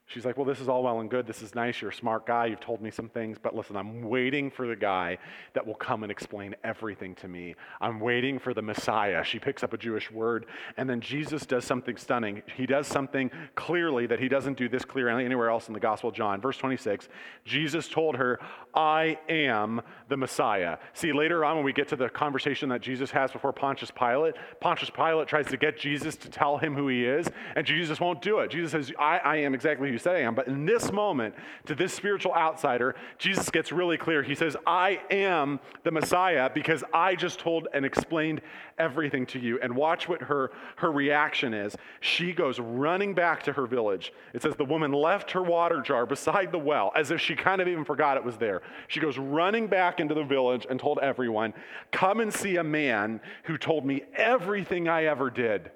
She's 0.09 0.25
like, 0.25 0.37
Well, 0.37 0.47
this 0.47 0.61
is 0.61 0.69
all 0.69 0.85
well 0.85 1.01
and 1.01 1.11
good. 1.11 1.27
This 1.27 1.43
is 1.43 1.57
nice. 1.57 1.81
You're 1.81 1.91
a 1.91 1.95
smart 1.95 2.27
guy. 2.27 2.47
You've 2.47 2.61
told 2.61 2.81
me 2.81 2.93
some 2.93 3.09
things. 3.09 3.39
But 3.43 3.57
listen, 3.57 3.77
I'm 3.77 4.03
waiting 4.03 4.53
for 4.53 4.69
the 4.69 4.77
guy 4.77 5.19
that 5.53 5.67
will 5.67 5.75
come 5.75 6.05
and 6.05 6.13
explain 6.13 6.55
everything 6.63 7.17
to 7.17 7.29
me. 7.29 7.57
I'm 7.81 7.99
waiting 7.99 8.39
for 8.39 8.55
the 8.55 8.63
Messiah. 8.63 9.25
She 9.25 9.41
picks 9.41 9.65
up 9.65 9.73
a 9.73 9.77
Jewish 9.77 10.09
word. 10.13 10.47
And 10.77 10.89
then 10.89 11.01
Jesus 11.01 11.45
does 11.45 11.65
something 11.65 11.97
stunning. 11.97 12.43
He 12.57 12.67
does 12.67 12.87
something 12.87 13.33
clearly 13.57 14.07
that 14.07 14.21
he 14.21 14.29
doesn't 14.29 14.57
do 14.57 14.69
this 14.69 14.85
clearly 14.85 15.25
anywhere 15.25 15.51
else 15.51 15.67
in 15.67 15.75
the 15.75 15.81
Gospel 15.81 16.11
of 16.11 16.15
John. 16.15 16.41
Verse 16.41 16.59
26 16.59 17.09
Jesus 17.45 17.89
told 17.89 18.15
her, 18.17 18.39
I 18.75 19.19
am 19.29 19.83
the 20.09 20.17
Messiah. 20.17 20.79
See, 20.95 21.13
later 21.13 21.45
on, 21.45 21.57
when 21.57 21.65
we 21.65 21.73
get 21.73 21.89
to 21.89 21.97
the 21.97 22.09
conversation 22.09 22.69
that 22.69 22.81
Jesus 22.81 23.11
has 23.11 23.33
before 23.33 23.53
Pontius 23.53 23.91
Pilate, 23.91 24.35
Pontius 24.61 24.91
Pilate 24.91 25.27
tries 25.27 25.47
to 25.49 25.57
get 25.57 25.77
Jesus 25.77 26.15
to 26.17 26.29
tell 26.29 26.59
him 26.59 26.77
who 26.77 26.87
he 26.87 27.05
is. 27.05 27.27
And 27.57 27.67
Jesus 27.67 27.99
won't 27.99 28.23
do 28.23 28.39
it. 28.39 28.53
Jesus 28.53 28.71
says, 28.71 28.93
I, 29.01 29.19
I 29.19 29.37
am 29.39 29.53
exactly 29.53 29.96
you 29.97 30.01
say 30.01 30.19
I 30.19 30.21
am. 30.21 30.35
But 30.35 30.47
in 30.47 30.67
this 30.67 30.93
moment, 30.93 31.35
to 31.65 31.75
this 31.75 31.93
spiritual 31.93 32.35
outsider, 32.35 32.95
Jesus 33.19 33.51
gets 33.51 33.73
really 33.73 33.97
clear. 33.97 34.23
He 34.23 34.35
says, 34.35 34.57
I 34.67 35.01
am 35.11 35.59
the 35.85 35.91
Messiah 35.91 36.51
because 36.53 36.85
I 36.93 37.17
just 37.17 37.39
told 37.39 37.69
and 37.73 37.85
explained 37.85 38.43
everything 38.79 39.25
to 39.27 39.39
you. 39.39 39.59
And 39.61 39.75
watch 39.75 40.09
what 40.09 40.23
her, 40.23 40.51
her 40.77 40.93
reaction 40.93 41.55
is. 41.55 41.77
She 42.01 42.33
goes 42.33 42.61
running 42.61 43.15
back 43.15 43.43
to 43.45 43.53
her 43.55 43.67
village. 43.67 44.13
It 44.35 44.43
says, 44.43 44.55
The 44.57 44.65
woman 44.65 44.93
left 44.93 45.31
her 45.33 45.43
water 45.43 45.81
jar 45.81 46.05
beside 46.07 46.53
the 46.53 46.59
well, 46.59 46.93
as 46.95 47.11
if 47.11 47.21
she 47.21 47.35
kind 47.35 47.61
of 47.61 47.69
even 47.69 47.85
forgot 47.85 48.17
it 48.17 48.25
was 48.25 48.37
there. 48.37 48.63
She 48.89 49.01
goes 49.01 49.17
running 49.19 49.67
back 49.67 49.99
into 50.01 50.15
the 50.15 50.25
village 50.25 50.67
and 50.69 50.79
told 50.79 50.99
everyone, 50.99 51.55
Come 51.91 52.21
and 52.21 52.33
see 52.33 52.57
a 52.57 52.65
man 52.65 53.21
who 53.45 53.57
told 53.57 53.87
me 53.87 54.03
everything 54.15 54.89
I 54.89 55.05
ever 55.05 55.31
did 55.31 55.71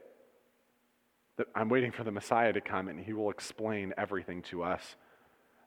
that 1.40 1.48
I'm 1.54 1.70
waiting 1.70 1.90
for 1.90 2.04
the 2.04 2.10
Messiah 2.10 2.52
to 2.52 2.60
come 2.60 2.88
and 2.88 3.00
he 3.00 3.14
will 3.14 3.30
explain 3.30 3.94
everything 3.96 4.42
to 4.42 4.62
us. 4.62 4.96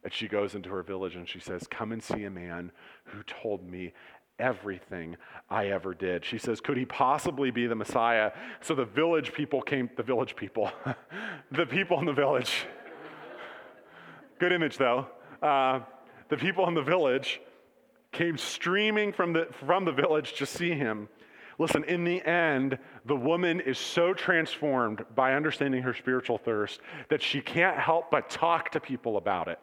And 0.03 0.13
she 0.13 0.27
goes 0.27 0.53
into 0.53 0.69
her 0.69 0.83
village 0.83 1.15
and 1.15 1.27
she 1.27 1.39
says, 1.39 1.65
Come 1.67 1.91
and 1.91 2.03
see 2.03 2.25
a 2.25 2.29
man 2.29 2.71
who 3.05 3.23
told 3.23 3.67
me 3.67 3.93
everything 4.37 5.17
I 5.49 5.69
ever 5.69 5.95
did. 5.95 6.25
She 6.25 6.37
says, 6.37 6.61
Could 6.61 6.77
he 6.77 6.85
possibly 6.85 7.49
be 7.49 7.65
the 7.65 7.73
Messiah? 7.73 8.33
So 8.61 8.75
the 8.75 8.85
village 8.85 9.33
people 9.33 9.63
came, 9.63 9.89
the 9.97 10.03
village 10.03 10.35
people, 10.35 10.71
the 11.51 11.65
people 11.65 11.97
in 11.97 12.05
the 12.05 12.13
village. 12.13 12.67
Good 14.39 14.51
image 14.51 14.77
though. 14.77 15.07
Uh, 15.41 15.79
the 16.29 16.37
people 16.37 16.67
in 16.67 16.75
the 16.75 16.83
village 16.83 17.41
came 18.11 18.37
streaming 18.37 19.11
from 19.11 19.33
the, 19.33 19.47
from 19.65 19.85
the 19.85 19.91
village 19.91 20.33
to 20.33 20.45
see 20.45 20.75
him. 20.75 21.09
Listen, 21.59 21.83
in 21.83 22.03
the 22.03 22.21
end, 22.25 22.77
the 23.05 23.15
woman 23.15 23.59
is 23.59 23.77
so 23.77 24.13
transformed 24.13 25.05
by 25.15 25.33
understanding 25.33 25.83
her 25.83 25.93
spiritual 25.93 26.37
thirst 26.37 26.79
that 27.09 27.21
she 27.21 27.41
can't 27.41 27.77
help 27.77 28.09
but 28.09 28.29
talk 28.29 28.71
to 28.71 28.79
people 28.79 29.17
about 29.17 29.47
it. 29.47 29.59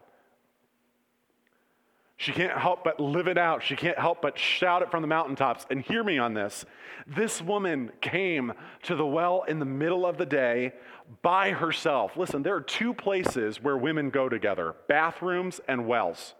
She 2.20 2.32
can't 2.32 2.56
help 2.58 2.84
but 2.84 3.00
live 3.00 3.28
it 3.28 3.38
out. 3.38 3.62
She 3.62 3.76
can't 3.76 3.98
help 3.98 4.20
but 4.20 4.38
shout 4.38 4.82
it 4.82 4.90
from 4.90 5.00
the 5.00 5.08
mountaintops. 5.08 5.64
And 5.70 5.80
hear 5.80 6.04
me 6.04 6.18
on 6.18 6.34
this. 6.34 6.66
This 7.06 7.40
woman 7.40 7.90
came 8.02 8.52
to 8.82 8.94
the 8.94 9.06
well 9.06 9.44
in 9.48 9.58
the 9.58 9.64
middle 9.64 10.04
of 10.04 10.18
the 10.18 10.26
day 10.26 10.74
by 11.22 11.52
herself. 11.52 12.18
Listen, 12.18 12.42
there 12.42 12.54
are 12.54 12.60
two 12.60 12.92
places 12.92 13.62
where 13.62 13.78
women 13.78 14.10
go 14.10 14.28
together 14.28 14.74
bathrooms 14.86 15.62
and 15.66 15.86
wells. 15.86 16.34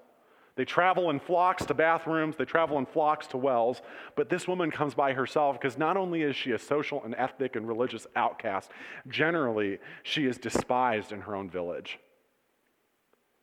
They 0.57 0.65
travel 0.65 1.11
in 1.11 1.21
flocks 1.21 1.65
to 1.67 1.75
bathrooms, 1.75 2.37
they 2.37 2.45
travel 2.45 2.79
in 2.79 2.87
flocks 2.87 3.27
to 3.29 3.37
wells, 3.37 3.83
but 4.17 4.29
this 4.29 4.49
woman 4.49 4.71
comes 4.71 4.95
by 4.95 5.13
herself 5.13 5.61
because 5.61 5.79
not 5.79 5.97
only 5.97 6.23
is 6.23 6.37
she 6.37 6.53
a 6.53 6.59
social 6.59 7.03
and 7.05 7.15
ethnic 7.15 7.57
and 7.57 7.67
religious 7.67 8.07
outcast, 8.17 8.71
generally, 9.09 9.79
she 10.03 10.27
is 10.27 10.39
despised 10.39 11.13
in 11.13 11.23
her 11.23 11.35
own 11.35 11.49
village. 11.49 11.99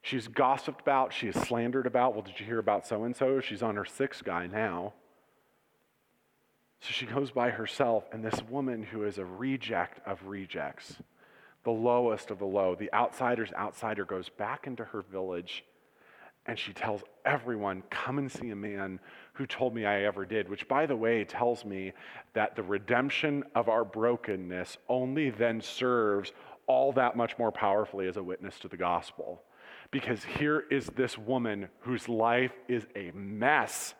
She's 0.01 0.27
gossiped 0.27 0.81
about, 0.81 1.11
she 1.11 1.27
is 1.27 1.35
slandered 1.35 1.85
about. 1.85 2.13
Well, 2.13 2.23
did 2.23 2.39
you 2.39 2.45
hear 2.45 2.59
about 2.59 2.87
so 2.87 3.03
and 3.03 3.15
so? 3.15 3.41
She's 3.41 3.63
on 3.63 3.75
her 3.75 3.85
sixth 3.85 4.23
guy 4.23 4.47
now. 4.47 4.93
So 6.81 6.91
she 6.91 7.05
goes 7.05 7.31
by 7.31 7.49
herself, 7.49 8.05
and 8.11 8.23
this 8.23 8.41
woman 8.49 8.83
who 8.83 9.03
is 9.03 9.17
a 9.17 9.25
reject 9.25 9.99
of 10.07 10.27
rejects, 10.27 10.97
the 11.63 11.71
lowest 11.71 12.29
of 12.31 12.39
the 12.39 12.45
low, 12.45 12.75
the 12.75 12.93
outsider's 12.93 13.51
outsider, 13.53 14.05
goes 14.05 14.29
back 14.29 14.67
into 14.67 14.85
her 14.85 15.01
village 15.01 15.65
and 16.47 16.57
she 16.57 16.73
tells 16.73 17.03
everyone, 17.25 17.83
Come 17.89 18.17
and 18.17 18.31
see 18.31 18.49
a 18.51 18.55
man 18.55 18.99
who 19.33 19.45
told 19.45 19.75
me 19.75 19.85
I 19.85 20.03
ever 20.03 20.25
did, 20.25 20.49
which, 20.49 20.67
by 20.67 20.85
the 20.85 20.95
way, 20.95 21.23
tells 21.23 21.65
me 21.65 21.91
that 22.33 22.55
the 22.55 22.63
redemption 22.63 23.43
of 23.53 23.69
our 23.69 23.83
brokenness 23.83 24.77
only 24.87 25.29
then 25.29 25.61
serves 25.61 26.31
all 26.65 26.91
that 26.93 27.15
much 27.15 27.37
more 27.37 27.51
powerfully 27.51 28.07
as 28.07 28.17
a 28.17 28.23
witness 28.23 28.59
to 28.59 28.67
the 28.67 28.77
gospel. 28.77 29.41
Because 29.91 30.23
here 30.23 30.65
is 30.71 30.87
this 30.95 31.17
woman 31.17 31.69
whose 31.79 32.09
life 32.09 32.51
is 32.67 32.85
a 32.95 33.11
mess. 33.13 33.93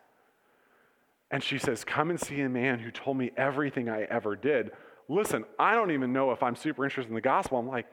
And 1.32 1.44
she 1.44 1.58
says, 1.58 1.84
Come 1.84 2.10
and 2.10 2.20
see 2.20 2.42
a 2.42 2.50
man 2.50 2.80
who 2.80 2.92
told 2.92 3.18
me 3.18 3.32
everything 3.36 3.90
I 3.90 4.04
ever 4.04 4.36
did. 4.36 4.72
Listen, 5.10 5.46
I 5.60 5.76
don't 5.76 5.92
even 5.92 6.14
know 6.14 6.32
if 6.32 6.42
I'm 6.44 6.56
super 6.56 6.84
interested 6.86 7.10
in 7.10 7.16
the 7.16 7.22
gospel. 7.22 7.58
I'm 7.58 7.68
like, 7.68 7.88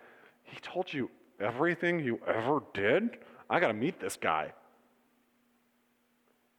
He 0.45 0.59
told 0.61 0.93
you 0.93 1.11
everything 1.41 2.01
you 2.01 2.21
ever 2.27 2.61
did? 2.73 3.19
I 3.55 3.61
got 3.61 3.69
to 3.69 3.73
meet 3.73 4.01
this 4.01 4.17
guy. 4.17 4.53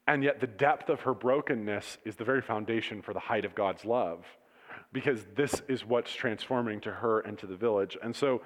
And 0.08 0.24
yet, 0.24 0.40
the 0.40 0.48
depth 0.48 0.88
of 0.88 1.02
her 1.02 1.14
brokenness 1.14 1.98
is 2.06 2.16
the 2.16 2.24
very 2.24 2.42
foundation 2.42 3.02
for 3.02 3.12
the 3.12 3.20
height 3.20 3.44
of 3.44 3.54
God's 3.54 3.84
love, 3.84 4.24
because 4.94 5.26
this 5.36 5.62
is 5.68 5.84
what's 5.84 6.14
transforming 6.14 6.80
to 6.82 6.92
her 6.92 7.20
and 7.20 7.38
to 7.40 7.48
the 7.48 7.56
village. 7.58 7.98
And 8.02 8.16
so, 8.16 8.44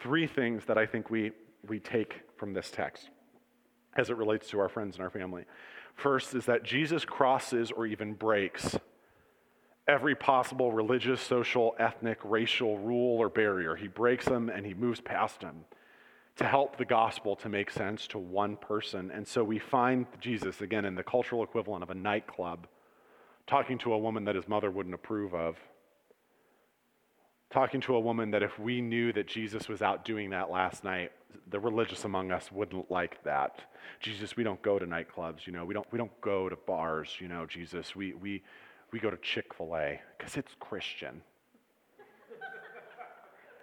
three 0.00 0.28
things 0.28 0.66
that 0.66 0.78
I 0.78 0.86
think 0.86 1.10
we, 1.10 1.32
we 1.66 1.80
take 1.80 2.20
from 2.36 2.54
this 2.54 2.70
text 2.70 3.10
as 3.96 4.08
it 4.08 4.16
relates 4.16 4.48
to 4.50 4.60
our 4.60 4.68
friends 4.68 4.94
and 4.94 5.02
our 5.02 5.10
family. 5.10 5.42
First 5.96 6.32
is 6.36 6.46
that 6.46 6.62
Jesus 6.62 7.04
crosses 7.04 7.72
or 7.72 7.86
even 7.86 8.12
breaks 8.12 8.78
every 9.88 10.14
possible 10.14 10.70
religious, 10.70 11.20
social, 11.20 11.74
ethnic, 11.76 12.18
racial 12.22 12.78
rule 12.78 13.18
or 13.18 13.28
barrier. 13.28 13.74
He 13.74 13.88
breaks 13.88 14.26
them 14.26 14.48
and 14.48 14.64
he 14.64 14.74
moves 14.74 15.00
past 15.00 15.40
them 15.40 15.64
to 16.40 16.46
help 16.46 16.78
the 16.78 16.86
gospel 16.86 17.36
to 17.36 17.50
make 17.50 17.70
sense 17.70 18.06
to 18.06 18.18
one 18.18 18.56
person. 18.56 19.10
And 19.10 19.28
so 19.28 19.44
we 19.44 19.58
find 19.58 20.06
Jesus, 20.20 20.62
again, 20.62 20.86
in 20.86 20.94
the 20.94 21.02
cultural 21.02 21.44
equivalent 21.44 21.82
of 21.82 21.90
a 21.90 21.94
nightclub, 21.94 22.66
talking 23.46 23.76
to 23.80 23.92
a 23.92 23.98
woman 23.98 24.24
that 24.24 24.36
his 24.36 24.48
mother 24.48 24.70
wouldn't 24.70 24.94
approve 24.94 25.34
of. 25.34 25.58
Talking 27.50 27.82
to 27.82 27.94
a 27.94 28.00
woman 28.00 28.30
that 28.30 28.42
if 28.42 28.58
we 28.58 28.80
knew 28.80 29.12
that 29.12 29.26
Jesus 29.26 29.68
was 29.68 29.82
out 29.82 30.06
doing 30.06 30.30
that 30.30 30.50
last 30.50 30.82
night, 30.82 31.12
the 31.50 31.60
religious 31.60 32.06
among 32.06 32.32
us 32.32 32.50
wouldn't 32.50 32.90
like 32.90 33.22
that. 33.24 33.60
Jesus, 34.00 34.34
we 34.34 34.42
don't 34.42 34.62
go 34.62 34.78
to 34.78 34.86
nightclubs, 34.86 35.46
you 35.46 35.52
know, 35.52 35.66
we 35.66 35.74
don't, 35.74 35.86
we 35.92 35.98
don't 35.98 36.20
go 36.22 36.48
to 36.48 36.56
bars, 36.56 37.16
you 37.18 37.28
know, 37.28 37.44
Jesus. 37.44 37.94
We, 37.94 38.14
we, 38.14 38.42
we 38.92 38.98
go 38.98 39.10
to 39.10 39.18
Chick 39.18 39.52
fil 39.52 39.76
A 39.76 40.00
because 40.16 40.38
it's 40.38 40.54
Christian. 40.58 41.20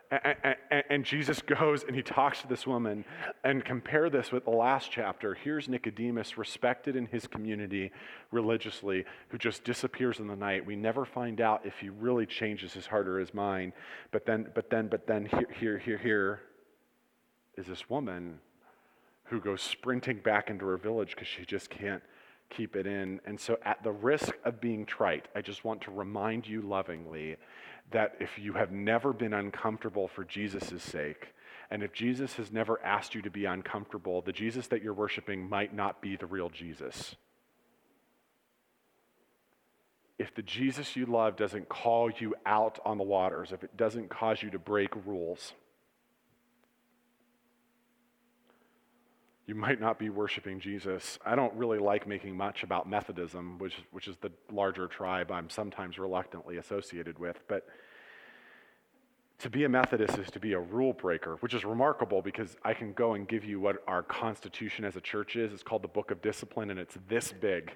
And, 0.09 1.03
Jesus 1.03 1.41
goes 1.45 1.83
and 1.83 1.95
he 1.95 2.01
talks 2.01 2.41
to 2.41 2.47
this 2.47 2.65
woman 2.65 3.03
and 3.43 3.63
compare 3.63 4.09
this 4.09 4.31
with 4.31 4.45
the 4.45 4.51
last 4.51 4.91
chapter. 4.91 5.33
Here's 5.33 5.67
Nicodemus, 5.67 6.37
respected 6.37 6.95
in 6.95 7.05
his 7.07 7.27
community 7.27 7.91
religiously, 8.31 9.05
who 9.29 9.37
just 9.37 9.63
disappears 9.63 10.19
in 10.19 10.27
the 10.27 10.35
night. 10.35 10.65
We 10.65 10.75
never 10.75 11.05
find 11.05 11.41
out 11.41 11.65
if 11.65 11.77
he 11.79 11.89
really 11.89 12.25
changes 12.25 12.73
his 12.73 12.87
heart 12.87 13.07
or 13.07 13.19
his 13.19 13.33
mind. 13.33 13.73
But 14.11 14.25
then, 14.25 14.47
but 14.53 14.69
then, 14.69 14.87
but 14.87 15.07
then 15.07 15.25
here, 15.25 15.47
here, 15.59 15.77
here, 15.77 15.97
here 15.97 16.41
is 17.57 17.65
this 17.65 17.89
woman 17.89 18.39
who 19.25 19.41
goes 19.41 19.61
sprinting 19.61 20.19
back 20.23 20.49
into 20.49 20.65
her 20.65 20.77
village 20.77 21.11
because 21.15 21.27
she 21.27 21.43
just 21.43 21.69
can't 21.69 22.03
keep 22.49 22.75
it 22.75 22.87
in. 22.87 23.19
And 23.25 23.39
so, 23.39 23.57
at 23.65 23.83
the 23.83 23.91
risk 23.91 24.37
of 24.45 24.61
being 24.61 24.85
trite, 24.85 25.27
I 25.35 25.41
just 25.41 25.65
want 25.65 25.81
to 25.81 25.91
remind 25.91 26.47
you 26.47 26.61
lovingly 26.61 27.35
that 27.91 28.15
if 28.19 28.29
you 28.37 28.53
have 28.53 28.71
never 28.71 29.13
been 29.13 29.33
uncomfortable 29.33 30.07
for 30.07 30.23
Jesus' 30.23 30.83
sake, 30.83 31.33
and 31.69 31.83
if 31.83 31.93
Jesus 31.93 32.35
has 32.35 32.51
never 32.51 32.83
asked 32.83 33.15
you 33.15 33.21
to 33.21 33.29
be 33.29 33.45
uncomfortable, 33.45 34.21
the 34.21 34.31
Jesus 34.31 34.67
that 34.67 34.81
you're 34.81 34.93
worshiping 34.93 35.47
might 35.47 35.73
not 35.73 36.01
be 36.01 36.15
the 36.15 36.25
real 36.25 36.49
Jesus. 36.49 37.15
If 40.17 40.33
the 40.33 40.41
Jesus 40.41 40.95
you 40.95 41.05
love 41.05 41.35
doesn't 41.35 41.69
call 41.69 42.09
you 42.09 42.35
out 42.45 42.79
on 42.85 42.97
the 42.97 43.03
waters, 43.03 43.51
if 43.51 43.63
it 43.63 43.77
doesn't 43.77 44.09
cause 44.09 44.41
you 44.41 44.49
to 44.51 44.59
break 44.59 44.89
rules, 45.05 45.53
you 49.47 49.55
might 49.55 49.79
not 49.79 49.97
be 49.97 50.09
worshiping 50.09 50.59
Jesus. 50.59 51.17
I 51.25 51.35
don't 51.35 51.53
really 51.53 51.79
like 51.79 52.05
making 52.05 52.35
much 52.35 52.63
about 52.63 52.87
Methodism, 52.87 53.57
which, 53.59 53.75
which 53.91 54.09
is 54.09 54.17
the 54.17 54.29
larger 54.51 54.87
tribe 54.87 55.31
I'm 55.31 55.49
sometimes 55.49 55.97
reluctantly 55.97 56.57
associated 56.57 57.17
with. 57.17 57.39
But 57.47 57.65
to 59.39 59.49
be 59.49 59.63
a 59.63 59.69
Methodist 59.69 60.17
is 60.17 60.29
to 60.31 60.39
be 60.39 60.51
a 60.51 60.59
rule 60.59 60.91
breaker, 60.91 61.37
which 61.39 61.53
is 61.53 61.63
remarkable 61.63 62.21
because 62.21 62.57
I 62.65 62.73
can 62.73 62.91
go 62.91 63.13
and 63.13 63.25
give 63.25 63.45
you 63.45 63.61
what 63.61 63.77
our 63.87 64.03
constitution 64.03 64.83
as 64.83 64.97
a 64.97 65.01
church 65.01 65.37
is. 65.37 65.53
It's 65.53 65.63
called 65.63 65.81
the 65.81 65.87
Book 65.87 66.11
of 66.11 66.21
Discipline, 66.21 66.69
and 66.69 66.79
it's 66.79 66.97
this 67.07 67.31
big. 67.31 67.71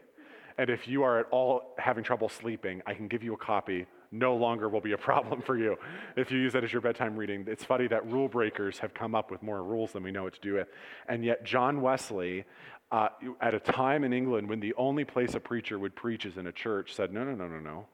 And 0.57 0.69
if 0.69 0.89
you 0.89 1.03
are 1.03 1.19
at 1.19 1.27
all 1.31 1.73
having 1.77 2.03
trouble 2.03 2.27
sleeping, 2.27 2.81
I 2.85 2.93
can 2.93 3.07
give 3.07 3.23
you 3.23 3.33
a 3.33 3.37
copy. 3.37 3.85
No 4.11 4.35
longer 4.35 4.67
will 4.67 4.81
be 4.81 4.91
a 4.91 4.97
problem 5.09 5.41
for 5.41 5.57
you 5.57 5.77
if 6.15 6.31
you 6.31 6.37
use 6.37 6.53
that 6.53 6.63
as 6.63 6.71
your 6.71 6.81
bedtime 6.81 7.15
reading. 7.15 7.45
It's 7.47 7.63
funny 7.63 7.87
that 7.87 8.09
rule 8.11 8.27
breakers 8.27 8.79
have 8.79 8.93
come 8.93 9.15
up 9.15 9.31
with 9.31 9.41
more 9.41 9.63
rules 9.63 9.93
than 9.93 10.03
we 10.03 10.11
know 10.11 10.23
what 10.23 10.33
to 10.33 10.41
do 10.41 10.55
with. 10.55 10.67
And 11.07 11.23
yet, 11.23 11.43
John 11.43 11.81
Wesley, 11.81 12.45
uh, 12.91 13.09
at 13.39 13.53
a 13.53 13.59
time 13.59 14.03
in 14.03 14.11
England 14.11 14.49
when 14.49 14.59
the 14.59 14.73
only 14.75 15.05
place 15.05 15.33
a 15.33 15.39
preacher 15.39 15.79
would 15.79 15.95
preach 15.95 16.25
is 16.25 16.37
in 16.37 16.47
a 16.47 16.51
church, 16.51 16.93
said, 16.93 17.13
No, 17.13 17.23
no, 17.23 17.33
no, 17.33 17.47
no, 17.47 17.59
no. 17.59 17.87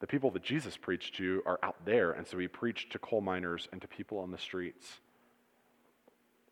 The 0.00 0.06
people 0.06 0.30
that 0.30 0.42
Jesus 0.44 0.76
preached 0.76 1.16
to 1.16 1.42
are 1.44 1.58
out 1.62 1.84
there. 1.84 2.12
And 2.12 2.26
so 2.26 2.38
he 2.38 2.46
preached 2.46 2.92
to 2.92 3.00
coal 3.00 3.20
miners 3.20 3.68
and 3.72 3.80
to 3.82 3.88
people 3.88 4.18
on 4.18 4.30
the 4.30 4.38
streets. 4.38 5.00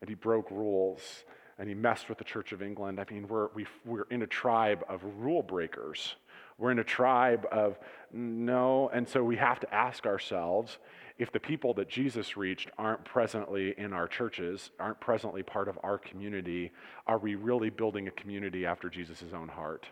And 0.01 0.09
he 0.09 0.15
broke 0.15 0.51
rules 0.51 1.23
and 1.57 1.69
he 1.69 1.73
messed 1.73 2.09
with 2.09 2.17
the 2.17 2.23
Church 2.23 2.51
of 2.51 2.61
England. 2.61 2.99
I 2.99 3.11
mean, 3.11 3.27
we're, 3.27 3.47
we 3.55 3.65
we're 3.85 4.05
in 4.11 4.21
a 4.21 4.27
tribe 4.27 4.83
of 4.89 5.01
rule 5.17 5.41
breakers. 5.41 6.15
We're 6.57 6.71
in 6.71 6.79
a 6.79 6.83
tribe 6.83 7.45
of 7.51 7.77
no. 8.11 8.89
And 8.89 9.07
so 9.07 9.23
we 9.23 9.35
have 9.37 9.59
to 9.59 9.73
ask 9.73 10.05
ourselves 10.05 10.77
if 11.17 11.31
the 11.31 11.39
people 11.39 11.73
that 11.75 11.89
Jesus 11.89 12.37
reached 12.37 12.69
aren't 12.77 13.03
presently 13.03 13.73
in 13.77 13.91
our 13.93 14.07
churches, 14.07 14.71
aren't 14.79 14.99
presently 14.99 15.41
part 15.43 15.67
of 15.67 15.79
our 15.83 15.97
community, 15.97 16.71
are 17.07 17.17
we 17.17 17.35
really 17.35 17.69
building 17.69 18.07
a 18.07 18.11
community 18.11 18.65
after 18.65 18.89
Jesus' 18.89 19.23
own 19.33 19.47
heart? 19.47 19.87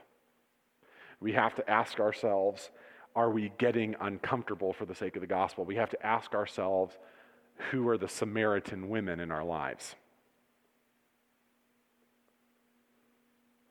We 1.20 1.34
have 1.34 1.56
to 1.56 1.70
ask 1.70 2.00
ourselves 2.00 2.70
are 3.16 3.32
we 3.32 3.54
getting 3.58 3.96
uncomfortable 4.02 4.74
for 4.74 4.86
the 4.86 4.94
sake 4.94 5.16
of 5.16 5.22
the 5.22 5.28
gospel? 5.28 5.64
We 5.64 5.78
have 5.78 5.90
to 5.92 6.06
ask 6.06 6.34
ourselves 6.34 6.98
who 7.72 7.88
are 7.88 7.98
the 7.98 8.10
Samaritan 8.10 8.90
women 8.90 9.22
in 9.22 9.32
our 9.32 9.44
lives? 9.44 9.96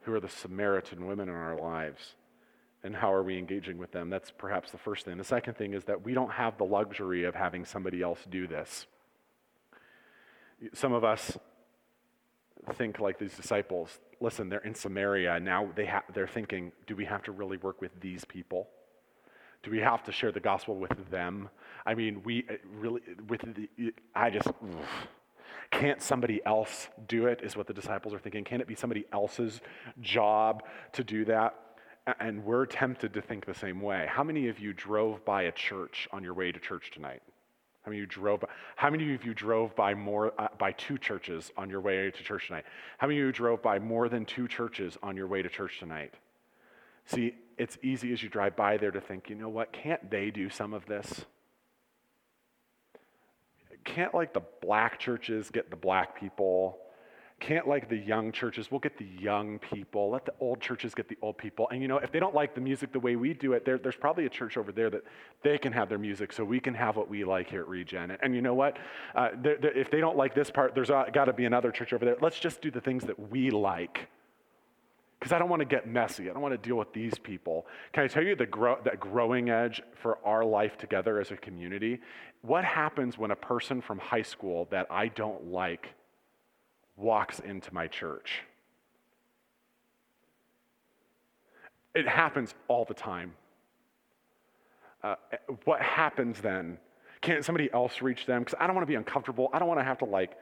Who 0.03 0.15
are 0.15 0.21
the 0.21 0.29
Samaritan 0.29 1.07
women 1.07 1.29
in 1.29 1.35
our 1.35 1.59
lives? 1.59 2.15
And 2.85 2.95
how 2.95 3.13
are 3.13 3.23
we 3.23 3.39
engaging 3.39 3.79
with 3.79 3.93
them? 3.93 4.11
That's 4.11 4.31
perhaps 4.31 4.71
the 4.71 4.79
first 4.79 5.05
thing. 5.05 5.17
The 5.17 5.25
second 5.25 5.57
thing 5.57 5.73
is 5.73 5.85
that 5.85 6.05
we 6.05 6.13
don't 6.13 6.31
have 6.31 6.59
the 6.59 6.65
luxury 6.65 7.25
of 7.25 7.35
having 7.35 7.65
somebody 7.65 8.03
else 8.03 8.21
do 8.31 8.47
this. 8.47 8.87
Some 10.75 10.93
of 10.93 11.03
us 11.03 11.37
think 12.75 13.01
like 13.01 13.19
these 13.19 13.35
disciples. 13.35 13.99
Listen, 14.21 14.49
they're 14.49 14.61
in 14.61 14.75
Samaria. 14.75 15.41
Now 15.41 15.71
they 15.75 15.87
ha- 15.87 16.05
they're 16.13 16.29
thinking, 16.29 16.73
do 16.87 16.95
we 16.95 17.07
have 17.07 17.23
to 17.25 17.33
really 17.33 17.57
work 17.57 17.81
with 17.81 17.99
these 18.01 18.25
people? 18.25 18.69
Do 19.63 19.71
we 19.71 19.81
have 19.81 20.03
to 20.05 20.13
share 20.13 20.31
the 20.31 20.41
gospel 20.41 20.77
with 20.77 21.11
them? 21.11 21.49
I 21.87 21.95
mean, 21.95 22.23
we 22.23 22.45
uh, 22.51 22.55
really, 22.77 23.01
with 23.29 23.41
the, 23.41 23.95
I 24.15 24.29
just, 24.29 24.49
can't 25.71 26.03
somebody 26.03 26.41
else 26.45 26.89
do 27.09 27.27
it, 27.27 27.41
is 27.43 27.57
what 27.57 27.67
the 27.67 27.75
disciples 27.75 28.13
are 28.15 28.19
thinking. 28.19 28.45
Can 28.45 28.61
it 28.61 28.67
be 28.67 28.75
somebody 28.75 29.07
else's 29.13 29.61
job 30.01 30.63
to 30.93 31.03
do 31.03 31.25
that? 31.27 31.55
And 32.21 32.45
we're 32.45 32.67
tempted 32.67 33.15
to 33.15 33.23
think 33.23 33.47
the 33.47 33.55
same 33.55 33.81
way. 33.81 34.07
How 34.09 34.23
many 34.23 34.49
of 34.49 34.59
you 34.59 34.73
drove 34.75 35.25
by 35.25 35.43
a 35.43 35.53
church 35.53 36.07
on 36.13 36.23
your 36.23 36.35
way 36.35 36.53
to 36.53 36.61
church 36.61 36.91
tonight? 36.93 37.23
How 37.83 37.91
many 37.91 37.99
of 37.99 38.03
you 38.03 38.07
drove? 38.07 38.41
By, 38.41 38.49
how 38.77 38.91
many 38.91 39.15
of 39.15 39.25
you 39.25 39.35
drove 39.35 39.75
by 39.75 39.95
more 39.95 40.33
uh, 40.39 40.49
by 40.59 40.73
two 40.73 40.99
churches 40.99 41.51
on 41.57 41.71
your 41.71 41.81
way 41.81 42.11
to 42.11 42.23
church 42.23 42.49
tonight? 42.49 42.65
How 42.99 43.07
many 43.07 43.21
of 43.21 43.27
you 43.27 43.33
drove 43.33 43.63
by 43.63 43.79
more 43.79 44.09
than 44.09 44.25
two 44.25 44.49
churches 44.49 44.99
on 45.03 45.17
your 45.17 45.27
way 45.27 45.43
to 45.43 45.49
church 45.49 45.79
tonight? 45.81 46.15
See, 47.07 47.35
it's 47.59 47.79
easy 47.83 48.13
as 48.13 48.23
you 48.23 48.29
drive 48.29 48.57
by 48.57 48.77
there 48.77 48.91
to 48.91 49.01
think, 49.01 49.29
you 49.29 49.37
know 49.37 49.49
what? 49.49 49.73
Can't 49.73 50.11
they 50.11 50.31
do 50.31 50.49
some 50.49 50.73
of 50.73 50.87
this? 50.87 51.25
Can't 53.85 54.15
like 54.15 54.33
the 54.33 54.43
black 54.63 54.99
churches 54.99 55.51
get 55.51 55.71
the 55.71 55.77
black 55.77 56.19
people? 56.19 56.79
Can't 57.45 57.69
like 57.69 57.91
the 57.91 57.97
young 57.97 58.33
churches. 58.33 58.71
We'll 58.71 58.81
get 58.81 58.97
the 58.97 59.07
young 59.21 59.59
people. 59.59 60.11
Let 60.11 60.25
the 60.25 60.33
old 60.41 60.63
churches 60.63 60.95
get 60.95 61.09
the 61.09 61.19
old 61.21 61.37
people. 61.37 61.69
And 61.71 61.83
you 61.83 61.89
know, 61.89 61.99
if 61.99 62.11
they 62.11 62.19
don't 62.19 62.35
like 62.35 62.55
the 62.55 62.61
music 62.63 62.91
the 62.91 63.01
way 63.01 63.17
we 63.17 63.35
do 63.35 63.53
it, 63.53 63.67
there, 63.67 63.77
there's 63.77 63.97
probably 63.97 64.25
a 64.25 64.31
church 64.31 64.57
over 64.57 64.73
there 64.73 64.89
that 64.89 65.03
they 65.43 65.59
can 65.59 65.71
have 65.73 65.91
their 65.91 65.99
music 65.99 66.33
so 66.33 66.43
we 66.43 66.59
can 66.59 66.73
have 66.73 66.97
what 66.97 67.11
we 67.11 67.23
like 67.23 67.51
here 67.51 67.61
at 67.61 67.69
Regen. 67.69 68.13
And, 68.13 68.19
and 68.23 68.35
you 68.35 68.41
know 68.41 68.55
what? 68.55 68.79
Uh, 69.15 69.29
they're, 69.43 69.59
they're, 69.59 69.77
if 69.77 69.91
they 69.91 70.01
don't 70.01 70.17
like 70.17 70.35
this 70.35 70.51
part, 70.51 70.75
there's 70.75 70.89
got 70.89 71.27
to 71.27 71.35
be 71.35 71.45
another 71.45 71.71
church 71.71 71.93
over 71.93 72.07
there. 72.07 72.17
Let's 72.23 72.41
just 72.41 72.63
do 72.63 72.71
the 72.71 72.81
things 72.81 73.05
that 73.05 73.31
we 73.31 73.51
like. 73.51 74.09
Because 75.21 75.33
I 75.33 75.39
don't 75.39 75.51
want 75.51 75.61
to 75.61 75.67
get 75.67 75.87
messy. 75.87 76.31
I 76.31 76.33
don't 76.33 76.43
want 76.43 76.53
to 76.53 76.69
deal 76.69 76.77
with 76.77 76.95
these 76.95 77.19
people. 77.19 77.67
Can 77.93 78.05
I 78.05 78.09
tell 78.09 78.23
you 78.23 78.37
the 78.37 78.79
that 78.85 79.01
growing 79.01 79.51
edge 79.51 79.83
for 80.01 80.19
our 80.25 80.45
life 80.45 80.79
together 80.79 81.21
as 81.21 81.31
a 81.31 81.37
community? 81.37 82.01
What 82.41 82.65
happens 82.65 83.19
when 83.19 83.31
a 83.31 83.37
person 83.37 83.83
from 83.83 83.99
high 83.99 84.23
school 84.23 84.67
that 84.71 84.87
I 84.91 85.09
don't 85.09 85.51
like 85.51 85.89
walks 86.97 87.41
into 87.41 87.73
my 87.75 87.87
church. 87.87 88.43
It 91.95 92.09
happens 92.09 92.55
all 92.69 92.85
the 92.85 92.95
time. 92.95 93.35
Uh, 95.03 95.17
what 95.65 95.81
happens 95.81 96.41
then? 96.41 96.79
Can't 97.21 97.45
somebody 97.45 97.73
else 97.73 98.03
reach 98.03 98.27
them? 98.27 98.43
Because 98.43 98.59
I 98.59 98.67
don't 98.67 98.75
want 98.75 98.87
to 98.87 98.91
be 98.91 98.97
uncomfortable. 98.97 99.49
I 99.53 99.59
don't 99.59 99.69
want 99.69 99.81
to 99.81 99.85
have 99.85 99.99
to 99.99 100.05
like, 100.05 100.37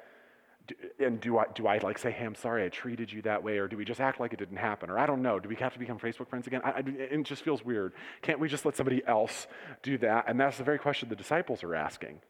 do, 0.67 0.75
and 0.99 1.21
do 1.21 1.39
I, 1.39 1.45
do 1.55 1.67
I 1.67 1.79
like 1.79 1.99
say, 1.99 2.11
hey, 2.11 2.25
I'm 2.25 2.35
sorry 2.35 2.65
I 2.65 2.69
treated 2.69 3.13
you 3.13 3.23
that 3.23 3.43
way? 3.43 3.59
Or 3.59 3.69
do 3.69 3.77
we 3.77 3.85
just 3.85 4.01
act 4.01 4.21
like 4.21 4.33
it 4.33 4.39
didn't 4.39 4.57
happen? 4.57 4.89
Or 4.89 4.99
I 4.99 5.07
don't 5.07 5.21
know. 5.21 5.39
Do 5.39 5.49
we 5.49 5.57
have 5.57 5.73
to 5.75 5.79
become 5.79 5.99
Facebook 5.99 6.29
friends 6.29 6.47
again? 6.47 6.61
I, 6.65 6.71
I, 6.71 6.83
it 6.87 7.23
just 7.25 7.43
feels 7.43 7.65
weird. 7.65 7.93
Can't 8.23 8.39
we 8.41 8.49
just 8.49 8.65
let 8.65 8.77
somebody 8.77 9.03
else 9.07 9.47
do 9.83 9.99
that? 9.99 10.25
And 10.29 10.41
that's 10.41 10.59
the 10.59 10.65
very 10.65 10.79
question 10.79 11.09
the 11.09 11.17
disciples 11.17 11.63
are 11.63 11.75
asking. 11.75 12.21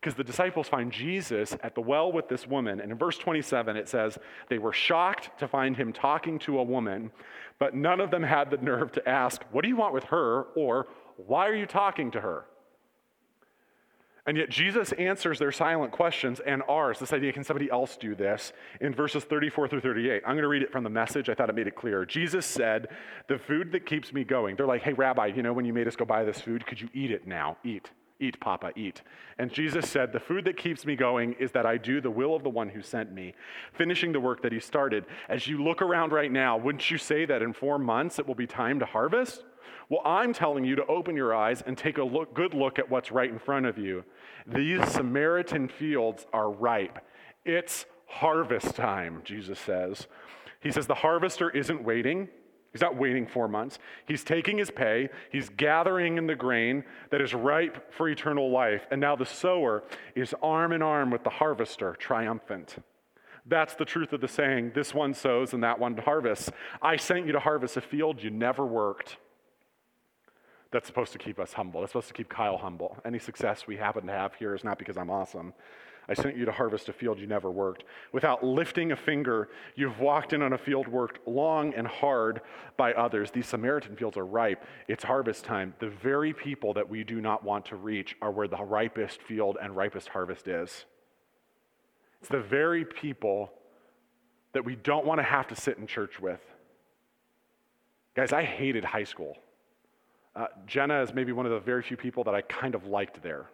Because 0.00 0.14
the 0.14 0.24
disciples 0.24 0.68
find 0.68 0.92
Jesus 0.92 1.56
at 1.62 1.74
the 1.74 1.80
well 1.80 2.12
with 2.12 2.28
this 2.28 2.46
woman. 2.46 2.80
And 2.80 2.92
in 2.92 2.98
verse 2.98 3.18
27, 3.18 3.76
it 3.76 3.88
says, 3.88 4.16
They 4.48 4.58
were 4.58 4.72
shocked 4.72 5.38
to 5.40 5.48
find 5.48 5.76
him 5.76 5.92
talking 5.92 6.38
to 6.40 6.58
a 6.60 6.62
woman, 6.62 7.10
but 7.58 7.74
none 7.74 8.00
of 8.00 8.10
them 8.10 8.22
had 8.22 8.50
the 8.50 8.58
nerve 8.58 8.92
to 8.92 9.08
ask, 9.08 9.42
What 9.50 9.62
do 9.62 9.68
you 9.68 9.76
want 9.76 9.94
with 9.94 10.04
her? 10.04 10.42
or 10.54 10.86
Why 11.16 11.48
are 11.48 11.54
you 11.54 11.66
talking 11.66 12.12
to 12.12 12.20
her? 12.20 12.44
And 14.24 14.36
yet 14.36 14.50
Jesus 14.50 14.92
answers 14.92 15.38
their 15.38 15.50
silent 15.50 15.90
questions 15.90 16.38
and 16.46 16.62
ours. 16.68 16.98
This 16.98 17.14
idea, 17.14 17.32
can 17.32 17.42
somebody 17.42 17.70
else 17.70 17.96
do 17.96 18.14
this? 18.14 18.52
In 18.82 18.94
verses 18.94 19.24
34 19.24 19.68
through 19.68 19.80
38. 19.80 20.22
I'm 20.26 20.34
going 20.34 20.42
to 20.42 20.48
read 20.48 20.60
it 20.60 20.70
from 20.70 20.84
the 20.84 20.90
message. 20.90 21.30
I 21.30 21.34
thought 21.34 21.48
it 21.48 21.54
made 21.54 21.66
it 21.66 21.74
clear. 21.74 22.04
Jesus 22.04 22.44
said, 22.44 22.88
The 23.26 23.38
food 23.38 23.72
that 23.72 23.86
keeps 23.86 24.12
me 24.12 24.24
going. 24.24 24.54
They're 24.54 24.66
like, 24.66 24.82
Hey, 24.82 24.92
Rabbi, 24.92 25.28
you 25.28 25.42
know, 25.42 25.54
when 25.54 25.64
you 25.64 25.72
made 25.72 25.88
us 25.88 25.96
go 25.96 26.04
buy 26.04 26.24
this 26.24 26.42
food, 26.42 26.66
could 26.66 26.78
you 26.78 26.90
eat 26.92 27.10
it 27.10 27.26
now? 27.26 27.56
Eat. 27.64 27.90
Eat, 28.20 28.40
Papa, 28.40 28.72
eat. 28.74 29.02
And 29.38 29.52
Jesus 29.52 29.88
said, 29.88 30.12
The 30.12 30.18
food 30.18 30.44
that 30.46 30.56
keeps 30.56 30.84
me 30.84 30.96
going 30.96 31.34
is 31.38 31.52
that 31.52 31.66
I 31.66 31.76
do 31.76 32.00
the 32.00 32.10
will 32.10 32.34
of 32.34 32.42
the 32.42 32.48
one 32.48 32.68
who 32.68 32.82
sent 32.82 33.12
me, 33.12 33.32
finishing 33.72 34.12
the 34.12 34.20
work 34.20 34.42
that 34.42 34.52
he 34.52 34.58
started. 34.58 35.06
As 35.28 35.46
you 35.46 35.62
look 35.62 35.82
around 35.82 36.10
right 36.10 36.30
now, 36.30 36.56
wouldn't 36.56 36.90
you 36.90 36.98
say 36.98 37.24
that 37.26 37.42
in 37.42 37.52
four 37.52 37.78
months 37.78 38.18
it 38.18 38.26
will 38.26 38.34
be 38.34 38.46
time 38.46 38.80
to 38.80 38.86
harvest? 38.86 39.44
Well, 39.88 40.02
I'm 40.04 40.34
telling 40.34 40.64
you 40.64 40.74
to 40.76 40.86
open 40.86 41.16
your 41.16 41.34
eyes 41.34 41.62
and 41.64 41.78
take 41.78 41.98
a 41.98 42.02
look, 42.02 42.34
good 42.34 42.54
look 42.54 42.78
at 42.78 42.90
what's 42.90 43.12
right 43.12 43.30
in 43.30 43.38
front 43.38 43.66
of 43.66 43.78
you. 43.78 44.04
These 44.46 44.86
Samaritan 44.88 45.68
fields 45.68 46.26
are 46.32 46.50
ripe. 46.50 46.98
It's 47.44 47.86
harvest 48.06 48.74
time, 48.74 49.22
Jesus 49.24 49.58
says. 49.58 50.08
He 50.60 50.72
says 50.72 50.86
the 50.86 50.94
harvester 50.94 51.50
isn't 51.50 51.84
waiting. 51.84 52.28
He's 52.72 52.82
not 52.82 52.96
waiting 52.96 53.26
four 53.26 53.48
months. 53.48 53.78
He's 54.06 54.22
taking 54.22 54.58
his 54.58 54.70
pay, 54.70 55.08
he's 55.30 55.48
gathering 55.48 56.18
in 56.18 56.26
the 56.26 56.34
grain 56.34 56.84
that 57.10 57.20
is 57.20 57.34
ripe 57.34 57.92
for 57.92 58.08
eternal 58.08 58.50
life. 58.50 58.86
And 58.90 59.00
now 59.00 59.16
the 59.16 59.26
sower 59.26 59.82
is 60.14 60.34
arm 60.42 60.72
in 60.72 60.82
arm 60.82 61.10
with 61.10 61.24
the 61.24 61.30
harvester, 61.30 61.96
triumphant. 61.98 62.76
That's 63.46 63.74
the 63.74 63.86
truth 63.86 64.12
of 64.12 64.20
the 64.20 64.28
saying 64.28 64.72
this 64.74 64.92
one 64.92 65.14
sows 65.14 65.54
and 65.54 65.62
that 65.62 65.78
one 65.78 65.96
harvests. 65.96 66.50
I 66.82 66.96
sent 66.96 67.26
you 67.26 67.32
to 67.32 67.40
harvest 67.40 67.76
a 67.78 67.80
field 67.80 68.22
you 68.22 68.30
never 68.30 68.66
worked. 68.66 69.16
That's 70.70 70.86
supposed 70.86 71.12
to 71.12 71.18
keep 71.18 71.38
us 71.38 71.54
humble. 71.54 71.80
That's 71.80 71.92
supposed 71.92 72.08
to 72.08 72.14
keep 72.14 72.28
Kyle 72.28 72.58
humble. 72.58 72.98
Any 73.06 73.18
success 73.18 73.66
we 73.66 73.78
happen 73.78 74.06
to 74.06 74.12
have 74.12 74.34
here 74.34 74.54
is 74.54 74.64
not 74.64 74.78
because 74.78 74.98
I'm 74.98 75.08
awesome. 75.08 75.54
I 76.08 76.14
sent 76.14 76.36
you 76.36 76.46
to 76.46 76.52
harvest 76.52 76.88
a 76.88 76.92
field 76.92 77.18
you 77.18 77.26
never 77.26 77.50
worked. 77.50 77.84
Without 78.12 78.42
lifting 78.42 78.92
a 78.92 78.96
finger, 78.96 79.50
you've 79.74 80.00
walked 80.00 80.32
in 80.32 80.40
on 80.40 80.54
a 80.54 80.58
field 80.58 80.88
worked 80.88 81.26
long 81.28 81.74
and 81.74 81.86
hard 81.86 82.40
by 82.78 82.94
others. 82.94 83.30
These 83.30 83.46
Samaritan 83.46 83.94
fields 83.94 84.16
are 84.16 84.24
ripe. 84.24 84.64
It's 84.88 85.04
harvest 85.04 85.44
time. 85.44 85.74
The 85.80 85.90
very 85.90 86.32
people 86.32 86.72
that 86.74 86.88
we 86.88 87.04
do 87.04 87.20
not 87.20 87.44
want 87.44 87.66
to 87.66 87.76
reach 87.76 88.16
are 88.22 88.30
where 88.30 88.48
the 88.48 88.56
ripest 88.56 89.22
field 89.22 89.58
and 89.60 89.76
ripest 89.76 90.08
harvest 90.08 90.48
is. 90.48 90.86
It's 92.20 92.30
the 92.30 92.40
very 92.40 92.86
people 92.86 93.52
that 94.54 94.64
we 94.64 94.76
don't 94.76 95.04
want 95.04 95.18
to 95.18 95.24
have 95.24 95.46
to 95.48 95.56
sit 95.56 95.76
in 95.76 95.86
church 95.86 96.18
with. 96.18 96.40
Guys, 98.16 98.32
I 98.32 98.44
hated 98.44 98.84
high 98.84 99.04
school. 99.04 99.36
Uh, 100.34 100.46
Jenna 100.66 101.02
is 101.02 101.12
maybe 101.12 101.32
one 101.32 101.44
of 101.44 101.52
the 101.52 101.60
very 101.60 101.82
few 101.82 101.96
people 101.96 102.24
that 102.24 102.34
I 102.34 102.40
kind 102.40 102.74
of 102.74 102.86
liked 102.86 103.22
there. 103.22 103.46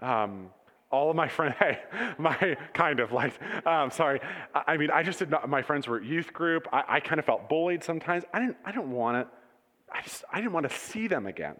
Um, 0.00 0.50
all 0.90 1.10
of 1.10 1.16
my 1.16 1.28
friends, 1.28 1.54
hey, 1.58 1.78
my 2.18 2.56
kind 2.72 3.00
of 3.00 3.12
like, 3.12 3.32
um, 3.66 3.90
sorry. 3.90 4.20
I, 4.54 4.62
I, 4.68 4.76
mean, 4.76 4.90
I 4.90 5.02
just 5.02 5.18
did 5.18 5.30
not, 5.30 5.48
my 5.48 5.62
friends 5.62 5.86
were 5.86 5.98
at 5.98 6.04
youth 6.04 6.32
group. 6.32 6.66
I, 6.72 6.84
I 6.88 7.00
kind 7.00 7.18
of 7.18 7.24
felt 7.24 7.48
bullied 7.48 7.84
sometimes. 7.84 8.24
I 8.32 8.40
didn't, 8.40 8.56
I 8.64 8.72
didn't 8.72 8.90
want 8.90 9.26
to, 9.26 9.94
I 9.94 10.02
just, 10.02 10.24
I 10.32 10.40
didn't 10.40 10.52
want 10.52 10.68
to 10.68 10.76
see 10.76 11.06
them 11.06 11.26
again. 11.26 11.56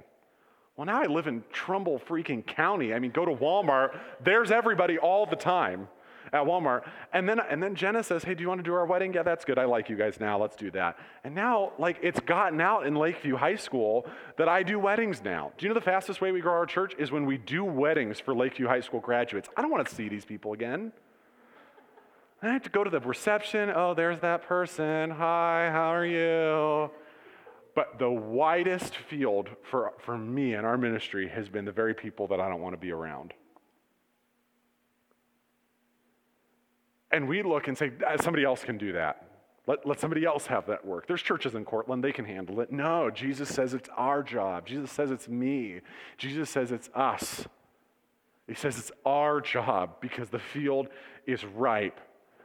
Well, 0.76 0.86
now 0.86 1.02
I 1.02 1.06
live 1.06 1.26
in 1.26 1.42
Trumbull 1.52 1.98
freaking 1.98 2.46
county. 2.46 2.94
I 2.94 3.00
mean, 3.00 3.10
go 3.10 3.24
to 3.24 3.32
Walmart, 3.32 3.98
there's 4.22 4.50
everybody 4.50 4.96
all 4.96 5.26
the 5.26 5.36
time 5.36 5.88
at 6.32 6.44
Walmart. 6.44 6.88
And 7.12 7.28
then, 7.28 7.40
and 7.40 7.62
then 7.62 7.74
Jenna 7.74 8.02
says, 8.02 8.24
Hey, 8.24 8.34
do 8.34 8.42
you 8.42 8.48
want 8.48 8.58
to 8.58 8.64
do 8.64 8.74
our 8.74 8.86
wedding? 8.86 9.12
Yeah, 9.12 9.22
that's 9.22 9.44
good. 9.44 9.58
I 9.58 9.64
like 9.64 9.88
you 9.88 9.96
guys 9.96 10.20
now. 10.20 10.38
Let's 10.38 10.56
do 10.56 10.70
that. 10.72 10.98
And 11.24 11.34
now, 11.34 11.72
like, 11.78 11.98
it's 12.02 12.20
gotten 12.20 12.60
out 12.60 12.86
in 12.86 12.94
Lakeview 12.94 13.36
High 13.36 13.56
School 13.56 14.06
that 14.36 14.48
I 14.48 14.62
do 14.62 14.78
weddings 14.78 15.22
now. 15.22 15.52
Do 15.58 15.64
you 15.64 15.68
know 15.68 15.74
the 15.74 15.80
fastest 15.80 16.20
way 16.20 16.32
we 16.32 16.40
grow 16.40 16.54
our 16.54 16.66
church 16.66 16.94
is 16.98 17.10
when 17.10 17.26
we 17.26 17.38
do 17.38 17.64
weddings 17.64 18.20
for 18.20 18.34
Lakeview 18.34 18.66
High 18.66 18.80
School 18.80 19.00
graduates? 19.00 19.48
I 19.56 19.62
don't 19.62 19.70
want 19.70 19.88
to 19.88 19.94
see 19.94 20.08
these 20.08 20.24
people 20.24 20.52
again. 20.52 20.92
I 22.40 22.52
have 22.52 22.62
to 22.62 22.70
go 22.70 22.84
to 22.84 22.90
the 22.90 23.00
reception. 23.00 23.70
Oh, 23.74 23.94
there's 23.94 24.20
that 24.20 24.42
person. 24.42 25.10
Hi, 25.10 25.70
how 25.72 25.92
are 25.92 26.06
you? 26.06 26.90
But 27.74 27.98
the 27.98 28.10
widest 28.10 28.96
field 28.96 29.48
for, 29.62 29.92
for 30.04 30.16
me 30.16 30.54
and 30.54 30.64
our 30.64 30.78
ministry 30.78 31.28
has 31.28 31.48
been 31.48 31.64
the 31.64 31.72
very 31.72 31.94
people 31.94 32.28
that 32.28 32.40
I 32.40 32.48
don't 32.48 32.60
want 32.60 32.74
to 32.74 32.78
be 32.78 32.92
around. 32.92 33.34
And 37.10 37.28
we 37.28 37.42
look 37.42 37.68
and 37.68 37.76
say, 37.76 37.92
ah, 38.06 38.16
somebody 38.20 38.44
else 38.44 38.64
can 38.64 38.78
do 38.78 38.92
that. 38.92 39.24
Let, 39.66 39.86
let 39.86 40.00
somebody 40.00 40.24
else 40.24 40.46
have 40.46 40.66
that 40.66 40.84
work. 40.86 41.06
There's 41.06 41.22
churches 41.22 41.54
in 41.54 41.64
Cortland, 41.64 42.02
they 42.02 42.12
can 42.12 42.24
handle 42.24 42.60
it. 42.60 42.72
No, 42.72 43.10
Jesus 43.10 43.48
says 43.48 43.74
it's 43.74 43.88
our 43.96 44.22
job. 44.22 44.66
Jesus 44.66 44.90
says 44.90 45.10
it's 45.10 45.28
me. 45.28 45.80
Jesus 46.16 46.48
says 46.48 46.72
it's 46.72 46.88
us. 46.94 47.46
He 48.46 48.54
says 48.54 48.78
it's 48.78 48.92
our 49.04 49.42
job 49.42 49.96
because 50.00 50.30
the 50.30 50.38
field 50.38 50.88
is 51.26 51.44
ripe. 51.44 52.00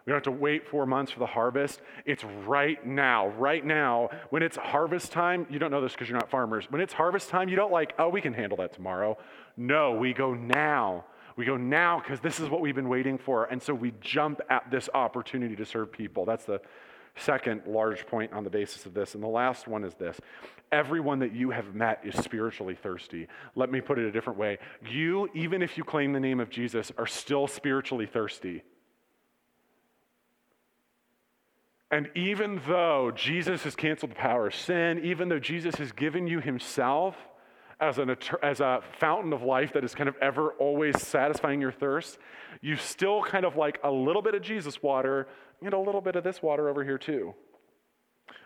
We 0.06 0.12
don't 0.12 0.18
have 0.18 0.34
to 0.34 0.42
wait 0.42 0.68
four 0.68 0.86
months 0.86 1.14
for 1.14 1.20
the 1.20 1.26
harvest. 1.26 1.82
It's 2.06 2.26
right 2.46 2.86
now. 2.86 3.28
Right 3.28 3.66
now, 3.66 4.10
when 4.30 4.44
it's 4.44 4.58
harvest 4.58 5.14
time, 5.14 5.48
you 5.50 5.60
don't 5.60 5.72
know 5.72 5.80
this 5.80 5.94
because 5.94 6.10
you're 6.10 6.18
not 6.18 6.30
farmers. 6.30 6.66
When 6.70 6.82
it's 6.82 6.92
harvest 6.92 7.30
time, 7.30 7.48
you 7.48 7.56
don't 7.56 7.72
like, 7.72 7.94
oh, 7.98 8.10
we 8.10 8.20
can 8.20 8.34
handle 8.34 8.58
that 8.58 8.74
tomorrow. 8.74 9.18
No, 9.56 9.94
we 9.94 10.14
go 10.14 10.34
now. 10.34 11.06
We 11.36 11.46
go 11.46 11.58
now 11.58 12.00
because 12.00 12.20
this 12.20 12.40
is 12.40 12.50
what 12.50 12.62
we've 12.62 12.76
been 12.76 12.90
waiting 12.90 13.18
for. 13.18 13.46
And 13.46 13.62
so 13.62 13.74
we 13.74 13.94
jump 14.02 14.42
at 14.50 14.70
this 14.70 14.90
opportunity 14.94 15.56
to 15.56 15.66
serve 15.66 15.92
people. 15.92 16.26
That's 16.26 16.46
the 16.46 16.62
second 17.16 17.64
large 17.68 18.06
point 18.08 18.34
on 18.34 18.44
the 18.44 18.50
basis 18.50 18.86
of 18.86 18.94
this. 18.94 19.16
And 19.16 19.24
the 19.24 19.28
last 19.28 19.68
one 19.68 19.84
is 19.84 19.94
this 19.96 20.20
everyone 20.72 21.20
that 21.20 21.34
you 21.34 21.52
have 21.52 21.76
met 21.76 22.02
is 22.04 22.16
spiritually 22.16 22.76
thirsty. 22.76 23.28
Let 23.56 23.72
me 23.72 23.80
put 23.80 24.00
it 24.00 24.06
a 24.06 24.12
different 24.12 24.40
way. 24.40 24.58
You, 24.90 25.30
even 25.36 25.62
if 25.62 25.78
you 25.78 25.84
claim 25.84 26.14
the 26.14 26.20
name 26.20 26.40
of 26.40 26.50
Jesus, 26.50 26.92
are 26.98 27.06
still 27.06 27.48
spiritually 27.48 28.08
thirsty. 28.08 28.64
And 31.92 32.10
even 32.16 32.60
though 32.68 33.12
Jesus 33.14 33.64
has 33.66 33.76
canceled 33.76 34.12
the 34.12 34.16
power 34.16 34.48
of 34.48 34.56
sin, 34.56 35.02
even 35.04 35.30
though 35.30 35.38
Jesus 35.38 35.76
has 35.76 35.92
given 35.92 36.26
you 36.26 36.40
himself 36.40 37.16
as, 37.84 37.98
an, 37.98 38.16
as 38.42 38.60
a 38.62 38.82
fountain 39.00 39.34
of 39.34 39.42
life 39.44 39.74
that 39.74 39.84
is 39.84 39.94
kind 39.94 40.08
of 40.08 40.16
ever 40.22 40.52
always 40.52 41.02
satisfying 41.02 41.60
your 41.60 41.72
thirst, 41.72 42.18
you 42.62 42.76
still 42.76 43.22
kind 43.22 43.46
of 43.46 43.56
like 43.56 43.80
a 43.84 43.92
little 43.92 44.22
bit 44.22 44.36
of 44.36 44.42
Jesus 44.42 44.82
water 44.82 45.28
and 45.62 45.74
a 45.74 45.80
little 45.80 46.02
bit 46.02 46.16
of 46.16 46.24
this 46.24 46.42
water 46.42 46.70
over 46.70 46.84
here 46.84 46.98
too. 46.98 47.34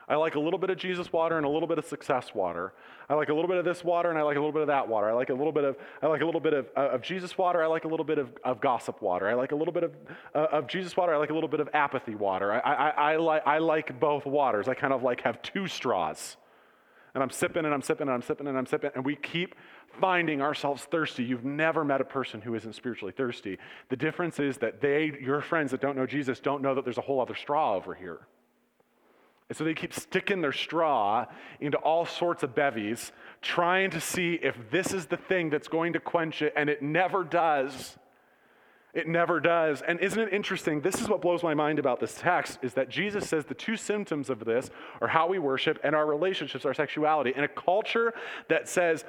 I 0.09 0.15
like 0.15 0.35
a 0.35 0.39
little 0.39 0.57
bit 0.57 0.69
of 0.69 0.77
Jesus 0.77 1.11
water 1.11 1.35
and 1.35 1.45
a 1.45 1.49
little 1.49 1.67
bit 1.67 1.77
of 1.77 1.85
success 1.85 2.33
water. 2.33 2.73
I 3.09 3.13
like 3.13 3.27
a 3.27 3.33
little 3.33 3.49
bit 3.49 3.57
of 3.57 3.65
this 3.65 3.83
water 3.83 4.09
and 4.09 4.17
I 4.17 4.21
like 4.21 4.37
a 4.37 4.39
little 4.39 4.53
bit 4.53 4.61
of 4.61 4.69
that 4.69 4.87
water. 4.87 5.09
I 5.09 5.13
like 5.13 5.29
a 5.29 5.33
little 5.33 5.51
bit 5.51 5.65
of 5.65 5.75
I 6.01 6.07
like 6.07 6.21
a 6.21 6.25
little 6.25 6.39
bit 6.39 6.53
of, 6.53 6.67
uh, 6.77 6.89
of 6.91 7.01
Jesus 7.01 7.37
water. 7.37 7.61
I 7.61 7.67
like 7.67 7.83
a 7.83 7.89
little 7.89 8.05
bit 8.05 8.17
of, 8.17 8.31
of 8.43 8.61
gossip 8.61 9.01
water. 9.01 9.29
I 9.29 9.33
like 9.33 9.51
a 9.51 9.55
little 9.55 9.73
bit 9.73 9.83
of, 9.83 9.91
uh, 10.33 10.47
of 10.51 10.67
Jesus 10.67 10.95
water. 10.95 11.13
I 11.13 11.17
like 11.17 11.29
a 11.29 11.33
little 11.33 11.49
bit 11.49 11.59
of 11.59 11.69
apathy 11.73 12.15
water. 12.15 12.53
I, 12.53 12.59
I, 12.59 12.89
I, 12.89 13.15
like, 13.17 13.45
I 13.45 13.57
like 13.57 13.99
both 13.99 14.25
waters. 14.25 14.69
I 14.69 14.75
kind 14.75 14.93
of 14.93 15.03
like 15.03 15.21
have 15.21 15.41
two 15.41 15.67
straws. 15.67 16.37
And 17.17 17.23
I'm 17.23 17.31
sipping 17.31 17.65
and 17.65 17.73
I'm 17.73 17.81
sipping 17.81 18.09
and 18.09 18.11
I'm 18.11 18.21
sipping 18.21 18.45
and 18.45 18.55
I'm 18.55 18.67
sipping. 18.67 18.91
And 18.93 19.03
we 19.03 19.15
keep 19.15 19.55
finding 19.99 20.39
ourselves 20.39 20.83
thirsty. 20.83 21.23
You've 21.23 21.43
never 21.43 21.83
met 21.83 21.99
a 21.99 22.03
person 22.03 22.41
who 22.41 22.53
isn't 22.53 22.73
spiritually 22.73 23.11
thirsty. 23.11 23.57
The 23.89 23.95
difference 23.95 24.39
is 24.39 24.57
that 24.59 24.81
they, 24.81 25.17
your 25.19 25.41
friends 25.41 25.71
that 25.71 25.81
don't 25.81 25.95
know 25.95 26.05
Jesus, 26.05 26.39
don't 26.39 26.61
know 26.61 26.75
that 26.75 26.83
there's 26.83 26.99
a 26.99 27.01
whole 27.01 27.19
other 27.19 27.33
straw 27.33 27.73
over 27.73 27.95
here. 27.95 28.27
And 29.49 29.57
so 29.57 29.63
they 29.63 29.73
keep 29.73 29.95
sticking 29.95 30.41
their 30.41 30.51
straw 30.51 31.25
into 31.59 31.79
all 31.79 32.05
sorts 32.05 32.43
of 32.43 32.53
bevies, 32.53 33.11
trying 33.41 33.89
to 33.89 33.99
see 33.99 34.35
if 34.35 34.55
this 34.69 34.93
is 34.93 35.07
the 35.07 35.17
thing 35.17 35.49
that's 35.49 35.67
going 35.67 35.93
to 35.93 35.99
quench 35.99 36.43
it, 36.43 36.53
and 36.55 36.69
it 36.69 36.83
never 36.83 37.23
does. 37.23 37.97
It 38.97 39.07
never 39.07 39.39
does. 39.39 39.83
And 39.83 39.99
isn't 39.99 40.19
it 40.19 40.33
interesting? 40.33 40.81
This 40.81 40.99
is 40.99 41.07
what 41.07 41.21
blows 41.21 41.43
my 41.43 41.53
mind 41.53 41.77
about 41.77 41.99
this 41.99 42.15
text 42.19 42.57
is 42.63 42.73
that 42.73 42.89
Jesus 42.89 43.29
says 43.29 43.45
the 43.45 43.53
two 43.53 43.77
symptoms 43.77 44.31
of 44.31 44.43
this 44.43 44.71
are 45.01 45.07
how 45.07 45.27
we 45.27 45.37
worship 45.37 45.79
and 45.83 45.93
our 45.95 46.07
relationships, 46.07 46.65
our 46.65 46.73
sexuality. 46.73 47.31
In 47.35 47.43
a 47.43 47.47
culture 47.47 48.15
that 48.49 48.67
says 48.67 49.05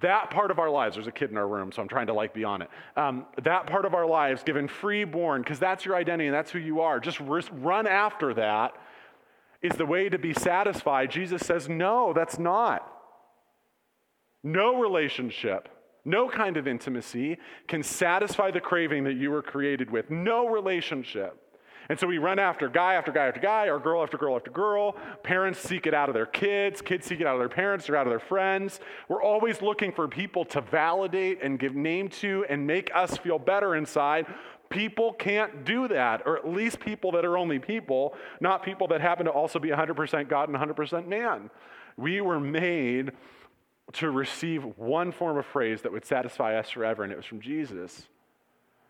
that 0.00 0.30
part 0.30 0.52
of 0.52 0.60
our 0.60 0.70
lives, 0.70 0.94
there's 0.94 1.08
a 1.08 1.12
kid 1.12 1.32
in 1.32 1.36
our 1.36 1.48
room, 1.48 1.72
so 1.72 1.82
I'm 1.82 1.88
trying 1.88 2.06
to 2.06 2.12
like 2.12 2.32
be 2.32 2.44
on 2.44 2.62
it. 2.62 2.68
Um, 2.96 3.26
that 3.42 3.66
part 3.66 3.84
of 3.84 3.92
our 3.92 4.06
lives, 4.06 4.44
given 4.44 4.68
free 4.68 5.02
born, 5.02 5.42
because 5.42 5.58
that's 5.58 5.84
your 5.84 5.96
identity 5.96 6.28
and 6.28 6.34
that's 6.34 6.52
who 6.52 6.60
you 6.60 6.82
are, 6.82 7.00
just 7.00 7.18
run 7.18 7.88
after 7.88 8.34
that 8.34 8.74
is 9.62 9.72
the 9.72 9.84
way 9.84 10.08
to 10.08 10.18
be 10.18 10.32
satisfied, 10.32 11.10
Jesus 11.10 11.44
says, 11.44 11.68
no, 11.68 12.12
that's 12.12 12.38
not. 12.38 12.88
No 14.44 14.80
relationship, 14.80 15.68
no 16.04 16.28
kind 16.28 16.56
of 16.56 16.66
intimacy 16.66 17.38
can 17.68 17.82
satisfy 17.82 18.50
the 18.50 18.60
craving 18.60 19.04
that 19.04 19.14
you 19.14 19.30
were 19.30 19.42
created 19.42 19.90
with. 19.90 20.10
No 20.10 20.48
relationship. 20.48 21.40
And 21.90 22.00
so 22.00 22.06
we 22.06 22.16
run 22.16 22.38
after 22.38 22.70
guy 22.70 22.94
after 22.94 23.12
guy 23.12 23.26
after 23.26 23.40
guy, 23.40 23.66
or 23.66 23.78
girl 23.78 24.02
after 24.02 24.16
girl 24.16 24.36
after 24.36 24.50
girl. 24.50 24.96
Parents 25.22 25.58
seek 25.58 25.86
it 25.86 25.92
out 25.92 26.08
of 26.08 26.14
their 26.14 26.24
kids, 26.24 26.80
kids 26.80 27.04
seek 27.06 27.20
it 27.20 27.26
out 27.26 27.34
of 27.34 27.40
their 27.40 27.48
parents 27.50 27.90
or 27.90 27.96
out 27.96 28.06
of 28.06 28.10
their 28.10 28.20
friends. 28.20 28.80
We're 29.08 29.22
always 29.22 29.60
looking 29.60 29.92
for 29.92 30.08
people 30.08 30.46
to 30.46 30.62
validate 30.62 31.42
and 31.42 31.58
give 31.58 31.74
name 31.74 32.08
to 32.20 32.46
and 32.48 32.66
make 32.66 32.90
us 32.94 33.18
feel 33.18 33.38
better 33.38 33.74
inside 33.74 34.26
People 34.74 35.12
can't 35.12 35.64
do 35.64 35.86
that, 35.88 36.22
or 36.26 36.36
at 36.36 36.48
least 36.48 36.80
people 36.80 37.12
that 37.12 37.24
are 37.24 37.38
only 37.38 37.58
people, 37.58 38.14
not 38.40 38.64
people 38.64 38.88
that 38.88 39.00
happen 39.00 39.26
to 39.26 39.30
also 39.30 39.58
be 39.58 39.68
100% 39.68 40.28
God 40.28 40.48
and 40.48 40.58
100% 40.58 41.06
man. 41.06 41.50
We 41.96 42.20
were 42.20 42.40
made 42.40 43.12
to 43.94 44.10
receive 44.10 44.64
one 44.76 45.12
form 45.12 45.36
of 45.36 45.46
phrase 45.46 45.82
that 45.82 45.92
would 45.92 46.04
satisfy 46.04 46.58
us 46.58 46.70
forever, 46.70 47.02
and 47.04 47.12
it 47.12 47.16
was 47.16 47.26
from 47.26 47.40
Jesus. 47.40 48.08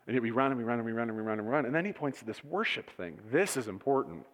And 0.06 0.14
yet 0.14 0.22
we 0.22 0.30
run 0.30 0.50
and 0.50 0.58
we 0.58 0.64
run 0.64 0.78
and 0.78 0.86
we 0.86 0.92
run 0.92 1.08
and 1.08 1.16
we 1.16 1.22
run 1.22 1.38
and 1.38 1.48
run. 1.48 1.64
And 1.64 1.74
then 1.74 1.84
he 1.84 1.92
points 1.92 2.18
to 2.18 2.24
this 2.24 2.44
worship 2.44 2.90
thing. 2.90 3.18
This 3.30 3.56
is 3.56 3.68
important. 3.68 4.26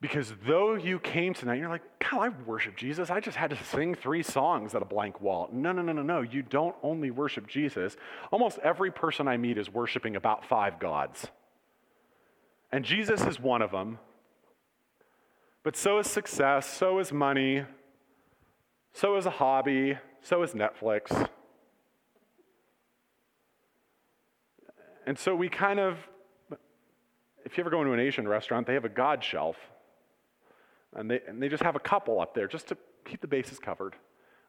Because 0.00 0.32
though 0.46 0.74
you 0.74 0.98
came 0.98 1.34
tonight, 1.34 1.58
you're 1.58 1.68
like, 1.68 1.82
God, 1.98 2.20
I 2.20 2.28
worship 2.46 2.74
Jesus. 2.76 3.10
I 3.10 3.20
just 3.20 3.36
had 3.36 3.50
to 3.50 3.64
sing 3.64 3.94
three 3.94 4.22
songs 4.22 4.74
at 4.74 4.80
a 4.80 4.86
blank 4.86 5.20
wall. 5.20 5.48
No, 5.52 5.72
no, 5.72 5.82
no, 5.82 5.92
no, 5.92 6.02
no. 6.02 6.22
You 6.22 6.42
don't 6.42 6.74
only 6.82 7.10
worship 7.10 7.46
Jesus. 7.46 7.96
Almost 8.30 8.58
every 8.60 8.90
person 8.90 9.28
I 9.28 9.36
meet 9.36 9.58
is 9.58 9.70
worshiping 9.70 10.16
about 10.16 10.44
five 10.44 10.80
gods. 10.80 11.26
And 12.72 12.84
Jesus 12.84 13.24
is 13.26 13.38
one 13.38 13.60
of 13.60 13.72
them. 13.72 13.98
But 15.62 15.76
so 15.76 15.98
is 15.98 16.06
success, 16.06 16.66
so 16.66 16.98
is 16.98 17.12
money, 17.12 17.64
so 18.92 19.16
is 19.16 19.26
a 19.26 19.30
hobby, 19.30 19.98
so 20.22 20.42
is 20.42 20.52
Netflix. 20.52 21.28
And 25.06 25.18
so 25.18 25.34
we 25.34 25.48
kind 25.48 25.80
of, 25.80 25.98
if 27.44 27.56
you 27.56 27.62
ever 27.62 27.70
go 27.70 27.80
into 27.80 27.92
an 27.92 28.00
Asian 28.00 28.28
restaurant, 28.28 28.66
they 28.66 28.74
have 28.74 28.84
a 28.84 28.90
God 28.90 29.24
shelf. 29.24 29.56
And 30.94 31.10
they, 31.10 31.20
and 31.26 31.42
they 31.42 31.48
just 31.48 31.62
have 31.62 31.76
a 31.76 31.80
couple 31.80 32.20
up 32.20 32.34
there 32.34 32.46
just 32.46 32.68
to 32.68 32.76
keep 33.04 33.20
the 33.20 33.26
bases 33.26 33.58
covered. 33.58 33.94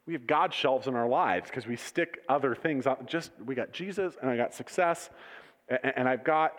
We 0.06 0.14
have 0.14 0.28
God 0.28 0.54
shelves 0.54 0.88
in 0.88 0.96
our 0.96 1.08
lives 1.08 1.50
because 1.50 1.68
we 1.68 1.76
stick 1.76 2.20
other 2.28 2.56
things 2.56 2.88
on. 2.88 2.98
Just 3.06 3.32
we 3.46 3.56
got 3.56 3.72
Jesus 3.72 4.16
and 4.22 4.30
I 4.30 4.36
got 4.36 4.54
success, 4.54 5.10
and, 5.70 5.94
and 5.96 6.10
I've 6.10 6.24
got 6.24 6.54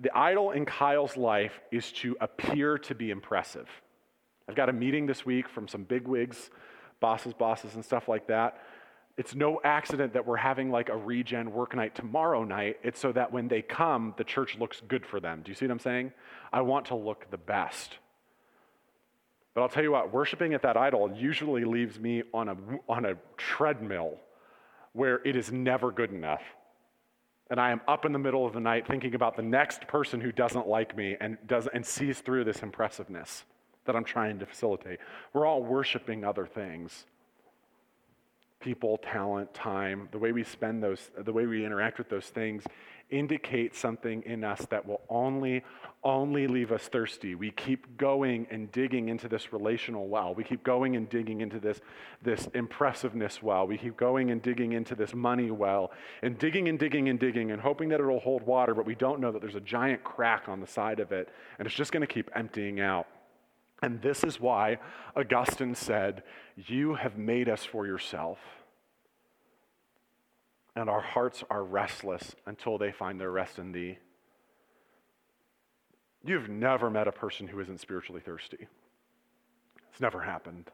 the 0.00 0.16
idol 0.16 0.52
in 0.52 0.64
Kyle's 0.64 1.16
life 1.16 1.60
is 1.70 1.92
to 1.92 2.16
appear 2.20 2.78
to 2.78 2.94
be 2.94 3.10
impressive. 3.10 3.68
I've 4.48 4.54
got 4.54 4.68
a 4.68 4.72
meeting 4.72 5.06
this 5.06 5.24
week 5.24 5.48
from 5.48 5.68
some 5.68 5.84
big 5.84 6.08
wigs, 6.08 6.50
bosses, 7.02 7.34
bosses, 7.34 7.74
and 7.74 7.84
stuff 7.84 8.08
like 8.08 8.28
that. 8.28 8.58
It's 9.18 9.34
no 9.34 9.60
accident 9.62 10.14
that 10.14 10.26
we're 10.26 10.38
having 10.38 10.70
like 10.70 10.88
a 10.88 10.96
regen 10.96 11.52
work 11.52 11.76
night 11.76 11.94
tomorrow 11.94 12.44
night. 12.44 12.78
It's 12.82 12.98
so 12.98 13.12
that 13.12 13.30
when 13.30 13.48
they 13.48 13.60
come, 13.60 14.14
the 14.16 14.24
church 14.24 14.56
looks 14.58 14.80
good 14.88 15.04
for 15.04 15.20
them. 15.20 15.42
Do 15.44 15.50
you 15.50 15.54
see 15.54 15.66
what 15.66 15.72
I'm 15.72 15.78
saying? 15.80 16.12
I 16.50 16.62
want 16.62 16.86
to 16.86 16.94
look 16.94 17.30
the 17.30 17.36
best. 17.36 17.98
But 19.52 19.60
I'll 19.60 19.68
tell 19.68 19.82
you 19.82 19.92
what, 19.92 20.10
worshiping 20.14 20.54
at 20.54 20.62
that 20.62 20.78
idol 20.78 21.12
usually 21.14 21.66
leaves 21.66 22.00
me 22.00 22.22
on 22.32 22.48
a, 22.48 22.56
on 22.88 23.04
a 23.04 23.16
treadmill 23.36 24.16
where 24.94 25.20
it 25.26 25.36
is 25.36 25.52
never 25.52 25.92
good 25.92 26.10
enough. 26.10 26.42
And 27.50 27.60
I 27.60 27.70
am 27.70 27.82
up 27.86 28.06
in 28.06 28.12
the 28.12 28.18
middle 28.18 28.46
of 28.46 28.54
the 28.54 28.60
night 28.60 28.86
thinking 28.86 29.14
about 29.14 29.36
the 29.36 29.42
next 29.42 29.86
person 29.88 30.22
who 30.22 30.32
doesn't 30.32 30.66
like 30.66 30.96
me 30.96 31.18
and, 31.20 31.36
does, 31.46 31.66
and 31.66 31.84
sees 31.84 32.20
through 32.20 32.44
this 32.44 32.62
impressiveness 32.62 33.44
that 33.84 33.96
I'm 33.96 34.04
trying 34.04 34.38
to 34.38 34.46
facilitate. 34.46 35.00
We're 35.32 35.46
all 35.46 35.62
worshiping 35.62 36.24
other 36.24 36.46
things 36.46 37.06
people, 38.62 38.96
talent, 38.98 39.52
time, 39.52 40.08
the 40.12 40.18
way 40.18 40.30
we 40.30 40.44
spend 40.44 40.82
those, 40.82 41.10
the 41.18 41.32
way 41.32 41.46
we 41.46 41.66
interact 41.66 41.98
with 41.98 42.08
those 42.08 42.26
things 42.26 42.62
indicate 43.10 43.76
something 43.76 44.22
in 44.24 44.42
us 44.42 44.64
that 44.70 44.86
will 44.86 45.02
only, 45.10 45.62
only 46.02 46.46
leave 46.46 46.72
us 46.72 46.88
thirsty. 46.88 47.34
We 47.34 47.50
keep 47.50 47.98
going 47.98 48.46
and 48.50 48.72
digging 48.72 49.10
into 49.10 49.28
this 49.28 49.52
relational 49.52 50.08
well. 50.08 50.34
We 50.34 50.44
keep 50.44 50.64
going 50.64 50.96
and 50.96 51.08
digging 51.08 51.42
into 51.42 51.60
this, 51.60 51.80
this 52.22 52.48
impressiveness 52.54 53.42
well. 53.42 53.66
We 53.66 53.76
keep 53.76 53.98
going 53.98 54.30
and 54.30 54.40
digging 54.40 54.72
into 54.72 54.94
this 54.94 55.12
money 55.12 55.50
well 55.50 55.92
and 56.22 56.38
digging 56.38 56.68
and 56.68 56.78
digging 56.78 57.10
and 57.10 57.20
digging 57.20 57.50
and 57.50 57.60
hoping 57.60 57.90
that 57.90 58.00
it'll 58.00 58.20
hold 58.20 58.42
water, 58.44 58.74
but 58.74 58.86
we 58.86 58.94
don't 58.94 59.20
know 59.20 59.30
that 59.30 59.42
there's 59.42 59.56
a 59.56 59.60
giant 59.60 60.02
crack 60.02 60.48
on 60.48 60.60
the 60.60 60.66
side 60.66 60.98
of 60.98 61.12
it 61.12 61.28
and 61.58 61.66
it's 61.66 61.76
just 61.76 61.92
going 61.92 62.00
to 62.00 62.12
keep 62.12 62.30
emptying 62.34 62.80
out. 62.80 63.06
And 63.82 64.00
this 64.00 64.22
is 64.22 64.40
why 64.40 64.78
Augustine 65.16 65.74
said, 65.74 66.22
You 66.56 66.94
have 66.94 67.18
made 67.18 67.48
us 67.48 67.64
for 67.64 67.86
yourself 67.86 68.38
and 70.74 70.88
our 70.88 71.00
hearts 71.00 71.44
are 71.50 71.62
restless 71.62 72.34
until 72.46 72.78
they 72.78 72.92
find 72.92 73.20
their 73.20 73.30
rest 73.30 73.58
in 73.58 73.72
thee. 73.72 73.98
You've 76.24 76.48
never 76.48 76.88
met 76.88 77.08
a 77.08 77.12
person 77.12 77.48
who 77.48 77.60
isn't 77.60 77.80
spiritually 77.80 78.22
thirsty. 78.24 78.68
It's 79.90 80.00
never 80.00 80.20
happened. 80.20 80.70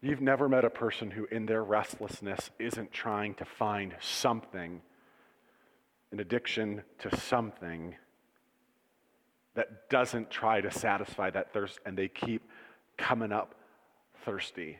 You've 0.00 0.20
never 0.20 0.48
met 0.48 0.64
a 0.64 0.70
person 0.70 1.10
who, 1.10 1.26
in 1.26 1.46
their 1.46 1.64
restlessness, 1.64 2.50
isn't 2.58 2.92
trying 2.92 3.34
to 3.34 3.44
find 3.44 3.94
something, 4.00 4.82
an 6.10 6.20
addiction 6.20 6.82
to 6.98 7.16
something 7.16 7.96
that 9.54 9.90
doesn't 9.90 10.30
try 10.30 10.60
to 10.60 10.70
satisfy 10.70 11.30
that 11.30 11.52
thirst, 11.52 11.78
and 11.84 11.96
they 11.96 12.08
keep 12.08 12.42
coming 12.96 13.32
up 13.32 13.54
thirsty. 14.24 14.78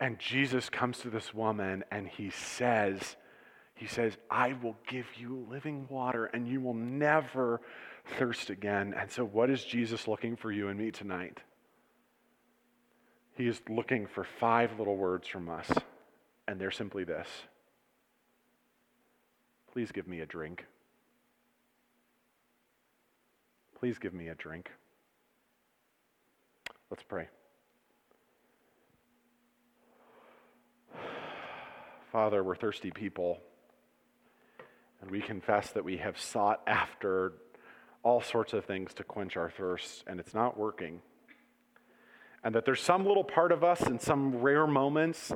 And 0.00 0.18
Jesus 0.18 0.68
comes 0.68 0.98
to 0.98 1.10
this 1.10 1.34
woman 1.34 1.82
and 1.90 2.06
he 2.06 2.30
says, 2.30 3.16
he 3.74 3.86
says, 3.86 4.16
I 4.30 4.52
will 4.52 4.76
give 4.86 5.06
you 5.16 5.46
living 5.50 5.86
water 5.88 6.26
and 6.26 6.46
you 6.46 6.60
will 6.60 6.74
never 6.74 7.60
thirst 8.18 8.50
again. 8.50 8.94
And 8.96 9.10
so, 9.10 9.24
what 9.24 9.50
is 9.50 9.64
Jesus 9.64 10.06
looking 10.06 10.36
for 10.36 10.52
you 10.52 10.68
and 10.68 10.78
me 10.78 10.90
tonight? 10.90 11.40
He 13.36 13.46
is 13.46 13.60
looking 13.68 14.06
for 14.06 14.24
five 14.40 14.78
little 14.78 14.96
words 14.96 15.28
from 15.28 15.48
us, 15.48 15.70
and 16.48 16.60
they're 16.60 16.72
simply 16.72 17.04
this 17.04 17.28
Please 19.72 19.92
give 19.92 20.08
me 20.08 20.20
a 20.20 20.26
drink. 20.26 20.64
Please 23.78 23.98
give 23.98 24.12
me 24.12 24.26
a 24.28 24.34
drink. 24.34 24.72
Let's 26.90 27.04
pray. 27.04 27.28
Father, 32.12 32.42
we're 32.42 32.56
thirsty 32.56 32.90
people, 32.90 33.38
and 35.00 35.08
we 35.10 35.20
confess 35.20 35.70
that 35.70 35.84
we 35.84 35.98
have 35.98 36.18
sought 36.18 36.60
after 36.66 37.34
all 38.02 38.20
sorts 38.20 38.52
of 38.52 38.64
things 38.64 38.92
to 38.94 39.04
quench 39.04 39.36
our 39.36 39.50
thirst, 39.50 40.02
and 40.08 40.18
it's 40.18 40.34
not 40.34 40.58
working. 40.58 41.00
And 42.42 42.56
that 42.56 42.64
there's 42.64 42.80
some 42.80 43.06
little 43.06 43.24
part 43.24 43.52
of 43.52 43.62
us 43.62 43.82
in 43.82 44.00
some 44.00 44.36
rare 44.36 44.66
moments 44.66 45.32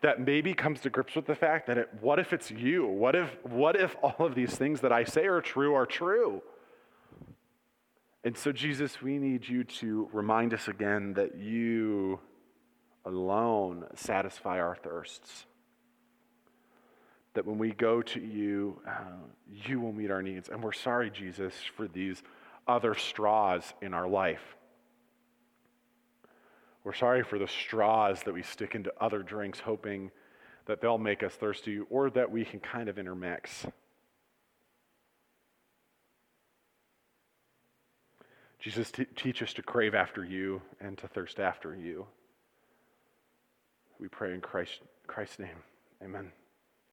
that 0.00 0.20
maybe 0.20 0.52
comes 0.52 0.80
to 0.80 0.90
grips 0.90 1.14
with 1.14 1.26
the 1.26 1.36
fact 1.36 1.68
that 1.68 1.78
it, 1.78 1.90
what 2.00 2.18
if 2.18 2.32
it's 2.32 2.50
you? 2.50 2.86
What 2.86 3.14
if, 3.14 3.38
what 3.44 3.76
if 3.80 3.94
all 4.02 4.26
of 4.26 4.34
these 4.34 4.56
things 4.56 4.80
that 4.80 4.90
I 4.90 5.04
say 5.04 5.26
are 5.26 5.40
true 5.40 5.74
are 5.74 5.86
true? 5.86 6.42
And 8.24 8.38
so, 8.38 8.52
Jesus, 8.52 9.02
we 9.02 9.18
need 9.18 9.46
you 9.46 9.64
to 9.64 10.08
remind 10.10 10.54
us 10.54 10.66
again 10.66 11.12
that 11.14 11.36
you 11.36 12.18
alone 13.04 13.84
satisfy 13.96 14.60
our 14.60 14.76
thirsts. 14.76 15.44
That 17.34 17.44
when 17.44 17.58
we 17.58 17.72
go 17.72 18.00
to 18.00 18.20
you, 18.20 18.80
uh, 18.88 18.92
you 19.52 19.78
will 19.78 19.92
meet 19.92 20.10
our 20.10 20.22
needs. 20.22 20.48
And 20.48 20.64
we're 20.64 20.72
sorry, 20.72 21.10
Jesus, 21.10 21.52
for 21.76 21.86
these 21.86 22.22
other 22.66 22.94
straws 22.94 23.74
in 23.82 23.92
our 23.92 24.08
life. 24.08 24.56
We're 26.82 26.94
sorry 26.94 27.24
for 27.24 27.38
the 27.38 27.48
straws 27.48 28.22
that 28.24 28.32
we 28.32 28.42
stick 28.42 28.74
into 28.74 28.90
other 29.00 29.22
drinks, 29.22 29.60
hoping 29.60 30.10
that 30.64 30.80
they'll 30.80 30.96
make 30.96 31.22
us 31.22 31.34
thirsty 31.34 31.80
or 31.90 32.08
that 32.10 32.30
we 32.30 32.46
can 32.46 32.60
kind 32.60 32.88
of 32.88 32.98
intermix. 32.98 33.66
Jesus, 38.64 38.90
t- 38.90 39.04
teach 39.14 39.42
us 39.42 39.52
to 39.52 39.62
crave 39.62 39.94
after 39.94 40.24
you 40.24 40.62
and 40.80 40.96
to 40.96 41.06
thirst 41.06 41.38
after 41.38 41.76
you. 41.76 42.06
We 44.00 44.08
pray 44.08 44.32
in 44.32 44.40
Christ, 44.40 44.80
Christ's 45.06 45.38
name. 45.38 45.62
Amen. 46.02 46.32